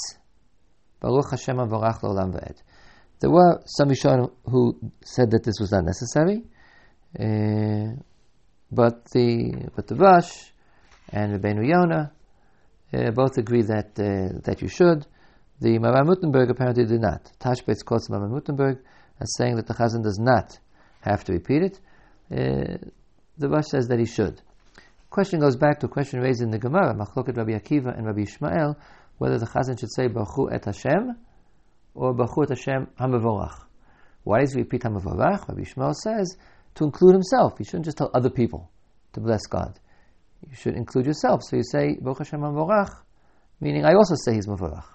Baruch 1.01 1.31
Hashem 1.31 1.57
Avarach 1.57 2.01
Lolam 2.01 2.31
Va'ed. 2.33 2.61
There 3.21 3.29
were 3.29 3.61
some 3.65 3.89
Rishonim 3.89 4.31
who 4.45 4.91
said 5.03 5.29
that 5.31 5.43
this 5.43 5.59
was 5.59 5.71
not 5.71 5.85
necessary, 5.85 6.41
uh, 7.19 8.01
but 8.71 9.05
the 9.11 9.69
but 9.75 9.85
the 9.85 9.95
Rosh 9.95 10.49
and 11.09 11.39
Rabbeinu 11.39 11.67
Yonah 11.67 12.11
uh, 12.91 13.11
both 13.11 13.37
agree 13.37 13.61
that 13.61 13.91
uh, 13.99 14.39
that 14.43 14.63
you 14.63 14.67
should. 14.67 15.05
The 15.59 15.77
Maharam 15.77 16.07
MiRothenburg 16.07 16.49
apparently 16.49 16.85
did 16.85 16.99
not. 16.99 17.31
Tashbetz 17.39 17.85
quotes 17.85 18.09
Maharam 18.09 18.31
MiRothenburg 18.31 18.79
as 19.19 19.35
saying 19.37 19.55
that 19.57 19.67
the 19.67 19.75
Chazan 19.75 20.01
does 20.01 20.17
not 20.17 20.57
have 21.01 21.23
to 21.25 21.33
repeat 21.33 21.61
it. 21.61 21.79
Uh, 22.31 22.77
the 23.37 23.49
Rosh 23.49 23.67
says 23.67 23.87
that 23.89 23.99
he 23.99 24.07
should. 24.07 24.41
Question 25.11 25.39
goes 25.39 25.55
back 25.55 25.79
to 25.81 25.85
a 25.85 25.89
question 25.89 26.21
raised 26.21 26.41
in 26.41 26.49
the 26.49 26.57
Gemara, 26.57 26.95
Machloket 26.95 27.37
Rabbi 27.37 27.51
Akiva 27.51 27.95
and 27.95 28.07
Rabbi 28.07 28.21
Ishmael, 28.21 28.79
whether 29.19 29.37
the 29.37 29.45
Chazan 29.45 29.79
should 29.79 29.93
say 29.93 30.07
Baruch 30.07 30.51
et 30.51 30.65
Hashem 30.65 31.17
or 31.93 32.13
Baruch 32.13 32.49
et 32.49 32.57
Hashem 32.57 32.87
Hamavorach. 32.99 33.65
Why 34.23 34.41
does 34.41 34.53
he 34.53 34.59
repeat 34.59 34.83
Hamavorach? 34.83 35.47
Rabbi 35.47 35.61
Ishmael 35.61 35.93
says 35.93 36.37
to 36.75 36.83
include 36.83 37.13
himself. 37.13 37.53
You 37.59 37.65
shouldn't 37.65 37.85
just 37.85 37.97
tell 37.97 38.11
other 38.13 38.29
people 38.29 38.69
to 39.13 39.19
bless 39.19 39.45
God. 39.47 39.79
You 40.49 40.55
should 40.55 40.75
include 40.75 41.05
yourself. 41.05 41.41
So 41.43 41.57
you 41.57 41.63
say 41.63 41.97
Baruch 41.99 42.19
Hashem 42.19 42.39
Hamavorach, 42.39 42.89
meaning 43.59 43.85
I 43.85 43.93
also 43.93 44.15
say 44.15 44.33
He's 44.33 44.47
Mavorach. 44.47 44.85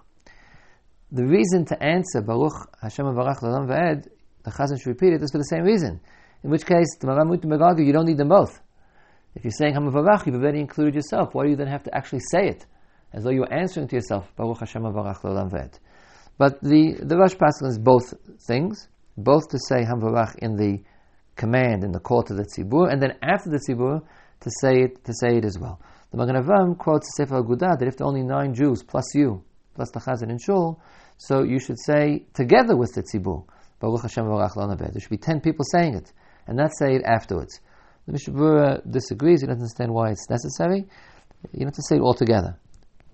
The 1.12 1.24
reason 1.24 1.64
to 1.66 1.82
answer 1.82 2.20
Baruch 2.20 2.68
Hashem 2.82 3.04
Hamavorach 3.06 3.42
L'Olam 3.42 3.68
Va'ed, 3.68 4.08
the 4.42 4.50
Chazan 4.50 4.80
should 4.80 4.88
repeat 4.88 5.12
it, 5.12 5.22
is 5.22 5.30
for 5.30 5.38
the 5.38 5.44
same 5.44 5.62
reason. 5.62 6.00
In 6.42 6.50
which 6.50 6.66
case, 6.66 6.86
the 7.00 7.06
Maram 7.06 7.30
Mutim 7.30 7.86
you 7.86 7.92
don't 7.92 8.06
need 8.06 8.18
them 8.18 8.28
both. 8.28 8.60
If 9.34 9.44
you're 9.44 9.52
saying 9.52 9.74
Hamavarach, 9.74 10.26
you've 10.26 10.36
already 10.36 10.60
included 10.60 10.94
yourself. 10.94 11.34
Why 11.34 11.44
do 11.44 11.50
you 11.50 11.56
then 11.56 11.68
have 11.68 11.84
to 11.84 11.94
actually 11.94 12.20
say 12.30 12.48
it? 12.48 12.66
As 13.12 13.22
though 13.22 13.30
you're 13.30 13.52
answering 13.52 13.86
to 13.88 13.96
yourself, 13.96 14.34
Baruch 14.36 14.60
Hashem 14.60 14.82
Havarach 14.82 15.22
L'Olam 15.22 15.50
Ved. 15.50 15.78
But 16.38 16.60
the, 16.60 16.96
the 17.00 17.16
Rosh 17.16 17.36
Pascal 17.36 17.68
is 17.68 17.78
both 17.78 18.12
things, 18.46 18.88
both 19.16 19.48
to 19.48 19.58
say 19.58 19.84
Hamvarach 19.84 20.36
in 20.38 20.56
the 20.56 20.82
command, 21.36 21.84
in 21.84 21.92
the 21.92 22.00
call 22.00 22.22
to 22.24 22.34
the 22.34 22.44
Tzibur, 22.44 22.92
and 22.92 23.00
then 23.00 23.14
after 23.22 23.50
the 23.50 23.58
Tzibur, 23.58 24.02
to 24.40 24.50
say 24.60 24.82
it, 24.82 25.04
to 25.04 25.12
say 25.14 25.38
it 25.38 25.44
as 25.44 25.58
well. 25.58 25.80
The 26.10 26.18
Magen 26.18 26.36
Avraham 26.36 26.78
quotes 26.78 27.16
Sefer 27.16 27.42
Agudah 27.42 27.78
that 27.78 27.88
if 27.88 27.96
there 27.96 28.06
are 28.06 28.08
only 28.08 28.22
nine 28.22 28.54
Jews, 28.54 28.82
plus 28.82 29.14
you, 29.14 29.42
plus 29.74 29.90
the 29.90 30.00
Chazan 30.00 30.30
and 30.30 30.40
Shul, 30.40 30.80
so 31.16 31.42
you 31.42 31.58
should 31.58 31.78
say 31.78 32.26
together 32.34 32.76
with 32.76 32.92
the 32.94 33.02
Tzibur, 33.02 33.44
Baruch 33.80 34.02
Hashem 34.02 34.26
Ved. 34.26 34.92
There 34.92 35.00
should 35.00 35.10
be 35.10 35.16
ten 35.16 35.40
people 35.40 35.64
saying 35.72 35.94
it, 35.94 36.12
and 36.46 36.56
not 36.56 36.70
say 36.78 36.94
it 36.94 37.02
afterwards. 37.04 37.60
The 38.06 38.12
Mishnah 38.12 38.82
disagrees. 38.88 39.40
He 39.40 39.46
doesn't 39.46 39.60
understand 39.60 39.92
why 39.92 40.10
it's 40.10 40.30
necessary. 40.30 40.86
You 41.52 41.60
don't 41.60 41.68
have 41.68 41.74
to 41.74 41.82
say 41.82 41.96
it 41.96 42.00
all 42.00 42.14
together. 42.14 42.58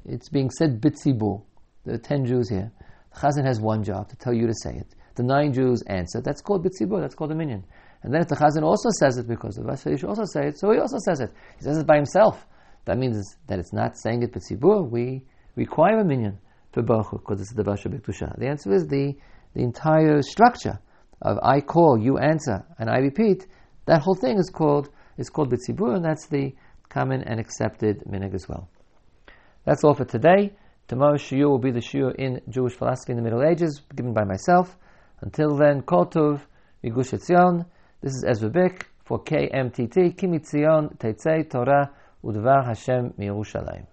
It's 0.05 0.29
being 0.29 0.51
said 0.51 0.81
bitzibur. 0.81 1.43
There 1.85 1.95
are 1.95 1.99
ten 1.99 2.25
Jews 2.27 2.49
here. 2.49 2.70
The 3.15 3.21
Chazan 3.21 3.45
has 3.45 3.61
one 3.61 3.83
job 3.83 4.09
to 4.09 4.17
tell 4.17 4.33
you 4.33 4.47
to 4.47 4.55
say 4.55 4.75
it. 4.77 4.95
The 5.15 5.23
nine 5.23 5.53
Jews 5.53 5.83
answer. 5.87 6.21
That's 6.21 6.41
called 6.41 6.65
bitzibur. 6.65 7.01
That's 7.01 7.15
called 7.15 7.33
a 7.33 7.35
minyan. 7.35 7.65
And 8.03 8.13
then 8.13 8.23
if 8.23 8.29
the 8.29 8.37
Chazan 8.37 8.63
also 8.63 8.89
says 8.99 9.19
it 9.19 9.29
because 9.29 9.59
of 9.59 9.69
us, 9.69 9.83
should 9.83 10.05
also 10.05 10.25
say 10.25 10.49
it. 10.49 10.59
So 10.59 10.73
he 10.73 10.79
also 10.79 10.97
says 11.05 11.21
it. 11.21 11.31
He 11.59 11.65
says 11.65 11.79
it 11.79 11.87
by 11.87 11.97
himself. 11.97 12.47
That 12.85 12.99
means 12.99 13.37
that 13.47 13.59
it's 13.59 13.73
not 13.73 13.97
saying 13.99 14.23
it 14.23 14.33
bitzibur. 14.33 14.89
We 14.91 15.25
require 15.55 16.01
a 16.01 16.05
minyan 16.05 16.39
for 16.73 16.83
Baruch 16.83 17.11
because 17.11 17.41
it's 17.41 17.53
the 17.53 17.63
Vasha 17.63 17.89
Biktusha. 17.89 18.39
The 18.39 18.49
answer 18.49 18.73
is 18.73 18.87
the, 18.87 19.15
the 19.55 19.63
entire 19.63 20.23
structure 20.23 20.79
of 21.21 21.39
I 21.43 21.61
call, 21.61 21.99
you 21.99 22.19
answer, 22.19 22.65
and 22.79 22.91
I 22.91 22.99
repeat 22.99 23.47
that 23.87 24.03
whole 24.03 24.15
thing 24.15 24.39
is 24.39 24.51
called 24.51 24.89
is 25.19 25.29
called 25.29 25.53
bitzibur, 25.53 25.95
and 25.95 26.05
that's 26.05 26.27
the 26.27 26.55
common 26.89 27.23
and 27.23 27.39
accepted 27.39 28.03
minhag 28.09 28.35
as 28.35 28.49
well. 28.49 28.69
That's 29.65 29.85
all 29.85 29.95
for 29.95 30.05
today. 30.05 30.53
Tomorrow's 30.93 31.22
shiur 31.22 31.49
will 31.49 31.59
be 31.59 31.70
the 31.70 31.80
shiur 31.80 32.14
in 32.16 32.43
Jewish 32.51 32.74
philosophy 32.74 33.12
in 33.12 33.16
the 33.16 33.22
Middle 33.22 33.43
Ages, 33.43 33.80
given 33.97 34.12
by 34.12 34.24
myself. 34.24 34.76
Until 35.22 35.57
then, 35.57 35.80
Kol 35.80 36.05
Tov, 36.05 36.43
Migush 36.84 37.14
Etzion. 37.14 37.64
This 38.03 38.12
is 38.12 38.26
Ezra 38.28 38.51
Bick 38.51 38.90
for 39.03 39.18
KMTT, 39.24 40.18
Kimi 40.18 40.40
Tzion, 40.40 40.95
Teitzei 40.99 41.49
Torah, 41.49 41.90
Udvar 42.22 42.66
Hashem, 42.66 43.14
Mirushalayim. 43.18 43.86